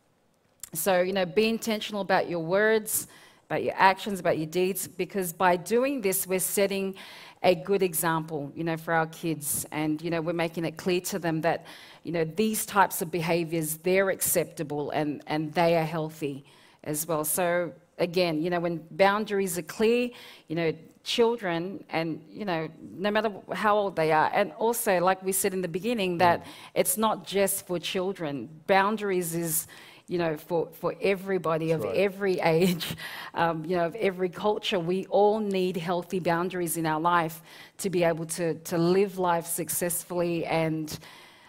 So, 0.75 1.01
you 1.01 1.15
know, 1.15 1.25
be 1.25 1.49
intentional 1.49 2.03
about 2.03 2.29
your 2.29 2.41
words, 2.41 3.07
about 3.47 3.63
your 3.63 3.75
actions, 3.77 4.19
about 4.21 4.39
your 4.39 4.47
deeds, 4.47 4.89
because 4.89 5.33
by 5.33 5.57
doing 5.57 6.01
this, 6.01 6.27
we're 6.27 6.41
setting 6.41 6.95
a 7.43 7.55
good 7.55 7.83
example, 7.83 8.51
you 8.57 8.65
know, 8.65 8.77
for 8.77 8.93
our 8.93 9.07
kids. 9.07 9.65
And, 9.71 10.03
you 10.03 10.11
know, 10.11 10.21
we're 10.21 10.33
making 10.33 10.65
it 10.65 10.77
clear 10.77 11.01
to 11.03 11.19
them 11.19 11.43
that, 11.43 11.65
you 12.03 12.11
know, 12.11 12.25
these 12.25 12.67
types 12.67 13.03
of 13.03 13.11
behaviors, 13.11 13.77
they're 13.79 14.11
acceptable 14.11 14.91
and, 14.91 15.23
and 15.29 15.55
they 15.55 15.77
are 15.77 15.85
healthy 15.85 16.45
as 16.83 17.07
well. 17.07 17.25
So, 17.25 17.73
again, 17.99 18.43
you 18.43 18.51
know, 18.51 18.59
when 18.59 18.85
boundaries 18.91 19.57
are 19.59 19.63
clear, 19.63 20.11
you 20.49 20.57
know, 20.57 20.73
children 21.05 21.85
and 21.91 22.21
you 22.29 22.45
know 22.45 22.69
no 22.81 23.13
matter 23.13 23.31
how 23.53 23.79
old 23.79 23.95
they 23.95 24.11
are 24.11 24.29
and 24.35 24.51
also 24.59 24.99
like 24.99 25.23
we 25.23 25.31
said 25.31 25.55
in 25.55 25.63
the 25.63 25.69
beginning 25.69 26.19
that 26.19 26.43
mm. 26.43 26.49
it's 26.75 26.99
not 26.99 27.25
just 27.25 27.65
for 27.65 27.79
children 27.79 28.49
boundaries 28.67 29.33
is 29.33 29.69
you 30.09 30.19
know, 30.19 30.37
for, 30.37 30.69
for 30.73 30.95
everybody 31.01 31.69
That's 31.69 31.85
of 31.85 31.91
right. 31.91 31.99
every 31.99 32.41
age, 32.41 32.97
um, 33.35 33.65
you 33.65 33.77
know, 33.77 33.87
of 33.87 33.95
every 33.97 34.29
culture. 34.29 34.79
We 34.79 35.07
all 35.07 35.41
need 35.41 35.77
healthy 35.77 36.21
boundaries 36.21 36.77
in 36.77 36.87
our 36.87 37.01
life 37.01 37.43
to 37.79 37.91
be 37.91 38.05
able 38.05 38.27
to, 38.27 38.55
to 38.55 38.79
live 38.79 39.19
life 39.19 39.47
successfully. 39.47 40.47
And, 40.47 40.97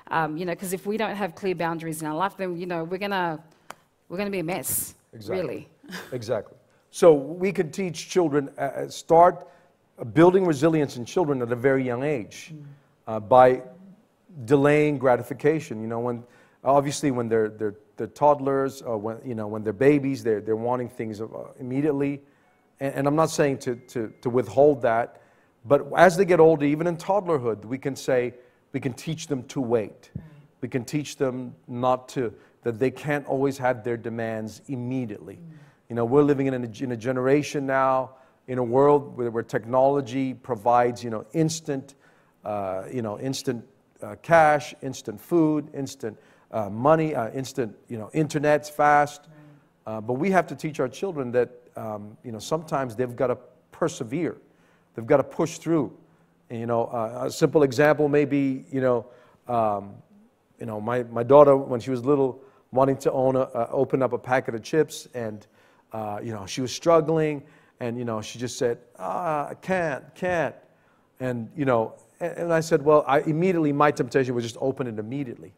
um, 0.10 0.38
you 0.38 0.46
know, 0.46 0.54
because 0.54 0.74
if 0.74 0.86
we 0.86 0.98
don't 0.98 1.16
have 1.16 1.36
clear 1.36 1.56
boundaries 1.56 2.02
in 2.02 2.08
our 2.08 2.16
life, 2.16 2.36
then, 2.38 2.58
you 2.58 2.66
know, 2.66 2.84
we're 2.84 2.98
going 2.98 3.12
to 3.12 3.40
we're 4.10 4.18
gonna 4.18 4.30
be 4.30 4.40
a 4.40 4.44
mess, 4.44 4.96
exactly. 5.14 5.42
really. 5.42 5.70
exactly. 6.12 6.58
So 6.92 7.14
we 7.14 7.52
could 7.52 7.74
teach 7.74 8.10
children, 8.10 8.50
uh, 8.58 8.62
uh, 8.62 8.90
start 8.90 9.48
building 10.14 10.46
resilience 10.46 10.98
in 10.98 11.06
children 11.06 11.42
at 11.42 11.52
a 11.52 11.56
very 11.56 11.84
young 11.84 12.04
age 12.04 12.54
mm. 12.54 12.64
uh, 13.08 13.20
by 13.20 13.62
delaying 14.46 14.98
gratification. 14.98 15.82
You 15.82 15.88
know, 15.88 16.00
when 16.00 16.24
obviously 16.64 17.12
when 17.12 17.28
they're, 17.28 17.50
they're 17.50 17.76
the 17.98 18.08
toddlers, 18.08 18.82
uh, 18.82 18.98
when, 18.98 19.18
you 19.26 19.36
know, 19.36 19.48
when 19.48 19.64
they're 19.64 19.74
babies, 19.74 20.24
they're, 20.24 20.42
they're 20.42 20.56
wanting 20.56 20.90
things 20.90 21.20
uh, 21.20 21.28
immediately. 21.60 22.22
and, 22.80 22.94
and 22.96 23.08
I'm 23.08 23.16
not 23.16 23.30
saying 23.30 23.58
to, 23.60 23.76
to, 23.76 24.14
to 24.22 24.30
withhold 24.30 24.82
that, 24.84 25.22
but 25.66 25.88
as 25.98 26.16
they 26.16 26.26
get 26.26 26.40
older, 26.40 26.66
even 26.66 26.88
in 26.88 26.96
toddlerhood, 26.96 27.66
we 27.66 27.78
can 27.78 27.96
say, 27.96 28.34
we 28.72 28.80
can 28.80 28.94
teach 28.94 29.28
them 29.28 29.44
to 29.44 29.60
wait. 29.60 30.12
We 30.62 30.70
can 30.70 30.86
teach 30.86 31.18
them 31.18 31.56
not 31.68 32.10
to, 32.10 32.34
that 32.64 32.80
they 32.80 32.92
can't 32.92 33.26
always 33.28 33.58
have 33.58 33.84
their 33.84 33.98
demands 33.98 34.62
immediately. 34.68 35.40
You 35.90 35.96
know, 35.96 36.06
we're 36.06 36.24
living 36.24 36.48
in 36.48 36.54
a, 36.54 36.84
in 36.84 36.92
a 36.92 36.98
generation 36.98 37.66
now, 37.66 38.12
in 38.48 38.58
a 38.58 38.64
world 38.64 39.18
where, 39.18 39.30
where 39.30 39.44
technology 39.44 40.34
provides, 40.34 41.04
you 41.04 41.10
know, 41.10 41.26
instant, 41.34 41.96
uh, 42.46 42.84
you 42.92 43.02
know, 43.02 43.20
instant 43.20 43.66
uh, 44.02 44.16
cash, 44.22 44.74
instant 44.82 45.20
food, 45.20 45.70
instant 45.74 46.18
uh, 46.52 46.70
money, 46.70 47.16
uh, 47.16 47.30
instant, 47.32 47.76
you 47.88 47.98
know, 47.98 48.10
internet's 48.14 48.70
fast. 48.70 49.28
Uh, 49.86 50.02
but 50.02 50.14
we 50.14 50.30
have 50.32 50.48
to 50.48 50.56
teach 50.56 50.80
our 50.80 50.90
children 50.90 51.32
that, 51.32 51.50
um, 51.76 52.18
you 52.24 52.32
know, 52.32 52.40
sometimes 52.40 52.96
they've 52.96 53.16
got 53.16 53.28
to 53.28 53.38
persevere. 53.72 54.38
They've 54.96 55.08
got 55.08 55.18
to 55.18 55.24
push 55.24 55.58
through. 55.58 55.96
And, 56.50 56.60
you 56.60 56.66
know, 56.66 56.86
uh, 56.86 57.26
a 57.26 57.32
simple 57.32 57.64
example 57.64 58.10
may 58.10 58.26
be, 58.26 58.66
you 58.72 58.82
know, 58.82 59.06
um, 59.48 59.96
you 60.60 60.66
know, 60.66 60.82
my, 60.82 61.04
my 61.04 61.24
daughter, 61.24 61.56
when 61.56 61.80
she 61.80 61.92
was 61.92 62.04
little, 62.04 62.42
wanting 62.72 62.98
to 62.98 63.12
own 63.12 63.36
a, 63.36 63.42
uh, 63.42 63.70
open 63.72 64.02
up 64.02 64.14
a 64.14 64.18
packet 64.18 64.56
of 64.56 64.64
chips, 64.64 65.08
and, 65.14 65.48
uh, 65.94 66.20
you 66.22 66.34
know, 66.34 66.46
she 66.46 66.62
was 66.62 66.74
struggling, 66.74 67.44
and, 67.80 67.98
you 67.98 68.06
know, 68.06 68.22
she 68.22 68.40
just 68.40 68.58
said, 68.58 68.80
ah, 69.00 69.48
I 69.50 69.54
can't, 69.54 70.04
can't. 70.16 70.56
And, 71.20 71.50
you 71.56 71.66
know, 71.66 71.94
and, 72.20 72.38
and 72.38 72.54
I 72.54 72.60
said, 72.60 72.82
well, 72.82 73.06
I 73.08 73.20
immediately, 73.22 73.72
my 73.72 73.92
temptation 73.92 74.34
was 74.36 74.44
just 74.44 74.58
open 74.60 74.88
it 74.88 75.00
immediately. 75.00 75.54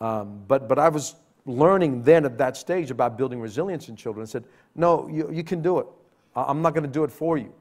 Um, 0.00 0.42
but, 0.46 0.68
but 0.68 0.78
I 0.78 0.88
was 0.88 1.16
learning 1.46 2.02
then 2.02 2.24
at 2.24 2.36
that 2.38 2.56
stage 2.56 2.90
about 2.90 3.16
building 3.16 3.40
resilience 3.40 3.88
in 3.88 3.96
children. 3.96 4.22
I 4.22 4.26
said, 4.26 4.44
no, 4.74 5.08
you, 5.08 5.30
you 5.32 5.44
can 5.44 5.62
do 5.62 5.78
it. 5.78 5.86
I'm 6.34 6.60
not 6.60 6.74
going 6.74 6.84
to 6.84 6.90
do 6.90 7.04
it 7.04 7.10
for 7.10 7.38
you. 7.38 7.52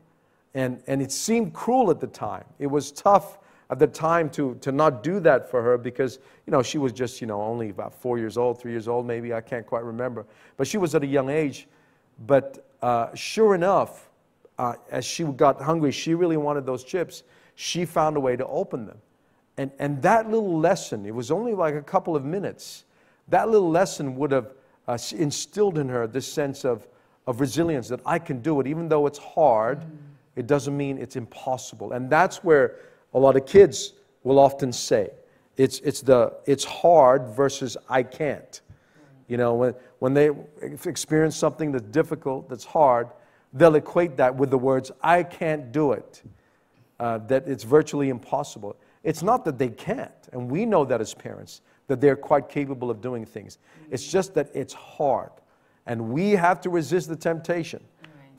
And, 0.53 0.81
and 0.87 1.01
it 1.01 1.11
seemed 1.11 1.53
cruel 1.53 1.91
at 1.91 1.99
the 1.99 2.07
time. 2.07 2.45
It 2.59 2.67
was 2.67 2.91
tough 2.91 3.37
at 3.69 3.79
the 3.79 3.87
time 3.87 4.29
to, 4.31 4.55
to 4.61 4.71
not 4.71 5.03
do 5.03 5.19
that 5.21 5.49
for 5.49 5.61
her 5.61 5.77
because, 5.77 6.19
you 6.45 6.51
know, 6.51 6.61
she 6.61 6.77
was 6.77 6.91
just, 6.91 7.21
you 7.21 7.27
know, 7.27 7.41
only 7.41 7.69
about 7.69 7.93
four 7.93 8.17
years 8.17 8.37
old, 8.37 8.59
three 8.59 8.71
years 8.71 8.87
old 8.87 9.05
maybe, 9.05 9.33
I 9.33 9.41
can't 9.41 9.65
quite 9.65 9.83
remember. 9.83 10.25
But 10.57 10.67
she 10.67 10.77
was 10.77 10.93
at 10.93 11.03
a 11.03 11.07
young 11.07 11.29
age. 11.29 11.67
But 12.27 12.65
uh, 12.81 13.13
sure 13.15 13.55
enough, 13.55 14.09
uh, 14.57 14.75
as 14.91 15.03
she 15.03 15.23
got 15.23 15.61
hungry, 15.61 15.91
she 15.91 16.13
really 16.13 16.37
wanted 16.37 16.65
those 16.65 16.83
chips. 16.83 17.23
She 17.55 17.85
found 17.85 18.17
a 18.17 18.19
way 18.19 18.35
to 18.35 18.45
open 18.47 18.85
them. 18.85 18.97
And, 19.57 19.71
and 19.79 20.01
that 20.01 20.29
little 20.29 20.59
lesson, 20.59 21.05
it 21.05 21.15
was 21.15 21.31
only 21.31 21.53
like 21.53 21.75
a 21.75 21.81
couple 21.81 22.15
of 22.15 22.25
minutes, 22.25 22.83
that 23.29 23.49
little 23.49 23.71
lesson 23.71 24.15
would 24.17 24.31
have 24.31 24.51
uh, 24.87 24.97
instilled 25.13 25.77
in 25.77 25.89
her 25.89 26.07
this 26.07 26.31
sense 26.31 26.65
of, 26.65 26.87
of 27.25 27.39
resilience 27.39 27.87
that 27.87 28.01
I 28.05 28.19
can 28.19 28.41
do 28.41 28.59
it, 28.59 28.67
even 28.67 28.89
though 28.89 29.07
it's 29.07 29.19
hard. 29.19 29.81
Mm 29.81 29.97
it 30.35 30.47
doesn't 30.47 30.75
mean 30.75 30.97
it's 30.97 31.15
impossible. 31.15 31.93
And 31.93 32.09
that's 32.09 32.43
where 32.43 32.75
a 33.13 33.19
lot 33.19 33.35
of 33.35 33.45
kids 33.45 33.93
will 34.23 34.39
often 34.39 34.71
say 34.71 35.09
it's, 35.57 35.79
it's, 35.79 36.01
the, 36.01 36.33
it's 36.45 36.65
hard 36.65 37.29
versus 37.29 37.77
I 37.89 38.03
can't. 38.03 38.61
You 39.27 39.37
know, 39.37 39.53
when, 39.55 39.75
when 39.99 40.13
they 40.13 40.29
experience 40.85 41.35
something 41.35 41.71
that's 41.71 41.85
difficult, 41.85 42.49
that's 42.49 42.65
hard, 42.65 43.07
they'll 43.53 43.75
equate 43.75 44.17
that 44.17 44.35
with 44.35 44.51
the 44.51 44.57
words, 44.57 44.91
I 45.01 45.23
can't 45.23 45.71
do 45.71 45.93
it, 45.93 46.21
uh, 46.99 47.19
that 47.19 47.47
it's 47.47 47.63
virtually 47.63 48.09
impossible. 48.09 48.75
It's 49.05 49.21
not 49.21 49.45
that 49.45 49.59
they 49.59 49.69
can't, 49.69 50.11
and 50.33 50.49
we 50.49 50.65
know 50.65 50.83
that 50.83 50.99
as 50.99 51.13
parents, 51.13 51.61
that 51.87 52.01
they're 52.01 52.15
quite 52.15 52.49
capable 52.49 52.89
of 52.89 53.01
doing 53.01 53.23
things. 53.23 53.59
It's 53.91 54.11
just 54.11 54.33
that 54.33 54.49
it's 54.53 54.73
hard, 54.73 55.29
and 55.85 56.09
we 56.09 56.31
have 56.31 56.59
to 56.61 56.71
resist 56.71 57.07
the 57.07 57.15
temptation 57.15 57.83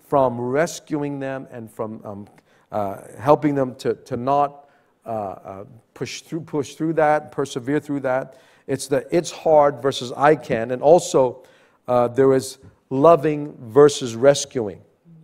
from 0.08 0.40
rescuing 0.40 1.20
them 1.20 1.46
and 1.52 1.70
from 1.70 2.00
um, 2.04 2.28
uh, 2.72 2.98
helping 3.18 3.54
them 3.54 3.76
to, 3.76 3.94
to 3.94 4.16
not 4.16 4.68
uh, 5.04 5.08
uh, 5.08 5.64
push, 5.94 6.22
through, 6.22 6.40
push 6.40 6.74
through 6.74 6.94
that, 6.94 7.30
persevere 7.30 7.78
through 7.78 8.00
that. 8.00 8.36
It's 8.66 8.88
the 8.88 9.06
it's 9.16 9.30
hard 9.30 9.80
versus 9.80 10.10
I 10.12 10.34
can. 10.34 10.72
And 10.72 10.82
also, 10.82 11.44
uh, 11.86 12.08
there 12.08 12.34
is 12.34 12.58
loving 12.90 13.56
versus 13.60 14.16
rescuing. 14.16 14.80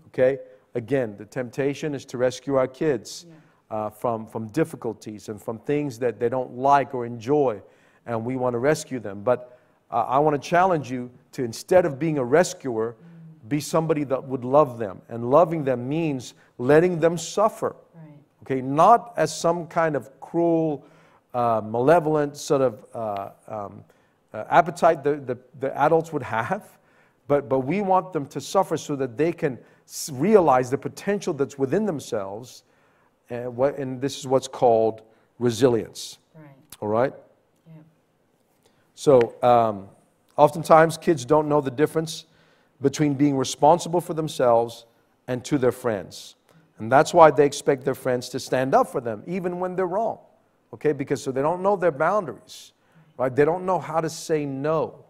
Okay? 0.06 0.38
Again, 0.76 1.16
the 1.18 1.24
temptation 1.24 1.96
is 1.96 2.04
to 2.06 2.16
rescue 2.16 2.54
our 2.54 2.68
kids 2.68 3.26
uh, 3.72 3.88
from, 3.88 4.26
from 4.26 4.46
difficulties 4.48 5.28
and 5.30 5.40
from 5.40 5.58
things 5.60 5.98
that 5.98 6.20
they 6.20 6.28
don't 6.28 6.54
like 6.54 6.94
or 6.94 7.06
enjoy, 7.06 7.60
and 8.06 8.24
we 8.24 8.36
want 8.36 8.52
to 8.52 8.58
rescue 8.58 9.00
them. 9.00 9.22
But 9.22 9.58
uh, 9.90 10.04
I 10.06 10.18
want 10.18 10.40
to 10.40 10.48
challenge 10.48 10.90
you 10.90 11.10
to 11.32 11.42
instead 11.42 11.86
of 11.86 11.98
being 11.98 12.18
a 12.18 12.24
rescuer, 12.24 12.94
be 13.48 13.60
somebody 13.60 14.04
that 14.04 14.22
would 14.22 14.44
love 14.44 14.78
them. 14.78 15.00
And 15.08 15.30
loving 15.30 15.64
them 15.64 15.88
means 15.88 16.34
letting 16.58 17.00
them 17.00 17.18
suffer. 17.18 17.74
Right. 17.94 18.12
Okay, 18.42 18.60
not 18.60 19.14
as 19.16 19.36
some 19.36 19.66
kind 19.66 19.96
of 19.96 20.20
cruel, 20.20 20.84
uh, 21.34 21.62
malevolent 21.64 22.36
sort 22.36 22.60
of 22.60 22.84
uh, 22.94 23.30
um, 23.48 23.84
uh, 24.34 24.44
appetite 24.50 25.02
the, 25.02 25.16
the, 25.16 25.38
the, 25.60 25.76
adults 25.78 26.12
would 26.12 26.22
have, 26.22 26.78
but, 27.26 27.48
but 27.48 27.60
we 27.60 27.80
want 27.80 28.12
them 28.12 28.26
to 28.26 28.40
suffer 28.40 28.76
so 28.76 28.96
that 28.96 29.16
they 29.16 29.32
can 29.32 29.58
realize 30.12 30.70
the 30.70 30.78
potential 30.78 31.32
that's 31.32 31.58
within 31.58 31.86
themselves. 31.86 32.64
And, 33.32 33.56
what, 33.56 33.78
and 33.78 33.98
this 33.98 34.18
is 34.18 34.26
what's 34.26 34.46
called 34.46 35.00
resilience. 35.38 36.18
Right. 36.34 36.44
All 36.80 36.88
right? 36.88 37.14
Yeah. 37.66 37.72
So, 38.94 39.34
um, 39.42 39.88
oftentimes 40.36 40.98
kids 40.98 41.24
don't 41.24 41.48
know 41.48 41.62
the 41.62 41.70
difference 41.70 42.26
between 42.82 43.14
being 43.14 43.38
responsible 43.38 44.02
for 44.02 44.12
themselves 44.12 44.84
and 45.28 45.42
to 45.46 45.56
their 45.56 45.72
friends. 45.72 46.34
And 46.78 46.92
that's 46.92 47.14
why 47.14 47.30
they 47.30 47.46
expect 47.46 47.86
their 47.86 47.94
friends 47.94 48.28
to 48.30 48.38
stand 48.38 48.74
up 48.74 48.88
for 48.88 49.00
them, 49.00 49.22
even 49.26 49.60
when 49.60 49.76
they're 49.76 49.86
wrong. 49.86 50.18
Okay? 50.74 50.92
Because 50.92 51.22
so 51.22 51.32
they 51.32 51.40
don't 51.40 51.62
know 51.62 51.74
their 51.74 51.90
boundaries, 51.90 52.72
right? 53.16 53.34
They 53.34 53.46
don't 53.46 53.64
know 53.64 53.78
how 53.78 54.02
to 54.02 54.10
say 54.10 54.44
no. 54.44 55.06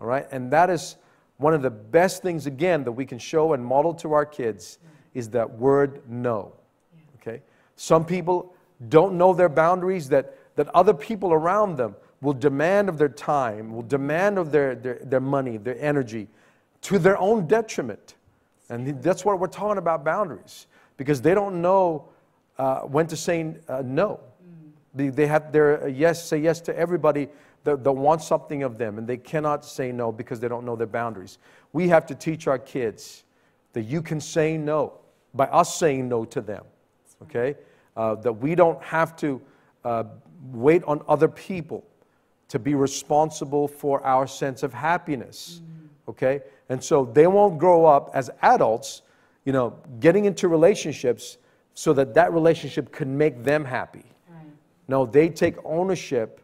All 0.00 0.06
right? 0.06 0.26
And 0.32 0.50
that 0.50 0.70
is 0.70 0.96
one 1.36 1.54
of 1.54 1.62
the 1.62 1.70
best 1.70 2.20
things, 2.20 2.46
again, 2.46 2.82
that 2.82 2.92
we 2.92 3.06
can 3.06 3.20
show 3.20 3.52
and 3.52 3.64
model 3.64 3.94
to 3.94 4.12
our 4.12 4.26
kids 4.26 4.78
is 5.12 5.30
that 5.30 5.48
word 5.48 6.02
no. 6.08 6.54
Okay? 7.26 7.42
Some 7.76 8.04
people 8.04 8.54
don't 8.88 9.16
know 9.16 9.32
their 9.32 9.48
boundaries, 9.48 10.08
that, 10.10 10.36
that 10.56 10.68
other 10.74 10.94
people 10.94 11.32
around 11.32 11.76
them 11.76 11.96
will 12.20 12.32
demand 12.32 12.88
of 12.88 12.98
their 12.98 13.08
time, 13.08 13.74
will 13.74 13.82
demand 13.82 14.38
of 14.38 14.50
their, 14.50 14.74
their, 14.74 14.98
their 15.02 15.20
money, 15.20 15.56
their 15.56 15.78
energy, 15.80 16.28
to 16.82 16.98
their 16.98 17.18
own 17.18 17.46
detriment. 17.46 18.14
And 18.68 19.02
that's 19.02 19.24
what 19.24 19.38
we're 19.38 19.46
talking 19.46 19.78
about 19.78 20.04
boundaries, 20.04 20.66
because 20.96 21.20
they 21.20 21.34
don't 21.34 21.60
know 21.60 22.08
uh, 22.58 22.80
when 22.80 23.06
to 23.08 23.16
say 23.16 23.54
uh, 23.68 23.82
no. 23.84 24.20
They, 24.94 25.08
they 25.08 25.26
have 25.26 25.52
their 25.52 25.84
uh, 25.84 25.86
yes, 25.88 26.26
say 26.26 26.38
yes 26.38 26.60
to 26.62 26.76
everybody 26.76 27.28
that, 27.64 27.82
that 27.82 27.92
wants 27.92 28.26
something 28.26 28.62
of 28.62 28.78
them, 28.78 28.98
and 28.98 29.06
they 29.06 29.16
cannot 29.16 29.64
say 29.64 29.92
no 29.92 30.12
because 30.12 30.40
they 30.40 30.48
don't 30.48 30.64
know 30.64 30.76
their 30.76 30.86
boundaries. 30.86 31.38
We 31.72 31.88
have 31.88 32.06
to 32.06 32.14
teach 32.14 32.46
our 32.46 32.58
kids 32.58 33.24
that 33.72 33.82
you 33.82 34.02
can 34.02 34.20
say 34.20 34.56
no 34.56 34.94
by 35.34 35.46
us 35.46 35.76
saying 35.76 36.08
no 36.08 36.24
to 36.26 36.40
them, 36.40 36.64
okay? 37.24 37.56
Uh, 37.96 38.14
that 38.16 38.32
we 38.32 38.54
don't 38.54 38.82
have 38.82 39.16
to 39.16 39.40
uh, 39.84 40.04
wait 40.52 40.82
on 40.84 41.02
other 41.08 41.28
people 41.28 41.84
to 42.48 42.58
be 42.58 42.74
responsible 42.74 43.68
for 43.68 44.04
our 44.04 44.26
sense 44.26 44.62
of 44.62 44.72
happiness, 44.72 45.60
okay? 46.08 46.40
And 46.68 46.82
so 46.82 47.04
they 47.04 47.26
won't 47.26 47.58
grow 47.58 47.86
up 47.86 48.10
as 48.14 48.30
adults, 48.42 49.02
you 49.44 49.52
know, 49.52 49.78
getting 50.00 50.24
into 50.24 50.48
relationships 50.48 51.38
so 51.74 51.92
that 51.92 52.14
that 52.14 52.32
relationship 52.32 52.92
can 52.92 53.16
make 53.16 53.42
them 53.42 53.64
happy. 53.64 54.04
Right. 54.28 54.46
No, 54.88 55.06
they 55.06 55.28
take 55.28 55.56
ownership 55.64 56.40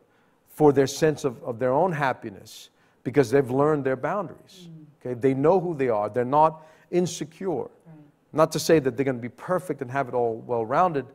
for 0.49 0.73
their 0.73 0.87
sense 0.87 1.25
of, 1.25 1.43
of 1.43 1.59
their 1.59 1.73
own 1.73 1.93
happiness 1.93 2.71
because 3.05 3.31
they've 3.31 3.51
learned 3.51 3.85
their 3.85 3.97
boundaries. 3.97 4.69
Mm. 4.69 4.85
Okay? 5.01 5.19
They 5.19 5.35
know 5.35 5.61
who 5.61 5.75
they 5.75 5.89
are. 5.89 6.11
They're 6.11 6.25
not 6.25 6.67
insecure. 6.91 7.71
Right. 7.87 8.00
Not 8.33 8.53
to 8.53 8.59
say 8.59 8.79
that 8.79 8.97
they're 8.97 9.05
going 9.05 9.17
to 9.17 9.23
be 9.23 9.29
perfect 9.29 9.83
and 9.83 9.91
have 9.91 10.09
it 10.09 10.15
all 10.15 10.37
well 10.47 10.65
rounded, 10.65 11.07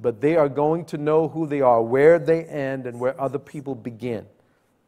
but 0.00 0.20
they 0.20 0.36
are 0.36 0.48
going 0.48 0.84
to 0.86 0.98
know 0.98 1.28
who 1.28 1.46
they 1.46 1.60
are, 1.60 1.82
where 1.82 2.18
they 2.18 2.44
end, 2.44 2.86
and 2.86 3.00
where 3.00 3.20
other 3.20 3.38
people 3.38 3.74
begin. 3.74 4.26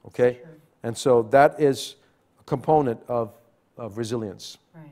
Okay? 0.07 0.39
Sure. 0.41 0.51
And 0.83 0.97
so 0.97 1.23
that 1.31 1.61
is 1.61 1.97
a 2.41 2.45
component 2.45 3.01
of 3.09 3.33
of 3.77 3.99
resilience. 3.99 4.59
Right. 4.75 4.85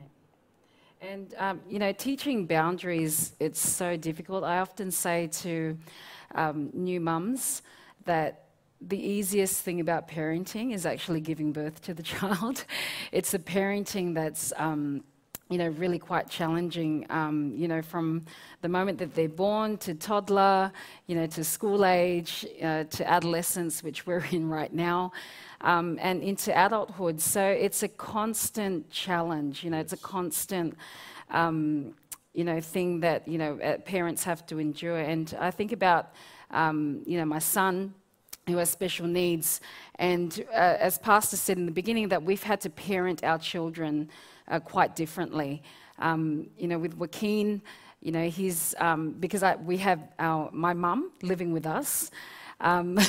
And, 1.01 1.33
um, 1.37 1.61
you 1.69 1.79
know, 1.79 1.91
teaching 1.91 2.45
boundaries, 2.45 3.33
it's 3.39 3.59
so 3.59 3.97
difficult. 3.97 4.43
I 4.43 4.59
often 4.59 4.91
say 4.91 5.27
to 5.27 5.77
um, 6.35 6.69
new 6.73 6.99
mums 6.99 7.61
that 8.05 8.45
the 8.81 8.97
easiest 8.97 9.61
thing 9.61 9.79
about 9.79 10.07
parenting 10.09 10.73
is 10.73 10.85
actually 10.85 11.21
giving 11.21 11.53
birth 11.53 11.81
to 11.83 11.93
the 11.93 12.03
child. 12.13 12.65
it's 13.11 13.33
a 13.33 13.39
parenting 13.39 14.13
that's, 14.13 14.51
um, 14.57 15.03
you 15.53 15.59
know, 15.59 15.69
really 15.83 15.99
quite 15.99 16.27
challenging, 16.29 17.05
um, 17.11 17.53
you 17.55 17.67
know, 17.67 17.83
from 17.83 18.25
the 18.61 18.67
moment 18.67 18.97
that 18.97 19.13
they're 19.13 19.29
born 19.29 19.77
to 19.77 19.93
toddler, 19.93 20.71
you 21.05 21.15
know, 21.15 21.27
to 21.27 21.43
school 21.43 21.85
age, 21.85 22.43
uh, 22.63 22.85
to 22.85 23.07
adolescence, 23.07 23.83
which 23.83 24.07
we're 24.07 24.25
in 24.31 24.49
right 24.49 24.73
now 24.73 25.11
um, 25.61 25.99
and 26.01 26.23
into 26.23 26.51
adulthood. 26.57 27.21
So 27.21 27.43
it's 27.45 27.83
a 27.83 27.87
constant 27.87 28.89
challenge, 28.89 29.63
you 29.63 29.69
know, 29.69 29.79
it's 29.79 29.93
a 29.93 29.97
constant 29.97 30.75
um, 31.29 31.93
you 32.33 32.43
know, 32.43 32.59
thing 32.59 33.01
that, 33.01 33.27
you 33.27 33.37
know, 33.37 33.59
uh, 33.59 33.77
parents 33.77 34.23
have 34.23 34.43
to 34.47 34.57
endure. 34.57 34.97
And 34.97 35.35
I 35.39 35.51
think 35.51 35.71
about, 35.71 36.13
um, 36.49 37.03
you 37.05 37.19
know, 37.19 37.25
my 37.25 37.37
son 37.37 37.93
who 38.47 38.57
has 38.57 38.71
special 38.71 39.05
needs. 39.05 39.61
And 39.99 40.43
uh, 40.51 40.77
as 40.79 40.97
Pastor 40.97 41.37
said 41.37 41.57
in 41.57 41.67
the 41.67 41.71
beginning, 41.71 42.09
that 42.09 42.23
we've 42.23 42.41
had 42.41 42.59
to 42.61 42.71
parent 42.71 43.23
our 43.23 43.37
children 43.37 44.09
uh, 44.53 44.59
quite 44.59 44.95
differently. 44.95 45.63
Um, 45.97 46.47
you 46.57 46.67
know, 46.67 46.77
with 46.77 46.95
Joaquin, 46.95 47.61
you 48.01 48.11
know, 48.11 48.29
he's, 48.29 48.75
um, 48.79 49.11
because 49.19 49.41
I, 49.41 49.55
we 49.55 49.77
have 49.77 49.99
our, 50.19 50.49
my 50.51 50.73
mum 50.73 51.11
living 51.21 51.51
with 51.51 51.65
us. 51.65 52.11
Um, 52.61 52.99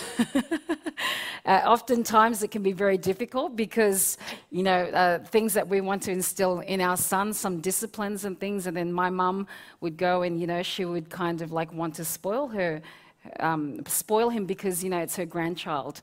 uh, 1.44 1.60
oftentimes 1.66 2.42
it 2.42 2.50
can 2.50 2.62
be 2.62 2.72
very 2.72 2.96
difficult 2.96 3.56
because, 3.56 4.16
you 4.50 4.62
know, 4.62 4.84
uh, 4.86 5.18
things 5.18 5.52
that 5.52 5.68
we 5.68 5.80
want 5.80 6.02
to 6.04 6.12
instill 6.12 6.60
in 6.60 6.80
our 6.80 6.96
son, 6.96 7.34
some 7.34 7.60
disciplines 7.60 8.24
and 8.24 8.40
things, 8.40 8.66
and 8.66 8.76
then 8.76 8.92
my 8.92 9.10
mum 9.10 9.46
would 9.80 9.96
go 9.96 10.22
and, 10.22 10.40
you 10.40 10.46
know, 10.46 10.62
she 10.62 10.84
would 10.84 11.10
kind 11.10 11.42
of 11.42 11.52
like 11.52 11.72
want 11.74 11.94
to 11.96 12.04
spoil 12.04 12.48
her, 12.48 12.80
um, 13.40 13.84
spoil 13.86 14.30
him 14.30 14.46
because, 14.46 14.82
you 14.82 14.88
know, 14.88 14.98
it's 14.98 15.16
her 15.16 15.26
grandchild 15.26 16.00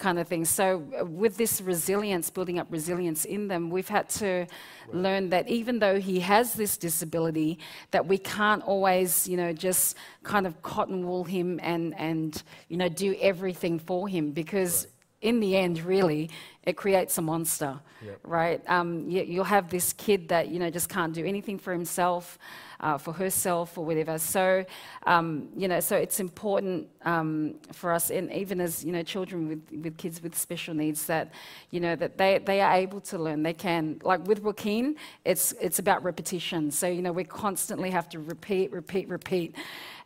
kind 0.00 0.18
of 0.18 0.26
thing. 0.26 0.44
So, 0.44 0.82
uh, 1.00 1.04
with 1.04 1.36
this 1.36 1.60
resilience, 1.60 2.30
building 2.30 2.58
up 2.58 2.66
resilience 2.70 3.24
in 3.24 3.46
them, 3.46 3.70
we've 3.70 3.88
had 3.88 4.08
to 4.20 4.26
right. 4.26 4.48
learn 4.92 5.30
that 5.30 5.48
even 5.48 5.78
though 5.78 6.00
he 6.00 6.18
has 6.20 6.54
this 6.54 6.76
disability, 6.76 7.60
that 7.92 8.06
we 8.06 8.18
can't 8.18 8.64
always, 8.64 9.28
you 9.28 9.36
know, 9.36 9.52
just 9.52 9.96
kind 10.24 10.46
of 10.46 10.60
cotton 10.62 11.06
wool 11.06 11.22
him 11.22 11.60
and, 11.62 11.94
and 11.96 12.42
you 12.68 12.76
know, 12.76 12.88
do 12.88 13.14
everything 13.20 13.78
for 13.78 14.08
him 14.08 14.32
because. 14.32 14.84
Right. 14.84 14.94
In 15.22 15.38
the 15.38 15.54
end, 15.54 15.84
really, 15.84 16.30
it 16.62 16.78
creates 16.78 17.18
a 17.18 17.20
monster, 17.20 17.78
yep. 18.02 18.20
right? 18.24 18.62
Um, 18.66 19.06
you, 19.06 19.22
you'll 19.22 19.44
have 19.44 19.68
this 19.68 19.92
kid 19.92 20.28
that 20.28 20.48
you 20.48 20.58
know 20.58 20.70
just 20.70 20.88
can't 20.88 21.12
do 21.12 21.26
anything 21.26 21.58
for 21.58 21.74
himself 21.74 22.38
uh, 22.80 22.98
for 22.98 23.12
herself 23.12 23.76
or 23.78 23.84
whatever. 23.84 24.18
So, 24.18 24.64
um, 25.06 25.48
you 25.56 25.68
know, 25.68 25.80
so 25.80 25.96
it's 25.96 26.20
important 26.20 26.88
um, 27.04 27.54
for 27.72 27.92
us, 27.92 28.10
and 28.10 28.32
even 28.32 28.60
as 28.60 28.84
you 28.84 28.92
know, 28.92 29.02
children 29.02 29.48
with, 29.48 29.84
with 29.84 29.96
kids 29.96 30.22
with 30.22 30.36
special 30.36 30.74
needs, 30.74 31.06
that 31.06 31.32
you 31.70 31.80
know 31.80 31.96
that 31.96 32.18
they, 32.18 32.38
they 32.38 32.60
are 32.60 32.74
able 32.74 33.00
to 33.02 33.18
learn. 33.18 33.42
They 33.42 33.54
can, 33.54 34.00
like 34.02 34.26
with 34.26 34.42
Joaquin, 34.42 34.96
it's 35.24 35.52
it's 35.60 35.78
about 35.78 36.02
repetition. 36.02 36.70
So 36.70 36.86
you 36.88 37.02
know, 37.02 37.12
we 37.12 37.24
constantly 37.24 37.90
have 37.90 38.08
to 38.10 38.18
repeat, 38.18 38.72
repeat, 38.72 39.08
repeat 39.08 39.56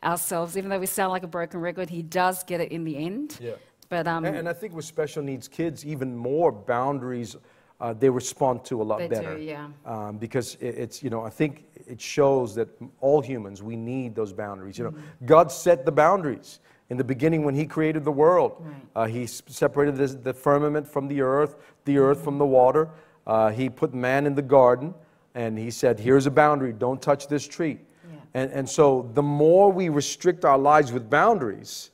ourselves. 0.02 0.56
Even 0.56 0.70
though 0.70 0.80
we 0.80 0.86
sound 0.86 1.12
like 1.12 1.22
a 1.22 1.28
broken 1.28 1.60
record, 1.60 1.88
he 1.88 2.02
does 2.02 2.44
get 2.44 2.60
it 2.60 2.72
in 2.72 2.84
the 2.84 2.96
end. 2.96 3.38
Yeah. 3.40 3.52
But 3.88 4.08
um, 4.08 4.24
and, 4.24 4.36
and 4.36 4.48
I 4.48 4.52
think 4.52 4.74
with 4.74 4.84
special 4.84 5.22
needs 5.22 5.46
kids, 5.46 5.84
even 5.84 6.16
more 6.16 6.50
boundaries 6.50 7.36
uh, 7.80 7.92
they 7.92 8.08
respond 8.08 8.64
to 8.64 8.80
a 8.80 8.84
lot 8.84 8.98
they 8.98 9.08
better. 9.08 9.36
Do, 9.36 9.42
yeah. 9.42 9.68
Um, 9.84 10.18
because 10.18 10.54
it, 10.56 10.76
it's, 10.78 11.02
you 11.02 11.10
know, 11.10 11.22
I 11.22 11.30
think 11.30 11.64
it 11.86 12.00
shows 12.00 12.54
that 12.54 12.68
all 13.00 13.20
humans, 13.20 13.62
we 13.62 13.76
need 13.76 14.14
those 14.14 14.32
boundaries. 14.32 14.78
You 14.78 14.84
know, 14.84 14.90
mm-hmm. 14.90 15.26
God 15.26 15.50
set 15.50 15.84
the 15.84 15.92
boundaries. 15.92 16.60
In 16.90 16.96
the 16.96 17.04
beginning, 17.04 17.44
when 17.44 17.54
He 17.54 17.66
created 17.66 18.04
the 18.04 18.12
world, 18.12 18.56
right. 18.60 18.74
uh, 18.94 19.06
He 19.06 19.26
separated 19.26 19.96
the, 19.96 20.06
the, 20.06 20.34
firmament 20.34 20.86
from 20.86 21.08
the 21.08 21.20
earth, 21.20 21.56
the 21.84 21.98
earth 21.98 22.18
mm-hmm. 22.18 22.24
from 22.24 22.38
the 22.38 22.46
water. 22.46 22.90
Uh, 23.26 23.50
he 23.50 23.70
put 23.70 23.94
man 23.94 24.26
in 24.26 24.34
the 24.34 24.42
garden, 24.42 24.94
and 25.34 25.58
He 25.58 25.70
said, 25.70 25.98
Here's 25.98 26.26
a 26.26 26.30
boundary, 26.30 26.72
don't 26.72 27.00
touch 27.00 27.26
this 27.26 27.48
tree. 27.48 27.78
Yeah. 28.08 28.18
And, 28.34 28.52
and 28.52 28.68
so, 28.68 29.10
the 29.14 29.22
more 29.22 29.72
we 29.72 29.88
restrict 29.88 30.44
our 30.44 30.58
lives 30.58 30.92
with 30.92 31.08
boundaries, 31.10 31.90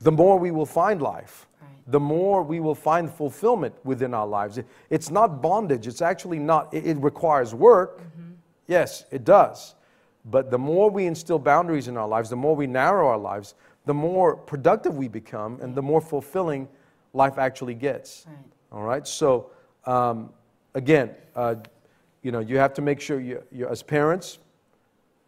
the 0.00 0.12
more 0.12 0.38
we 0.38 0.50
will 0.50 0.66
find 0.66 1.00
life 1.00 1.46
the 1.86 2.00
more 2.00 2.42
we 2.42 2.60
will 2.60 2.74
find 2.74 3.10
fulfillment 3.10 3.74
within 3.84 4.14
our 4.14 4.26
lives. 4.26 4.58
It's 4.90 5.10
not 5.10 5.42
bondage, 5.42 5.86
it's 5.86 6.02
actually 6.02 6.38
not, 6.38 6.72
it, 6.72 6.96
requires 6.98 7.54
work. 7.54 8.00
Mm-hmm. 8.00 8.32
Yes, 8.66 9.04
it 9.10 9.24
does. 9.24 9.74
But 10.24 10.50
the 10.50 10.58
more 10.58 10.90
we 10.90 11.06
instill 11.06 11.38
boundaries 11.38 11.88
in 11.88 11.96
our 11.96 12.08
lives, 12.08 12.30
the 12.30 12.36
more 12.36 12.56
we 12.56 12.66
narrow 12.66 13.08
our 13.08 13.18
lives, 13.18 13.54
the 13.84 13.92
more 13.92 14.36
productive 14.36 14.96
we 14.96 15.08
become 15.08 15.60
and 15.60 15.74
the 15.74 15.82
more 15.82 16.00
fulfilling 16.00 16.68
life 17.12 17.38
actually 17.38 17.74
gets. 17.74 18.24
Right. 18.26 18.36
All 18.72 18.82
right? 18.82 19.06
So, 19.06 19.50
um, 19.84 20.30
again, 20.74 21.10
uh, 21.36 21.56
you 22.22 22.32
know, 22.32 22.40
you 22.40 22.56
have 22.56 22.72
to 22.74 22.82
make 22.82 23.00
sure 23.00 23.20
you, 23.20 23.42
you, 23.52 23.68
as 23.68 23.82
parents, 23.82 24.38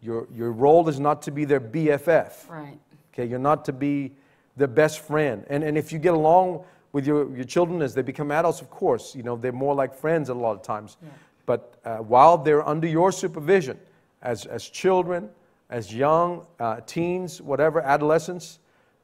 your, 0.01 0.27
your 0.33 0.51
role 0.51 0.89
is 0.89 0.99
not 0.99 1.21
to 1.23 1.31
be 1.31 1.45
their 1.45 1.61
BFF. 1.61 2.49
Right. 2.49 2.79
Okay, 3.13 3.25
you're 3.25 3.39
not 3.39 3.65
to 3.65 3.73
be 3.73 4.13
their 4.57 4.67
best 4.67 4.99
friend. 4.99 5.45
And, 5.49 5.63
and 5.63 5.77
if 5.77 5.91
you 5.93 5.99
get 5.99 6.13
along 6.13 6.65
with 6.91 7.05
your, 7.05 7.33
your 7.35 7.45
children 7.45 7.81
as 7.81 7.93
they 7.93 8.01
become 8.01 8.31
adults, 8.31 8.61
of 8.61 8.69
course, 8.69 9.15
you 9.15 9.23
know, 9.23 9.35
they're 9.35 9.51
more 9.51 9.75
like 9.75 9.93
friends 9.93 10.29
a 10.29 10.33
lot 10.33 10.53
of 10.53 10.63
times. 10.63 10.97
Yeah. 11.01 11.09
But 11.45 11.79
uh, 11.85 11.97
while 11.97 12.37
they're 12.37 12.67
under 12.67 12.87
your 12.87 13.11
supervision, 13.11 13.79
as, 14.21 14.45
as 14.45 14.67
children, 14.67 15.29
as 15.69 15.93
young 15.93 16.45
uh, 16.59 16.81
teens, 16.85 17.41
whatever, 17.41 17.81
adolescents, 17.81 18.59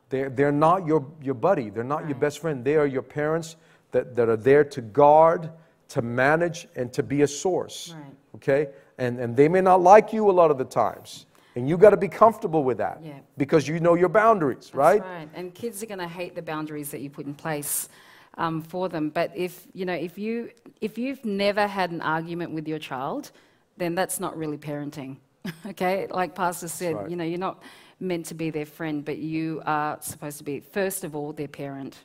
they're, 0.09 0.29
they're 0.29 0.51
not 0.51 0.85
your, 0.85 1.05
your 1.21 1.35
buddy. 1.35 1.69
They're 1.69 1.83
not 1.83 2.01
right. 2.01 2.09
your 2.09 2.17
best 2.17 2.39
friend. 2.39 2.63
They 2.63 2.75
are 2.75 2.87
your 2.87 3.01
parents 3.01 3.55
that, 3.91 4.15
that 4.15 4.27
are 4.27 4.37
there 4.37 4.63
to 4.63 4.81
guard, 4.81 5.49
to 5.89 6.01
manage, 6.01 6.67
and 6.75 6.91
to 6.93 7.03
be 7.03 7.21
a 7.21 7.27
source. 7.27 7.93
Right. 7.95 8.13
Okay? 8.35 8.67
And, 8.97 9.19
and 9.19 9.35
they 9.35 9.47
may 9.47 9.61
not 9.61 9.81
like 9.81 10.13
you 10.13 10.29
a 10.29 10.33
lot 10.33 10.51
of 10.51 10.57
the 10.57 10.65
times. 10.65 11.25
And 11.55 11.69
you 11.69 11.77
got 11.77 11.91
to 11.91 11.97
be 11.97 12.07
comfortable 12.07 12.63
with 12.63 12.79
that 12.79 12.99
yeah. 13.03 13.19
because 13.37 13.67
you 13.67 13.79
know 13.79 13.93
your 13.93 14.09
boundaries, 14.09 14.65
That's 14.65 14.73
right? 14.75 15.01
right. 15.01 15.29
And 15.35 15.53
kids 15.53 15.83
are 15.83 15.85
going 15.85 15.99
to 15.99 16.07
hate 16.07 16.35
the 16.35 16.41
boundaries 16.41 16.89
that 16.91 17.01
you 17.01 17.09
put 17.09 17.25
in 17.25 17.35
place 17.35 17.89
um, 18.37 18.61
for 18.61 18.89
them. 18.89 19.09
But 19.09 19.31
if 19.35 19.67
you 19.73 19.85
know, 19.85 19.93
if 19.93 20.17
you 20.17 20.49
if 20.81 20.97
you've 20.97 21.23
never 21.23 21.67
had 21.67 21.91
an 21.91 22.01
argument 22.01 22.51
with 22.51 22.67
your 22.67 22.79
child, 22.79 23.31
then 23.77 23.93
that's 23.95 24.19
not 24.19 24.35
really 24.37 24.57
parenting. 24.57 25.17
okay, 25.67 26.07
like 26.09 26.33
Pastor 26.33 26.67
said, 26.67 26.95
right. 26.95 27.09
you 27.09 27.15
know, 27.15 27.23
you're 27.23 27.37
not 27.37 27.61
meant 27.99 28.25
to 28.27 28.33
be 28.33 28.49
their 28.49 28.65
friend, 28.65 29.05
but 29.05 29.17
you 29.17 29.61
are 29.65 29.97
supposed 30.01 30.37
to 30.39 30.43
be 30.43 30.59
first 30.59 31.03
of 31.03 31.15
all 31.15 31.33
their 31.33 31.47
parent. 31.47 31.97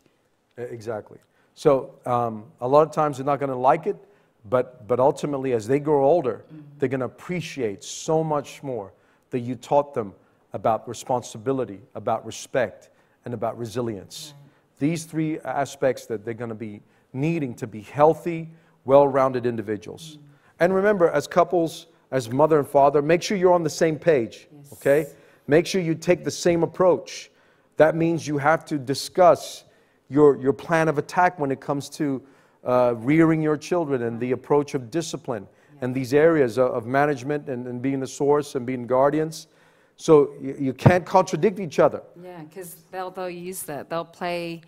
Exactly. 0.57 1.19
So 1.55 1.95
um, 2.05 2.45
a 2.61 2.69
lot 2.69 2.87
of 2.87 2.93
times 2.93 3.17
they're 3.17 3.27
not 3.27 3.41
going 3.41 3.51
to 3.51 3.57
like 3.57 3.87
it, 3.87 3.97
but 4.49 4.87
but 4.87 5.01
ultimately, 5.01 5.55
as 5.55 5.67
they 5.67 5.79
grow 5.79 6.05
older, 6.05 6.45
mm-hmm. 6.47 6.63
they're 6.79 6.89
going 6.89 7.01
to 7.01 7.07
appreciate 7.07 7.83
so 7.83 8.23
much 8.23 8.63
more 8.63 8.93
that 9.31 9.41
you 9.41 9.55
taught 9.55 9.95
them 9.95 10.15
about 10.53 10.89
responsibility, 10.89 11.81
about 11.95 12.25
respect, 12.25 12.91
and 13.25 13.35
about 13.35 13.59
resilience. 13.59 14.35
Right. 14.35 14.51
These 14.79 15.05
three 15.05 15.39
aspects 15.41 16.07
that 16.07 16.25
they're 16.25 16.35
going 16.35 16.49
to 16.49 16.55
be 16.55 16.81
needing 17.13 17.55
to 17.55 17.67
be 17.67 17.83
healthy, 17.83 18.51
well 18.85 19.07
rounded 19.07 19.47
individuals. 19.47 20.17
Mm. 20.17 20.23
And 20.61 20.75
remember, 20.75 21.11
as 21.11 21.27
couples, 21.27 21.87
as 22.11 22.31
mother 22.31 22.59
and 22.59 22.67
father, 22.67 23.03
make 23.03 23.23
sure 23.23 23.37
you're 23.37 23.53
on 23.53 23.63
the 23.63 23.71
same 23.71 23.99
page, 23.99 24.49
yes. 24.57 24.73
okay? 24.73 25.07
Make 25.47 25.67
sure 25.67 25.81
you 25.81 25.95
take 25.95 26.25
the 26.25 26.31
same 26.31 26.63
approach. 26.63 27.31
That 27.77 27.95
means 27.95 28.27
you 28.27 28.39
have 28.39 28.65
to 28.67 28.79
discuss 28.79 29.65
your, 30.09 30.37
your 30.41 30.53
plan 30.53 30.89
of 30.89 30.99
attack 30.99 31.39
when 31.39 31.51
it 31.51 31.61
comes 31.61 31.89
to 31.91 32.23
uh, 32.65 32.95
rearing 32.97 33.41
your 33.41 33.57
children 33.57 34.03
and 34.03 34.19
the 34.19 34.33
approach 34.33 34.75
of 34.75 34.91
discipline 34.91 35.47
and 35.81 35.95
these 35.95 36.15
areas 36.15 36.59
of 36.59 36.87
management 36.87 37.49
and, 37.49 37.67
and 37.67 37.81
being 37.81 38.01
the 38.01 38.07
source 38.07 38.55
and 38.55 38.67
being 38.67 38.87
guardians. 38.87 39.49
So 39.97 40.35
you, 40.41 40.57
you 40.59 40.73
can't 40.73 41.05
contradict 41.05 41.59
each 41.59 41.79
other. 41.79 42.03
Yeah, 42.23 42.43
because 42.43 42.77
they'll, 42.91 43.11
they'll 43.11 43.29
use 43.29 43.63
that. 43.65 43.91
They'll 43.91 44.05
play, 44.05 44.61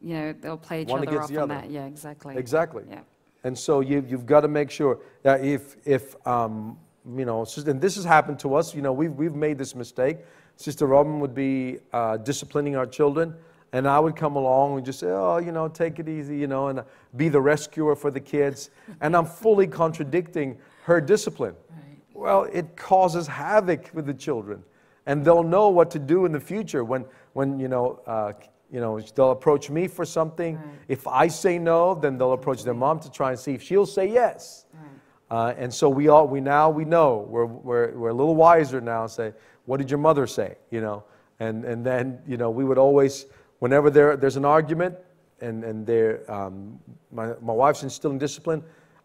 you 0.00 0.14
know, 0.14 0.32
they'll 0.32 0.56
play 0.56 0.82
each 0.82 0.88
One 0.88 1.06
other 1.06 1.22
off 1.22 1.36
on 1.36 1.48
that. 1.48 1.70
Yeah, 1.70 1.86
exactly. 1.86 2.36
Exactly. 2.36 2.84
Yeah. 2.88 3.00
And 3.44 3.56
so 3.56 3.80
you, 3.80 4.04
you've 4.08 4.26
got 4.26 4.40
to 4.40 4.48
make 4.48 4.70
sure 4.70 4.98
that 5.22 5.44
if, 5.44 5.76
if 5.84 6.16
um, 6.26 6.76
you 7.16 7.24
know, 7.24 7.46
and 7.66 7.80
this 7.80 7.94
has 7.94 8.04
happened 8.04 8.40
to 8.40 8.56
us, 8.56 8.74
you 8.74 8.82
know, 8.82 8.92
we've, 8.92 9.12
we've 9.12 9.34
made 9.34 9.58
this 9.58 9.74
mistake. 9.76 10.18
Sister 10.56 10.86
Robyn 10.86 11.20
would 11.20 11.34
be 11.34 11.78
uh, 11.92 12.16
disciplining 12.16 12.76
our 12.76 12.86
children, 12.86 13.34
and 13.76 13.86
I 13.86 14.00
would 14.00 14.16
come 14.16 14.36
along 14.36 14.78
and 14.78 14.86
just 14.86 15.00
say, 15.00 15.08
oh, 15.08 15.36
you 15.36 15.52
know, 15.52 15.68
take 15.68 15.98
it 15.98 16.08
easy, 16.08 16.38
you 16.38 16.46
know, 16.46 16.68
and 16.68 16.82
be 17.14 17.28
the 17.28 17.42
rescuer 17.42 17.94
for 17.94 18.10
the 18.10 18.20
kids. 18.20 18.70
and 19.02 19.14
I'm 19.14 19.26
fully 19.26 19.66
contradicting 19.66 20.56
her 20.84 20.98
discipline. 20.98 21.54
Right. 21.68 21.98
Well, 22.14 22.48
it 22.50 22.74
causes 22.74 23.26
havoc 23.26 23.90
with 23.92 24.06
the 24.06 24.14
children. 24.14 24.64
And 25.04 25.22
they'll 25.22 25.42
know 25.42 25.68
what 25.68 25.90
to 25.90 25.98
do 25.98 26.24
in 26.24 26.32
the 26.32 26.40
future 26.40 26.84
when, 26.84 27.04
when 27.34 27.60
you 27.60 27.68
know, 27.68 28.00
uh, 28.06 28.32
you 28.72 28.80
know, 28.80 28.98
they'll 29.14 29.32
approach 29.32 29.68
me 29.68 29.88
for 29.88 30.06
something. 30.06 30.56
Right. 30.56 30.64
If 30.88 31.06
I 31.06 31.28
say 31.28 31.58
no, 31.58 31.94
then 31.94 32.16
they'll 32.16 32.32
approach 32.32 32.64
their 32.64 32.72
mom 32.72 33.00
to 33.00 33.10
try 33.10 33.32
and 33.32 33.38
see 33.38 33.52
if 33.52 33.62
she'll 33.62 33.84
say 33.84 34.10
yes. 34.10 34.64
Right. 34.72 34.88
Uh, 35.30 35.54
and 35.58 35.72
so 35.72 35.90
we 35.90 36.08
all, 36.08 36.26
we 36.26 36.40
now, 36.40 36.70
we 36.70 36.86
know, 36.86 37.26
we're, 37.28 37.44
we're, 37.44 37.92
we're 37.92 38.08
a 38.08 38.14
little 38.14 38.36
wiser 38.36 38.80
now, 38.80 39.02
and 39.02 39.10
say, 39.10 39.34
what 39.66 39.76
did 39.76 39.90
your 39.90 39.98
mother 39.98 40.26
say, 40.26 40.56
you 40.70 40.80
know? 40.80 41.04
And, 41.40 41.66
and 41.66 41.84
then, 41.84 42.20
you 42.26 42.38
know, 42.38 42.48
we 42.48 42.64
would 42.64 42.78
always 42.78 43.26
whenever 43.58 43.90
there, 43.90 44.16
there's 44.16 44.36
an 44.36 44.44
argument 44.44 44.96
and, 45.40 45.64
and 45.64 46.30
um, 46.30 46.78
my, 47.12 47.34
my 47.40 47.52
wife's 47.52 47.82
instilling 47.82 48.18
discipline, 48.18 48.62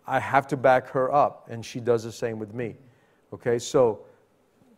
I 0.07 0.19
have 0.19 0.47
to 0.47 0.57
back 0.57 0.87
her 0.89 1.13
up, 1.13 1.47
and 1.49 1.65
she 1.65 1.79
does 1.79 2.03
the 2.03 2.11
same 2.11 2.39
with 2.39 2.53
me. 2.53 2.75
Okay, 3.33 3.59
so 3.59 4.01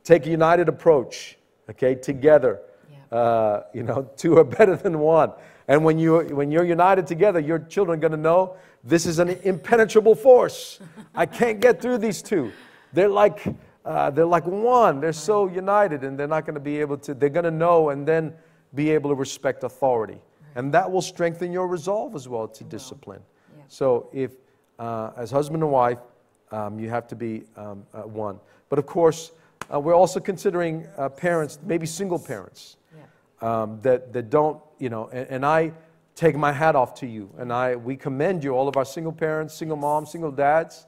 take 0.04 0.26
a 0.26 0.30
united 0.30 0.70
approach, 0.70 1.38
okay, 1.70 1.96
together. 1.96 2.62
Yeah. 2.92 3.18
Uh, 3.18 3.64
you 3.74 3.84
know, 3.84 4.10
two 4.18 4.38
are 4.38 4.44
better 4.44 4.76
than 4.76 5.00
one. 5.00 5.32
And 5.68 5.84
when, 5.86 5.98
you, 5.98 6.20
when 6.20 6.52
you're 6.52 6.66
united 6.66 7.08
together, 7.08 7.40
your 7.40 7.60
children 7.60 7.98
are 7.98 8.02
going 8.02 8.12
to 8.12 8.18
know 8.18 8.58
this 8.84 9.06
is 9.06 9.20
an 9.20 9.30
impenetrable 9.30 10.14
force. 10.14 10.80
I 11.16 11.26
can't 11.26 11.62
get 11.62 11.82
through 11.82 12.00
these 12.00 12.22
two. 12.22 12.52
they're 12.92 13.08
like, 13.08 13.46
uh, 13.86 14.10
they're 14.10 14.26
like 14.26 14.46
one. 14.46 15.00
They're 15.00 15.14
so 15.14 15.48
united, 15.48 16.04
and 16.04 16.20
they're 16.20 16.28
not 16.28 16.46
going 16.46 16.56
to 16.56 16.60
be 16.60 16.80
able 16.80 16.98
to, 16.98 17.14
they're 17.14 17.30
going 17.30 17.46
to 17.46 17.52
know 17.52 17.90
and 17.90 18.08
then 18.08 18.34
be 18.76 18.90
able 18.92 19.10
to 19.10 19.16
respect 19.16 19.64
authority. 19.64 20.20
And 20.56 20.74
that 20.74 20.92
will 20.92 21.02
strengthen 21.02 21.52
your 21.52 21.68
resolve 21.68 22.16
as 22.16 22.28
well 22.28 22.48
to 22.48 22.64
discipline. 22.64 23.22
Yeah. 23.58 23.64
So, 23.68 24.10
if 24.14 24.32
uh, 24.80 25.12
as 25.18 25.32
husband 25.32 25.64
and 25.64 25.72
wife, 25.72 26.00
um, 26.52 26.80
you 26.80 26.90
have 26.90 27.08
to 27.08 27.16
be 27.16 27.44
um, 27.58 27.86
uh, 27.94 28.02
one. 28.02 28.40
But 28.70 28.80
of 28.80 28.86
course, 28.86 29.32
uh, 29.74 29.80
we're 29.80 29.96
also 29.96 30.20
considering 30.20 30.88
uh, 30.98 31.10
parents, 31.10 31.60
maybe 31.64 31.86
single 31.86 32.20
parents, 32.20 32.78
Yeah. 32.96 33.64
um, 33.64 33.80
that, 33.82 34.14
that 34.14 34.30
don't, 34.30 34.62
you 34.80 34.90
know, 34.90 35.10
and, 35.12 35.28
and 35.30 35.46
I 35.46 35.72
take 36.16 36.36
my 36.36 36.52
hat 36.52 36.76
off 36.76 36.94
to 36.96 37.08
you, 37.08 37.30
and 37.38 37.52
I, 37.52 37.76
we 37.76 37.96
commend 37.96 38.44
you, 38.44 38.52
all 38.52 38.68
of 38.68 38.78
our 38.78 38.86
single 38.86 39.12
parents, 39.12 39.56
single 39.56 39.78
moms, 39.78 40.12
single 40.12 40.32
dads. 40.32 40.86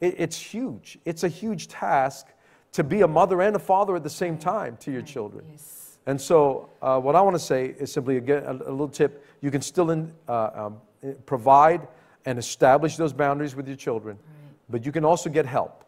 It, 0.00 0.16
it's 0.18 0.38
huge. 0.38 0.98
It's 1.04 1.22
a 1.22 1.28
huge 1.28 1.68
task 1.68 2.26
to 2.72 2.82
be 2.82 3.02
a 3.02 3.08
mother 3.08 3.40
and 3.42 3.54
a 3.54 3.60
father 3.60 3.94
at 3.96 4.02
the 4.02 4.10
same 4.10 4.38
time 4.38 4.76
to 4.78 4.90
your 4.90 5.02
children. 5.02 5.44
Yes. 5.50 5.85
And 6.06 6.20
so, 6.20 6.68
uh, 6.82 7.00
what 7.00 7.16
I 7.16 7.20
want 7.20 7.34
to 7.34 7.40
say 7.42 7.74
is 7.78 7.92
simply 7.92 8.16
again 8.16 8.44
a, 8.44 8.52
a 8.52 8.70
little 8.70 8.88
tip: 8.88 9.24
you 9.40 9.50
can 9.50 9.60
still 9.60 9.90
in, 9.90 10.12
uh, 10.28 10.50
um, 10.54 10.76
eh, 11.02 11.12
provide 11.26 11.86
and 12.24 12.38
establish 12.38 12.96
those 12.96 13.12
boundaries 13.12 13.54
with 13.56 13.66
your 13.66 13.76
children, 13.76 14.16
Right. 14.16 14.54
but 14.68 14.86
you 14.86 14.92
can 14.92 15.04
also 15.04 15.28
get 15.30 15.46
help. 15.46 15.84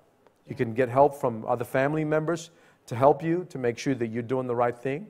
You 0.49 0.55
can 0.55 0.75
get 0.75 0.89
help 0.89 1.14
from 1.14 1.45
other 1.47 1.64
family 1.64 2.05
members 2.05 2.51
to 2.87 2.97
help 2.97 3.23
you 3.23 3.47
to 3.51 3.59
make 3.59 3.79
sure 3.79 3.95
that 3.95 4.07
you're 4.09 4.23
doing 4.23 4.47
the 4.47 4.57
right 4.57 4.77
thing. 4.77 5.07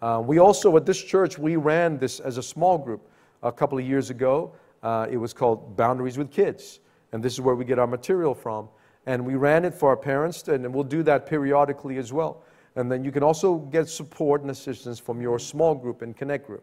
Uh, 0.00 0.22
we 0.24 0.38
also, 0.38 0.76
at 0.76 0.86
this 0.86 1.02
church, 1.02 1.38
we 1.38 1.56
ran 1.56 1.98
this 1.98 2.20
as 2.20 2.36
a 2.38 2.42
small 2.42 2.78
group 2.78 3.00
a 3.42 3.50
couple 3.50 3.78
of 3.78 3.84
years 3.84 4.10
ago. 4.10 4.52
Uh, 4.82 5.06
it 5.10 5.16
was 5.16 5.32
called 5.32 5.76
Boundaries 5.76 6.18
with 6.18 6.30
Kids, 6.30 6.80
and 7.12 7.22
this 7.22 7.32
is 7.32 7.40
where 7.40 7.54
we 7.56 7.64
get 7.64 7.78
our 7.78 7.86
material 7.86 8.34
from. 8.34 8.68
And 9.06 9.24
we 9.24 9.34
ran 9.34 9.64
it 9.64 9.74
for 9.74 9.88
our 9.88 9.96
parents, 9.96 10.46
and 10.48 10.72
we'll 10.72 10.84
do 10.84 11.02
that 11.04 11.26
periodically 11.26 11.96
as 11.96 12.12
well. 12.12 12.42
And 12.76 12.92
then 12.92 13.02
you 13.02 13.10
can 13.10 13.22
also 13.22 13.56
get 13.56 13.88
support 13.88 14.42
and 14.42 14.50
assistance 14.50 14.98
from 14.98 15.20
your 15.20 15.38
small 15.38 15.74
group 15.74 16.02
and 16.02 16.14
connect 16.16 16.46
group. 16.46 16.62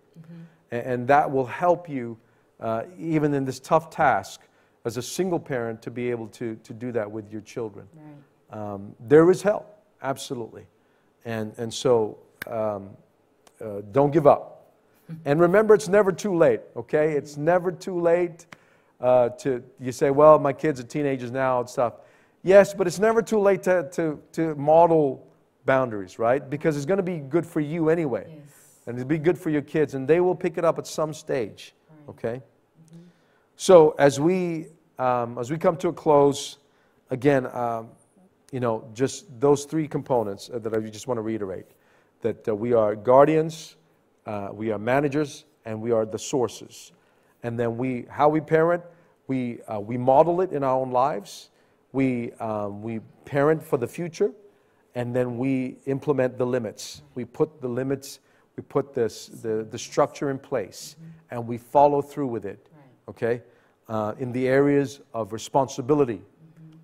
A- 0.71 0.87
And, 0.87 1.07
that 1.07 1.29
will 1.29 1.45
help 1.45 1.89
you, 1.89 2.17
uh, 2.59 2.83
even 2.97 3.33
in 3.33 3.45
this 3.45 3.59
tough 3.59 3.89
task, 3.89 4.41
as 4.85 4.97
a 4.97 5.01
single 5.01 5.39
parent, 5.39 5.81
to 5.81 5.91
be 5.91 6.11
able 6.11 6.27
to, 6.29 6.55
to 6.63 6.73
do 6.73 6.91
that 6.91 7.09
with 7.09 7.31
your 7.31 7.41
children. 7.41 7.87
Right. 7.95 8.59
Um, 8.59 8.95
there 8.99 9.29
is 9.31 9.41
help, 9.41 9.75
absolutely. 10.01 10.67
And, 11.25 11.53
and 11.57 11.73
so 11.73 12.17
um, 12.47 12.89
uh, 13.59 13.81
don't 13.91 14.11
give 14.11 14.27
up. 14.27 14.49
And 15.25 15.39
remember, 15.41 15.73
it's 15.73 15.89
never 15.89 16.11
too 16.11 16.35
late, 16.35 16.61
okay? 16.75 17.11
It's 17.13 17.35
never 17.37 17.71
too 17.71 17.99
late 17.99 18.45
uh, 19.01 19.29
to, 19.29 19.61
you 19.79 19.91
say, 19.91 20.11
well, 20.11 20.39
my 20.39 20.53
kids 20.53 20.79
are 20.79 20.83
teenagers 20.87 21.29
now 21.31 21.59
and 21.59 21.69
stuff. 21.69 21.93
Yes, 22.41 22.73
but 22.73 22.87
it's 22.87 22.99
never 22.99 23.21
too 23.21 23.39
late 23.39 23.63
to, 23.63 23.89
to, 23.91 24.19
to 24.31 24.55
model 24.55 25.25
boundaries, 25.65 26.19
right? 26.19 26.47
Because 26.49 26.75
it's 26.77 26.85
going 26.85 26.97
to 26.97 27.03
be 27.03 27.17
good 27.17 27.45
for 27.45 27.59
you 27.59 27.89
anyway. 27.89 28.25
Yes. 28.29 28.43
And 28.85 28.97
it'll 28.97 29.07
be 29.07 29.17
good 29.17 29.37
for 29.37 29.49
your 29.49 29.61
kids, 29.61 29.93
and 29.93 30.07
they 30.07 30.19
will 30.19 30.35
pick 30.35 30.57
it 30.57 30.65
up 30.65 30.77
at 30.77 30.85
some 30.85 31.13
stage, 31.13 31.73
okay? 32.09 32.41
So 33.55 33.95
as 33.97 34.19
we, 34.19 34.67
um, 34.99 35.37
as 35.37 35.49
we 35.49 35.57
come 35.57 35.77
to 35.77 35.87
a 35.89 35.93
close, 35.93 36.57
again, 37.09 37.47
um, 37.55 37.89
you 38.51 38.59
know, 38.59 38.83
just 38.93 39.25
those 39.39 39.65
three 39.65 39.87
components 39.87 40.49
uh, 40.53 40.59
that 40.59 40.73
I 40.73 40.79
just 40.79 41.07
want 41.07 41.17
to 41.17 41.21
reiterate 41.21 41.65
that 42.21 42.47
uh, 42.47 42.55
we 42.55 42.73
are 42.73 42.95
guardians, 42.95 43.75
uh, 44.25 44.49
we 44.51 44.71
are 44.71 44.79
managers, 44.79 45.45
and 45.65 45.81
we 45.81 45.91
are 45.91 46.05
the 46.05 46.19
sources. 46.19 46.91
And 47.43 47.59
then 47.59 47.77
we, 47.77 48.05
how 48.09 48.29
we 48.29 48.41
parent, 48.41 48.83
we, 49.27 49.59
uh, 49.61 49.79
we 49.79 49.97
model 49.97 50.41
it 50.41 50.51
in 50.51 50.63
our 50.63 50.77
own 50.77 50.91
lives, 50.91 51.49
we, 51.91 52.31
um, 52.33 52.81
we 52.81 52.99
parent 53.25 53.63
for 53.63 53.77
the 53.77 53.87
future, 53.87 54.31
and 54.95 55.15
then 55.15 55.37
we 55.37 55.77
implement 55.85 56.37
the 56.37 56.45
limits. 56.45 57.01
We 57.15 57.25
put 57.25 57.61
the 57.61 57.67
limits, 57.67 58.19
we 58.55 58.63
put 58.63 58.93
this, 58.93 59.27
the, 59.27 59.67
the 59.69 59.79
structure 59.79 60.29
in 60.29 60.39
place, 60.39 60.95
and 61.31 61.47
we 61.47 61.57
follow 61.57 62.01
through 62.01 62.27
with 62.27 62.45
it 62.45 62.67
okay, 63.09 63.41
uh, 63.89 64.13
in 64.19 64.31
the 64.31 64.47
areas 64.47 65.01
of 65.13 65.33
responsibility, 65.33 66.21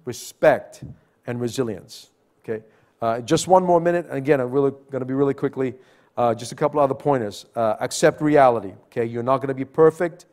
respect, 0.05 0.84
and 1.28 1.39
resilience. 1.39 2.10
Okay, 2.43 2.64
uh, 3.01 3.22
just 3.22 3.47
one 3.47 3.64
more 3.64 3.80
minute, 3.80 4.05
and 4.07 4.18
again, 4.18 4.39
I'm 4.39 4.51
really 4.51 4.72
going 4.91 5.01
to 5.01 5.05
be 5.05 5.14
really 5.14 5.34
quickly. 5.34 5.76
Uh, 6.18 6.36
just 6.36 6.51
a 6.51 6.55
couple 6.55 6.82
other 6.82 6.95
pointers. 6.95 7.45
Uh, 7.55 7.76
accept 7.80 8.22
reality. 8.22 8.74
Okay, 8.86 9.05
you're 9.05 9.24
not 9.24 9.38
going 9.38 9.47
to 9.47 9.53
be 9.53 9.66
perfect, 9.66 10.26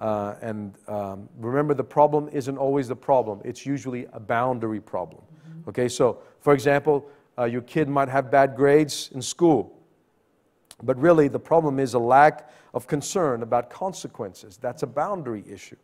uh, 0.00 0.34
and 0.42 0.74
um, 0.88 1.28
remember, 1.38 1.74
the 1.74 1.84
problem 1.84 2.28
isn't 2.32 2.58
always 2.58 2.88
the 2.88 2.96
problem. 2.96 3.40
It's 3.44 3.64
usually 3.64 4.06
a 4.12 4.20
boundary 4.20 4.80
problem. 4.80 5.22
Okay, 5.68 5.88
so 5.88 6.18
for 6.42 6.52
example, 6.52 7.08
uh, 7.38 7.44
your 7.44 7.62
kid 7.62 7.88
might 7.88 8.08
have 8.08 8.30
bad 8.30 8.54
grades 8.56 9.10
in 9.14 9.22
school. 9.22 9.78
But 10.82 10.98
really, 10.98 11.28
the 11.28 11.38
problem 11.38 11.78
is 11.78 11.94
a 11.94 11.98
lack 11.98 12.50
of 12.74 12.86
concern 12.86 13.42
about 13.42 13.70
consequences. 13.70 14.58
That's 14.60 14.82
a 14.82 14.86
boundary 14.86 15.44
issue, 15.48 15.76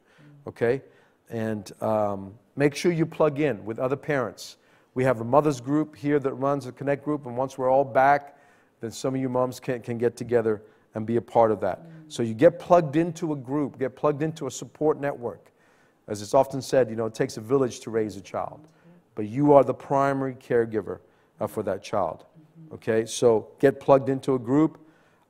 okay? 0.46 0.82
And 1.30 1.70
um, 1.80 2.34
make 2.56 2.74
sure 2.74 2.90
you 2.90 3.06
plug 3.06 3.38
in 3.38 3.64
with 3.64 3.78
other 3.78 3.96
parents. 3.96 4.56
We 4.94 5.04
have 5.04 5.20
a 5.20 5.24
mother's 5.24 5.60
group 5.60 5.94
here 5.94 6.18
that 6.18 6.32
runs 6.34 6.66
a 6.66 6.72
connect 6.72 7.04
group, 7.04 7.26
and 7.26 7.36
once 7.36 7.56
we're 7.56 7.70
all 7.70 7.84
back, 7.84 8.36
then 8.80 8.90
some 8.90 9.14
of 9.14 9.20
you 9.20 9.28
moms 9.28 9.60
can, 9.60 9.80
can 9.80 9.96
get 9.96 10.16
together 10.16 10.62
and 10.94 11.06
be 11.06 11.16
a 11.16 11.22
part 11.22 11.52
of 11.52 11.60
that. 11.60 11.82
So 12.08 12.22
you 12.22 12.34
get 12.34 12.58
plugged 12.58 12.96
into 12.96 13.32
a 13.32 13.36
group, 13.36 13.78
get 13.78 13.94
plugged 13.94 14.22
into 14.22 14.48
a 14.48 14.50
support 14.50 15.00
network. 15.00 15.52
As 16.08 16.22
it's 16.22 16.34
often 16.34 16.62
said, 16.62 16.88
you 16.88 16.96
know, 16.96 17.06
it 17.06 17.14
takes 17.14 17.36
a 17.36 17.40
village 17.40 17.80
to 17.80 17.90
raise 17.90 18.16
a 18.16 18.20
child, 18.20 18.66
but 19.18 19.26
you 19.26 19.52
are 19.52 19.64
the 19.64 19.74
primary 19.74 20.36
caregiver 20.36 21.00
uh, 21.40 21.46
for 21.48 21.64
that 21.64 21.82
child. 21.82 22.24
Okay, 22.72 23.04
so 23.04 23.48
get 23.58 23.80
plugged 23.80 24.08
into 24.08 24.36
a 24.36 24.38
group. 24.38 24.78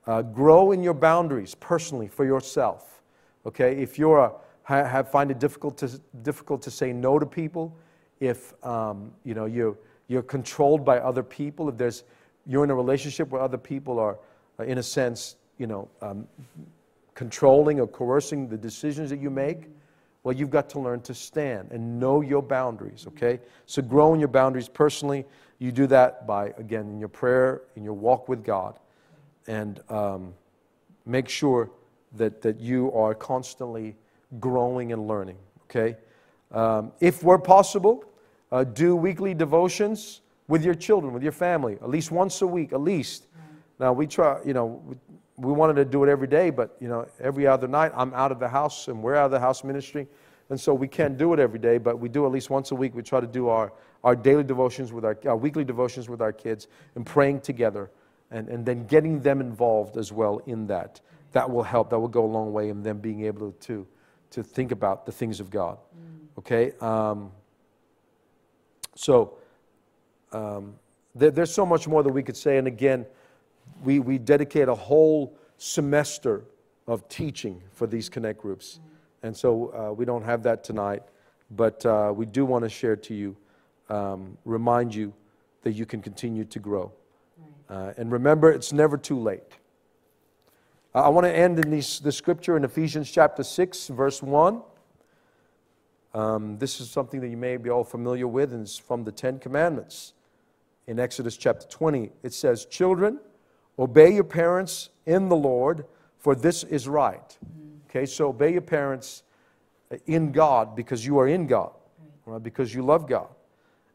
Uh, 0.07 0.21
grow 0.21 0.73
in 0.73 0.83
your 0.83 0.93
boundaries 0.93 1.55
personally 1.55 2.07
for 2.07 2.27
yourself. 2.27 3.01
Okay, 3.47 3.81
if 3.81 3.99
you're 3.99 4.19
a, 4.19 4.33
have 4.65 5.11
find 5.11 5.31
it 5.31 5.39
difficult 5.39 5.79
to 5.79 5.89
difficult 6.21 6.61
to 6.61 6.71
say 6.71 6.93
no 6.93 7.19
to 7.19 7.25
people, 7.25 7.75
if 8.21 8.53
um, 8.63 9.11
you 9.25 9.33
know 9.33 9.47
you're 9.47 9.79
you're 10.09 10.23
controlled 10.23 10.85
by 10.85 10.99
other 10.99 11.23
people, 11.23 11.71
if 11.71 11.79
there's 11.79 12.05
you're 12.45 12.65
in 12.65 12.71
a 12.71 12.75
relationship 12.75 13.31
where 13.31 13.41
other 13.41 13.57
people 13.57 13.99
are, 13.99 14.19
uh, 14.61 14.65
in 14.65 14.77
a 14.77 14.83
sense, 14.83 15.37
you 15.57 15.67
know, 15.67 15.89
um, 16.03 16.29
controlling 17.15 17.81
or 17.81 17.87
coercing 17.87 18.51
the 18.51 18.59
decisions 18.59 19.09
that 19.09 19.19
you 19.19 19.31
make, 19.31 19.71
well, 20.23 20.35
you've 20.35 20.51
got 20.51 20.69
to 20.71 20.81
learn 20.81 21.01
to 21.03 21.15
stand 21.15 21.71
and 21.71 22.01
know 22.01 22.21
your 22.21 22.43
boundaries, 22.43 23.07
okay? 23.09 23.41
So 23.67 23.83
grow 23.83 24.15
in 24.15 24.21
your 24.21 24.29
boundaries 24.29 24.69
personally. 24.69 25.25
You 25.59 25.73
do 25.73 25.87
that 25.89 26.27
by, 26.27 26.49
again, 26.59 26.89
in 26.89 26.99
your 26.99 27.09
prayer, 27.09 27.63
in 27.77 27.85
your 27.85 27.95
walk 27.95 28.29
with 28.29 28.45
God. 28.45 28.79
And 29.47 29.81
um, 29.89 30.35
make 31.07 31.29
sure 31.29 31.71
that, 32.17 32.43
that 32.43 32.61
you 32.61 32.93
are 32.93 33.15
constantly 33.15 33.97
growing 34.41 34.93
and 34.93 35.07
learning, 35.07 35.39
okay? 35.65 35.97
Um, 36.53 36.93
if 37.01 37.23
were 37.23 37.39
possible, 37.39 38.05
uh, 38.51 38.65
do 38.65 38.97
weekly 38.97 39.35
devotions 39.35 40.21
with 40.49 40.65
your 40.65 40.75
children, 40.75 41.13
with 41.13 41.23
your 41.23 41.33
family, 41.33 41.75
at 41.75 41.89
least 41.89 42.11
once 42.11 42.43
a 42.43 42.47
week, 42.47 42.73
at 42.73 42.81
least. 42.81 43.27
Now, 43.81 43.93
we 43.93 44.07
try, 44.07 44.41
you 44.45 44.55
know, 44.55 44.83
we, 45.39 45.53
wanted 45.53 45.75
to 45.75 45.85
do 45.85 46.05
it 46.05 46.09
every 46.09 46.27
day, 46.27 46.51
but, 46.51 46.77
you 46.81 46.89
know, 46.89 47.07
every 47.21 47.47
other 47.47 47.69
night 47.69 47.93
I'm 47.95 48.13
out 48.15 48.33
of 48.33 48.39
the 48.39 48.49
house 48.49 48.89
and 48.89 49.03
we're 49.03 49.15
out 49.15 49.27
of 49.27 49.31
the 49.31 49.41
house 49.41 49.65
ministry. 49.65 50.07
And 50.51 50.59
so 50.59 50.73
we 50.75 50.89
can't 50.89 51.17
do 51.17 51.33
it 51.35 51.39
every 51.39 51.59
day, 51.59 51.79
but 51.79 51.99
we 51.99 52.09
do 52.09 52.25
at 52.25 52.33
least 52.33 52.51
once 52.51 52.71
a 52.71 52.75
week. 52.75 52.95
We 52.95 53.03
try 53.03 53.21
to 53.21 53.27
do 53.27 53.49
our, 53.49 53.73
our 54.03 54.17
daily 54.17 54.45
devotions 54.45 54.93
with 54.93 55.05
our, 55.05 55.19
our 55.27 55.37
weekly 55.37 55.65
devotions 55.65 56.09
with 56.09 56.23
our 56.23 56.33
kids 56.33 56.69
and 56.95 57.05
praying 57.05 57.43
together 57.43 57.91
and, 58.31 58.49
and 58.49 58.65
then 58.65 58.87
getting 58.87 59.21
them 59.21 59.41
involved 59.41 59.97
as 59.97 60.13
well 60.13 60.41
in 60.47 60.67
that. 60.69 61.01
That 61.33 61.51
will 61.51 61.63
help. 61.63 61.91
That 61.91 61.99
will 61.99 62.09
go 62.09 62.25
a 62.25 62.27
long 62.27 62.53
way 62.53 62.71
in 62.71 62.83
them 62.83 62.99
being 62.99 63.25
able 63.25 63.53
to, 63.53 63.87
to 64.31 64.43
think 64.43 64.73
about 64.73 65.05
the 65.05 65.13
things 65.13 65.41
of 65.41 65.51
God. 65.51 65.79
Okay? 66.39 66.73
Um, 66.81 67.31
so, 68.95 69.35
um, 70.33 70.75
there, 71.15 71.31
there's 71.31 71.53
so 71.53 71.67
much 71.67 71.87
more 71.87 72.03
that 72.03 72.13
we 72.13 72.23
could 72.23 72.37
say. 72.37 72.57
And 72.59 72.67
again, 72.67 73.07
we, 73.83 74.01
we 74.01 74.19
dedicate 74.19 74.69
a 74.69 74.75
whole 74.75 75.37
semester 75.57 76.45
of 76.87 77.09
teaching 77.09 77.63
for 77.73 77.87
these 77.87 78.09
connect 78.09 78.41
groups. 78.41 78.81
And 79.23 79.37
so 79.37 79.73
uh, 79.75 79.93
we 79.93 80.05
don't 80.05 80.25
have 80.25 80.43
that 80.45 80.65
tonight, 80.65 81.03
but 81.51 81.85
uh, 81.85 82.13
we 82.15 82.27
do 82.27 82.45
want 82.45 82.65
to 82.65 82.69
share 82.69 82.97
to 82.97 83.15
you, 83.15 83.37
um, 83.89 84.39
remind 84.45 84.95
you 84.95 85.13
that 85.63 85.73
you 85.73 85.87
can 85.87 86.01
continue 86.01 86.45
to 86.45 86.59
grow. 86.59 86.93
Uh, 87.69 87.93
and 87.97 88.11
remember, 88.11 88.51
it's 88.51 88.73
never 88.73 88.97
too 88.97 89.19
late. 89.19 89.59
I 90.95 91.09
want 91.11 91.27
to 91.27 91.33
end 91.33 91.59
in 91.59 91.71
these, 91.71 92.01
the 92.01 92.11
scripture 92.11 92.57
in 92.57 92.65
Ephesians 92.65 93.11
chapter 93.11 93.43
6, 93.43 93.89
verse 93.89 94.23
1. 94.23 94.63
Um, 96.15 96.59
this 96.59 96.81
is 96.81 96.91
something 96.91 97.21
that 97.21 97.29
you 97.29 97.37
may 97.37 97.59
be 97.59 97.69
all 97.69 97.85
familiar 97.85 98.27
with, 98.27 98.53
and 98.53 98.63
it's 98.63 98.79
from 98.79 99.05
the 99.05 99.13
Ten 99.13 99.39
Commandments. 99.39 100.15
In 100.87 100.99
Exodus 100.99 101.37
chapter 101.37 101.67
20, 101.69 102.11
it 102.23 102.33
says, 102.33 102.65
Children, 102.65 103.21
obey 103.79 104.15
your 104.15 104.25
parents 104.25 104.91
in 105.07 105.29
the 105.29 105.37
Lord, 105.37 105.85
for 106.19 106.35
this 106.35 106.65
is 106.65 106.89
right. 106.89 107.39
Mm-hmm. 107.45 107.69
Okay, 107.89 108.07
so 108.07 108.29
obey 108.29 108.53
your 108.53 108.61
parents 108.61 109.23
in 110.07 110.33
God 110.33 110.77
because 110.77 111.07
you 111.07 111.19
are 111.19 111.29
in 111.29 111.47
God, 111.47 111.73
right, 112.27 112.43
because 112.43 112.75
you 112.75 112.83
love 112.83 113.09
God. 113.09 113.29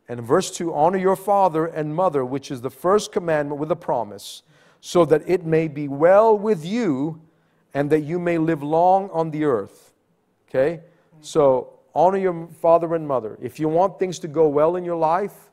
And 0.10 0.22
verse 0.22 0.52
2, 0.52 0.74
honor 0.74 0.98
your 0.98 1.16
father 1.16 1.66
and 1.66 1.96
mother, 1.96 2.26
which 2.26 2.52
is 2.52 2.62
the 2.62 2.70
first 2.70 3.12
commandment 3.12 3.60
with 3.60 3.72
a 3.72 3.76
promise, 3.76 4.44
so 4.82 5.06
that 5.06 5.22
it 5.28 5.46
may 5.46 5.68
be 5.68 5.88
well 5.88 6.38
with 6.38 6.66
you 6.66 7.22
and 7.74 7.90
that 7.90 8.02
you 8.02 8.20
may 8.20 8.38
live 8.38 8.62
long 8.62 9.10
on 9.12 9.32
the 9.32 9.46
earth. 9.46 9.94
Okay? 10.50 10.82
So 11.22 11.80
honor 11.96 12.18
your 12.18 12.48
father 12.62 12.94
and 12.96 13.08
mother. 13.08 13.38
If 13.42 13.60
you 13.60 13.70
want 13.70 13.98
things 13.98 14.20
to 14.20 14.28
go 14.28 14.48
well 14.48 14.76
in 14.76 14.84
your 14.84 14.98
life, 14.98 15.50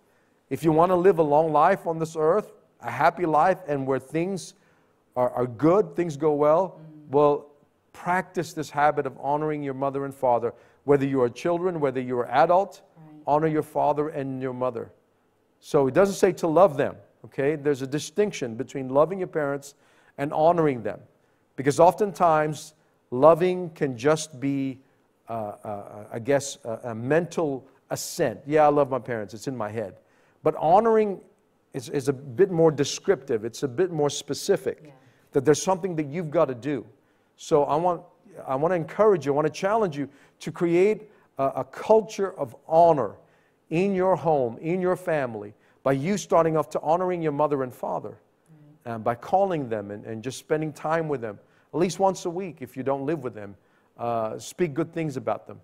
if 0.48 0.64
you 0.64 0.72
want 0.72 0.90
to 0.90 0.96
live 0.96 1.18
a 1.18 1.22
long 1.22 1.52
life 1.52 1.86
on 1.86 1.98
this 1.98 2.16
earth, 2.18 2.50
a 2.82 2.90
happy 2.90 3.26
life, 3.26 3.58
and 3.68 3.86
where 3.86 3.98
things 3.98 4.54
are, 5.16 5.30
are 5.30 5.46
good, 5.46 5.94
things 5.96 6.16
go 6.16 6.32
well, 6.32 6.80
well, 7.10 7.46
practice 7.92 8.52
this 8.52 8.70
habit 8.70 9.06
of 9.06 9.16
honoring 9.20 9.62
your 9.62 9.74
mother 9.74 10.04
and 10.04 10.14
father, 10.14 10.54
whether 10.84 11.06
you 11.06 11.20
are 11.20 11.28
children, 11.28 11.80
whether 11.80 12.00
you 12.00 12.18
are 12.18 12.28
adult, 12.30 12.82
right. 12.96 13.14
honor 13.26 13.46
your 13.48 13.62
father 13.62 14.08
and 14.08 14.40
your 14.40 14.54
mother. 14.54 14.90
So 15.60 15.88
it 15.88 15.94
doesn't 15.94 16.14
say 16.14 16.32
to 16.32 16.46
love 16.46 16.76
them, 16.76 16.96
okay? 17.26 17.56
There's 17.56 17.82
a 17.82 17.86
distinction 17.86 18.54
between 18.54 18.88
loving 18.88 19.18
your 19.18 19.28
parents 19.28 19.74
and 20.16 20.32
honoring 20.32 20.82
them. 20.82 21.00
Because 21.56 21.78
oftentimes, 21.78 22.74
loving 23.10 23.70
can 23.70 23.98
just 23.98 24.40
be, 24.40 24.78
uh, 25.28 25.32
uh, 25.32 26.04
I 26.12 26.18
guess, 26.18 26.58
a, 26.64 26.90
a 26.90 26.94
mental 26.94 27.66
assent. 27.90 28.40
Yeah, 28.46 28.64
I 28.64 28.68
love 28.68 28.88
my 28.88 28.98
parents, 28.98 29.34
it's 29.34 29.48
in 29.48 29.56
my 29.56 29.70
head. 29.70 29.96
But 30.42 30.54
honoring 30.56 31.20
is, 31.72 31.88
is 31.88 32.08
a 32.08 32.12
bit 32.12 32.50
more 32.50 32.70
descriptive, 32.70 33.44
it's 33.44 33.62
a 33.62 33.68
bit 33.68 33.90
more 33.90 34.10
specific. 34.10 34.82
Yeah. 34.84 34.90
That 35.32 35.44
there's 35.44 35.62
something 35.62 35.94
that 35.96 36.06
you've 36.06 36.30
got 36.30 36.46
to 36.46 36.54
do. 36.54 36.84
So 37.36 37.64
I 37.64 37.76
want, 37.76 38.02
I 38.46 38.56
want 38.56 38.72
to 38.72 38.76
encourage 38.76 39.26
you, 39.26 39.32
I 39.32 39.36
want 39.36 39.46
to 39.46 39.52
challenge 39.52 39.96
you 39.96 40.08
to 40.40 40.52
create 40.52 41.08
a, 41.38 41.44
a 41.56 41.64
culture 41.64 42.32
of 42.38 42.56
honor 42.66 43.14
in 43.70 43.94
your 43.94 44.16
home, 44.16 44.58
in 44.58 44.80
your 44.80 44.96
family, 44.96 45.54
by 45.82 45.92
you 45.92 46.18
starting 46.18 46.56
off 46.56 46.68
to 46.70 46.80
honoring 46.80 47.22
your 47.22 47.32
mother 47.32 47.62
and 47.62 47.72
father, 47.72 48.18
right. 48.84 48.94
and 48.94 49.04
by 49.04 49.14
calling 49.14 49.68
them 49.68 49.92
and, 49.92 50.04
and 50.04 50.22
just 50.22 50.38
spending 50.38 50.72
time 50.72 51.08
with 51.08 51.20
them, 51.20 51.38
at 51.72 51.78
least 51.78 52.00
once 52.00 52.24
a 52.24 52.30
week 52.30 52.56
if 52.60 52.76
you 52.76 52.82
don't 52.82 53.06
live 53.06 53.22
with 53.22 53.34
them. 53.34 53.54
Uh, 53.96 54.38
speak 54.38 54.74
good 54.74 54.92
things 54.92 55.16
about 55.16 55.46
them. 55.46 55.60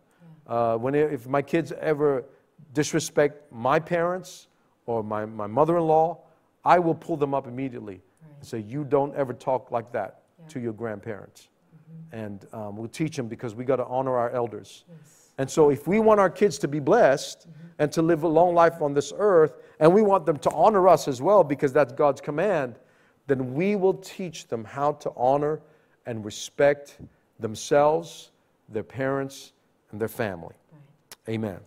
Yeah. 0.46 0.54
Uh, 0.54 0.76
when, 0.76 0.94
if 0.94 1.26
my 1.26 1.42
kids 1.42 1.72
ever 1.80 2.24
disrespect 2.72 3.50
my 3.52 3.80
parents, 3.80 4.46
or 4.86 5.02
my, 5.02 5.26
my 5.26 5.46
mother 5.46 5.76
in 5.76 5.84
law, 5.84 6.18
I 6.64 6.78
will 6.78 6.94
pull 6.94 7.16
them 7.16 7.34
up 7.34 7.46
immediately 7.46 8.00
right. 8.22 8.32
and 8.38 8.46
say, 8.46 8.60
You 8.60 8.84
don't 8.84 9.14
ever 9.14 9.32
talk 9.32 9.70
like 9.70 9.92
that 9.92 10.22
yeah. 10.38 10.48
to 10.48 10.60
your 10.60 10.72
grandparents. 10.72 11.48
Mm-hmm. 11.74 12.24
And 12.24 12.46
um, 12.52 12.76
we'll 12.76 12.88
teach 12.88 13.16
them 13.16 13.28
because 13.28 13.54
we 13.54 13.64
got 13.64 13.76
to 13.76 13.86
honor 13.86 14.16
our 14.16 14.30
elders. 14.30 14.84
Yes. 14.88 15.30
And 15.38 15.50
so, 15.50 15.70
if 15.70 15.86
we 15.86 16.00
want 16.00 16.18
our 16.18 16.30
kids 16.30 16.58
to 16.58 16.68
be 16.68 16.80
blessed 16.80 17.40
mm-hmm. 17.40 17.68
and 17.78 17.92
to 17.92 18.02
live 18.02 18.22
a 18.22 18.28
long 18.28 18.54
life 18.54 18.80
on 18.80 18.94
this 18.94 19.12
earth, 19.16 19.58
and 19.80 19.92
we 19.92 20.02
want 20.02 20.24
them 20.24 20.38
to 20.38 20.50
honor 20.50 20.88
us 20.88 21.08
as 21.08 21.20
well 21.20 21.44
because 21.44 21.72
that's 21.72 21.92
God's 21.92 22.20
command, 22.20 22.78
then 23.26 23.54
we 23.54 23.76
will 23.76 23.94
teach 23.94 24.46
them 24.48 24.64
how 24.64 24.92
to 24.92 25.12
honor 25.16 25.60
and 26.06 26.24
respect 26.24 26.98
themselves, 27.38 28.30
their 28.68 28.84
parents, 28.84 29.52
and 29.90 30.00
their 30.00 30.08
family. 30.08 30.54
Right. 30.72 31.34
Amen. 31.34 31.50
Amen. 31.50 31.60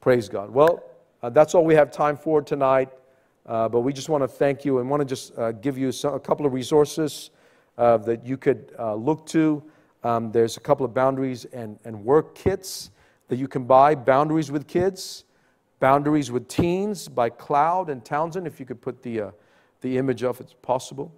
Praise 0.00 0.28
God. 0.28 0.50
Well, 0.50 0.89
uh, 1.22 1.30
that's 1.30 1.54
all 1.54 1.64
we 1.64 1.74
have 1.74 1.90
time 1.90 2.16
for 2.16 2.40
tonight. 2.40 2.88
Uh, 3.46 3.68
but 3.68 3.80
we 3.80 3.92
just 3.92 4.08
want 4.08 4.22
to 4.22 4.28
thank 4.28 4.64
you 4.64 4.78
and 4.78 4.88
want 4.88 5.00
to 5.00 5.04
just 5.04 5.36
uh, 5.38 5.52
give 5.52 5.76
you 5.76 5.90
some, 5.90 6.14
a 6.14 6.20
couple 6.20 6.46
of 6.46 6.52
resources 6.52 7.30
uh, 7.78 7.96
that 7.96 8.24
you 8.24 8.36
could 8.36 8.72
uh, 8.78 8.94
look 8.94 9.26
to. 9.26 9.62
Um, 10.04 10.30
there's 10.30 10.56
a 10.56 10.60
couple 10.60 10.84
of 10.86 10.94
boundaries 10.94 11.46
and, 11.46 11.78
and 11.84 12.04
work 12.04 12.34
kits 12.34 12.90
that 13.28 13.36
you 13.36 13.48
can 13.48 13.64
buy. 13.64 13.94
Boundaries 13.94 14.50
with 14.50 14.66
Kids, 14.66 15.24
Boundaries 15.78 16.30
with 16.30 16.48
Teens 16.48 17.08
by 17.08 17.28
Cloud 17.28 17.90
and 17.90 18.04
Townsend, 18.04 18.46
if 18.46 18.60
you 18.60 18.66
could 18.66 18.80
put 18.80 19.02
the, 19.02 19.20
uh, 19.20 19.30
the 19.80 19.98
image 19.98 20.22
up, 20.22 20.40
it's 20.40 20.54
possible. 20.62 21.12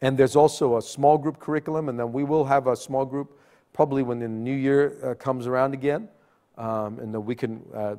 And 0.00 0.18
there's 0.18 0.36
also 0.36 0.76
a 0.76 0.82
small 0.82 1.16
group 1.18 1.38
curriculum, 1.38 1.88
and 1.88 1.98
then 1.98 2.12
we 2.12 2.24
will 2.24 2.44
have 2.44 2.66
a 2.66 2.76
small 2.76 3.04
group 3.04 3.38
probably 3.72 4.02
when 4.02 4.18
the 4.18 4.28
new 4.28 4.54
year 4.54 5.16
comes 5.18 5.46
around 5.46 5.74
again 5.74 6.08
um, 6.58 6.98
and 6.98 7.12
that 7.12 7.20
we 7.20 7.34
can 7.34 7.62
uh, 7.74 7.96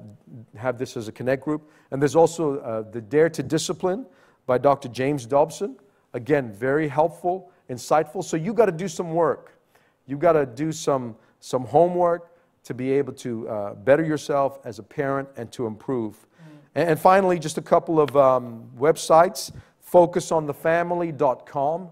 have 0.56 0.78
this 0.78 0.96
as 0.98 1.08
a 1.08 1.12
connect 1.12 1.44
group. 1.44 1.70
And 1.92 2.02
there's 2.02 2.16
also 2.16 2.60
uh, 2.60 2.82
the 2.90 3.02
Dare 3.02 3.30
to 3.30 3.44
Discipline 3.44 4.06
by 4.46 4.58
Dr. 4.58 4.90
James 4.90 5.26
Dobson. 5.26 5.76
Again, 6.14 6.52
very 6.52 6.88
helpful, 6.88 7.52
insightful. 7.70 8.24
So 8.24 8.38
you 8.38 8.54
got 8.54 8.68
to 8.68 8.72
do 8.72 8.88
some 8.88 9.14
work. 9.14 9.60
You 10.08 10.18
got 10.18 10.34
to 10.34 10.46
do 10.46 10.72
some, 10.72 11.16
some 11.40 11.66
homework 11.66 12.32
to 12.64 12.74
be 12.74 12.92
able 12.92 13.14
to 13.14 13.48
uh, 13.48 13.74
better 13.76 14.04
yourself 14.04 14.60
as 14.64 14.80
a 14.80 14.84
parent 14.84 15.30
and 15.38 15.52
to 15.52 15.68
improve. 15.68 16.16
Mm. 16.16 16.58
And, 16.76 16.90
and, 16.92 17.00
finally, 17.00 17.38
just 17.38 17.58
a 17.58 17.62
couple 17.62 18.00
of 18.00 18.16
um, 18.16 18.70
websites 18.78 19.52
focusonthefamily.com. 19.92 21.90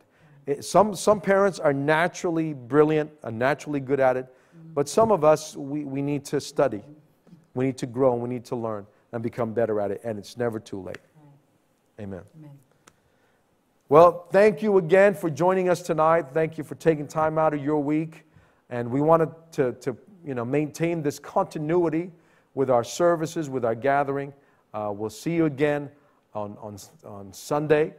some, 0.61 0.95
some 0.95 1.23
parents 1.23 1.59
are 1.59 1.73
naturally 1.73 2.53
brilliant, 2.53 3.11
are 3.25 3.33
naturally 3.33 3.81
good 3.81 4.01
at 4.01 4.19
it, 4.19 4.27
but 4.75 4.87
some 4.87 5.11
of 5.11 5.25
us, 5.25 5.57
we, 5.57 5.85
we 5.85 6.03
need 6.03 6.23
to 6.27 6.39
study. 6.41 6.83
We 7.57 7.65
need 7.65 7.79
to 7.79 7.87
grow 7.87 8.13
and 8.13 8.23
we 8.23 8.29
need 8.29 8.45
to 8.47 8.57
learn 8.57 8.87
and 9.13 9.23
become 9.23 9.55
better 9.55 9.81
at 9.81 9.91
it, 9.91 10.03
and 10.05 10.19
it's 10.19 10.37
never 10.37 10.61
too 10.61 10.81
late. 10.81 10.99
Amen. 11.99 12.21
Amen. 12.39 12.51
Well, 13.89 14.27
thank 14.31 14.63
you 14.63 14.77
again 14.77 15.15
for 15.15 15.31
joining 15.31 15.71
us 15.71 15.81
tonight. 15.81 16.27
Thank 16.35 16.59
you 16.59 16.65
for 16.65 16.75
taking 16.75 17.07
time 17.09 17.39
out 17.39 17.55
of 17.55 17.65
your 17.65 17.83
week. 17.83 18.25
And 18.69 18.91
we 18.91 19.01
wanted 19.01 19.31
to, 19.53 19.73
to 19.73 19.97
you 20.25 20.35
know, 20.35 20.45
maintain 20.45 21.03
this 21.03 21.19
continuity 21.19 22.11
with 22.55 22.69
our 22.69 22.85
services, 22.85 23.49
with 23.49 23.65
our 23.65 23.75
gathering. 23.75 24.35
Uh, 24.75 24.93
we'll 24.95 25.09
see 25.09 25.35
you 25.35 25.47
again 25.47 25.89
on, 26.35 26.59
on, 26.61 26.77
on 27.05 27.33
Sunday. 27.33 27.95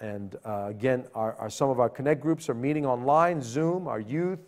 And 0.00 0.36
uh, 0.46 0.68
again, 0.70 1.06
our, 1.14 1.34
our, 1.34 1.50
some 1.50 1.68
of 1.68 1.80
our 1.80 1.90
Connect 1.90 2.20
groups 2.20 2.48
are 2.48 2.54
meeting 2.54 2.86
online, 2.86 3.42
Zoom, 3.42 3.88
our 3.88 4.00
youth, 4.00 4.38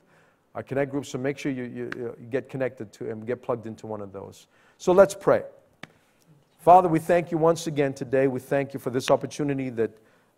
our 0.55 0.62
Connect 0.62 0.90
groups, 0.90 1.09
so 1.09 1.18
make 1.18 1.36
sure 1.36 1.50
you, 1.50 1.64
you, 1.64 1.90
you 1.96 2.26
get 2.30 2.48
connected 2.48 2.92
to 2.92 3.11
and 3.11 3.26
get 3.26 3.42
plugged 3.42 3.66
into 3.66 3.86
one 3.86 4.00
of 4.00 4.12
those. 4.12 4.46
So 4.78 4.92
let's 4.92 5.14
pray. 5.14 5.42
Father, 6.61 6.88
we 6.88 6.98
thank 6.98 7.30
you 7.30 7.38
once 7.38 7.66
again 7.66 7.92
today. 7.92 8.26
We 8.26 8.40
thank 8.40 8.72
you 8.72 8.80
for 8.80 8.90
this 8.90 9.11
opportunity 9.11 9.68
that 9.70 9.90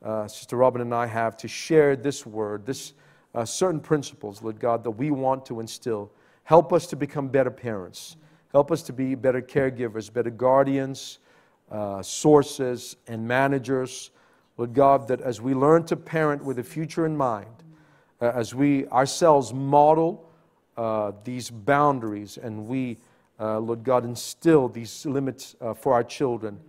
uh, 0.03 0.27
Sister 0.27 0.57
Robyn 0.57 0.81
and 0.81 0.95
I 0.95 1.07
have 1.07 1.37
to 1.39 1.49
share 1.49 1.97
this 1.97 2.27
word, 2.27 2.67
this 2.67 2.95
uh, 3.35 3.45
certain 3.45 3.81
principles, 3.81 4.43
Lord 4.43 4.59
God, 4.59 4.83
that 4.85 4.91
we 4.93 5.11
want 5.11 5.45
to 5.47 5.61
instill. 5.61 6.11
Help 6.45 6.73
us 6.73 6.87
to 6.89 6.97
become 6.97 7.29
better 7.29 7.51
parents. 7.51 8.17
Help 8.53 8.73
us 8.73 8.83
to 8.85 8.93
be 8.93 9.14
better 9.14 9.43
caregivers, 9.43 10.12
better 10.12 10.31
guardians, 10.31 11.19
uh, 11.71 12.01
sources, 12.03 12.97
and 13.07 13.27
managers. 13.27 14.11
Lord 14.57 14.73
God, 14.73 15.09
that 15.09 15.21
as 15.21 15.41
we 15.41 15.55
learn 15.55 15.85
to 15.87 15.97
parent 15.97 16.43
with 16.43 16.57
the 16.57 16.62
future 16.62 17.05
in 17.05 17.17
mind, 17.17 17.62
uh, 18.21 18.33
as 18.35 18.55
we 18.55 18.87
ourselves 18.89 19.53
model 19.53 20.31
uh, 20.77 21.12
these 21.25 21.51
boundaries 21.51 22.39
and 22.39 22.67
we, 22.67 22.99
uh, 23.41 23.59
Lord 23.59 23.83
God, 23.85 24.05
instill 24.05 24.69
these 24.69 25.07
limits 25.07 25.57
uh, 25.61 25.75
for 25.75 25.93
our 25.95 26.05
children, 26.05 26.61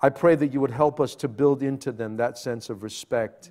I 0.00 0.08
pray 0.08 0.34
that 0.34 0.52
you 0.52 0.60
would 0.60 0.70
help 0.70 1.00
us 1.00 1.14
to 1.16 1.28
build 1.28 1.62
into 1.62 1.92
them 1.92 2.16
that 2.16 2.36
sense 2.36 2.70
of 2.70 2.82
respect, 2.82 3.50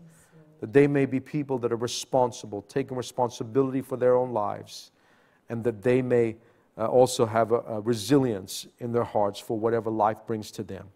that 0.59 0.73
they 0.73 0.85
may 0.85 1.05
be 1.05 1.19
people 1.19 1.57
that 1.59 1.71
are 1.71 1.77
responsible, 1.77 2.61
taking 2.63 2.97
responsibility 2.97 3.81
for 3.81 3.95
their 3.95 4.15
own 4.15 4.31
lives, 4.31 4.91
and 5.49 5.63
that 5.63 5.81
they 5.81 6.01
may 6.01 6.35
uh, 6.77 6.87
also 6.87 7.25
have 7.25 7.51
a, 7.51 7.59
a 7.59 7.79
resilience 7.81 8.67
in 8.79 8.91
their 8.91 9.03
hearts 9.03 9.39
for 9.39 9.57
whatever 9.57 9.89
life 9.89 10.17
brings 10.27 10.51
to 10.51 10.63
them. 10.63 10.89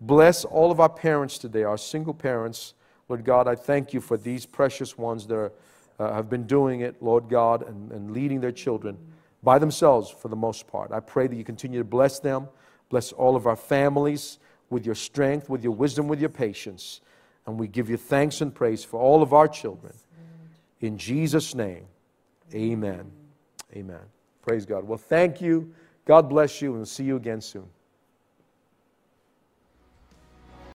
Bless 0.00 0.44
all 0.44 0.70
of 0.70 0.80
our 0.80 0.88
parents 0.88 1.38
today, 1.38 1.62
our 1.62 1.78
single 1.78 2.14
parents. 2.14 2.74
Lord 3.08 3.24
God, 3.24 3.48
I 3.48 3.54
thank 3.54 3.94
you 3.94 4.00
for 4.00 4.16
these 4.16 4.44
precious 4.44 4.98
ones 4.98 5.26
that 5.28 5.36
are 5.36 5.52
uh, 5.98 6.12
have 6.12 6.28
been 6.28 6.44
doing 6.46 6.80
it, 6.80 7.02
Lord 7.02 7.28
God, 7.28 7.66
and, 7.66 7.90
and 7.92 8.10
leading 8.10 8.40
their 8.40 8.52
children 8.52 8.98
by 9.42 9.58
themselves 9.58 10.10
for 10.10 10.28
the 10.28 10.36
most 10.36 10.66
part. 10.66 10.92
I 10.92 11.00
pray 11.00 11.26
that 11.26 11.36
you 11.36 11.44
continue 11.44 11.78
to 11.78 11.84
bless 11.84 12.18
them, 12.18 12.48
bless 12.88 13.12
all 13.12 13.36
of 13.36 13.46
our 13.46 13.56
families 13.56 14.38
with 14.70 14.84
your 14.84 14.94
strength, 14.94 15.48
with 15.48 15.62
your 15.62 15.72
wisdom, 15.72 16.08
with 16.08 16.20
your 16.20 16.28
patience. 16.28 17.00
And 17.46 17.58
we 17.58 17.68
give 17.68 17.88
you 17.88 17.96
thanks 17.96 18.40
and 18.40 18.54
praise 18.54 18.84
for 18.84 18.98
all 19.00 19.22
of 19.22 19.32
our 19.32 19.46
children. 19.46 19.92
In 20.80 20.98
Jesus' 20.98 21.54
name, 21.54 21.86
amen. 22.52 23.10
Amen. 23.74 24.00
Praise 24.42 24.66
God. 24.66 24.84
Well, 24.84 24.98
thank 24.98 25.40
you. 25.40 25.72
God 26.04 26.28
bless 26.28 26.62
you, 26.62 26.76
and 26.76 26.86
see 26.86 27.04
you 27.04 27.16
again 27.16 27.40
soon. 27.40 27.66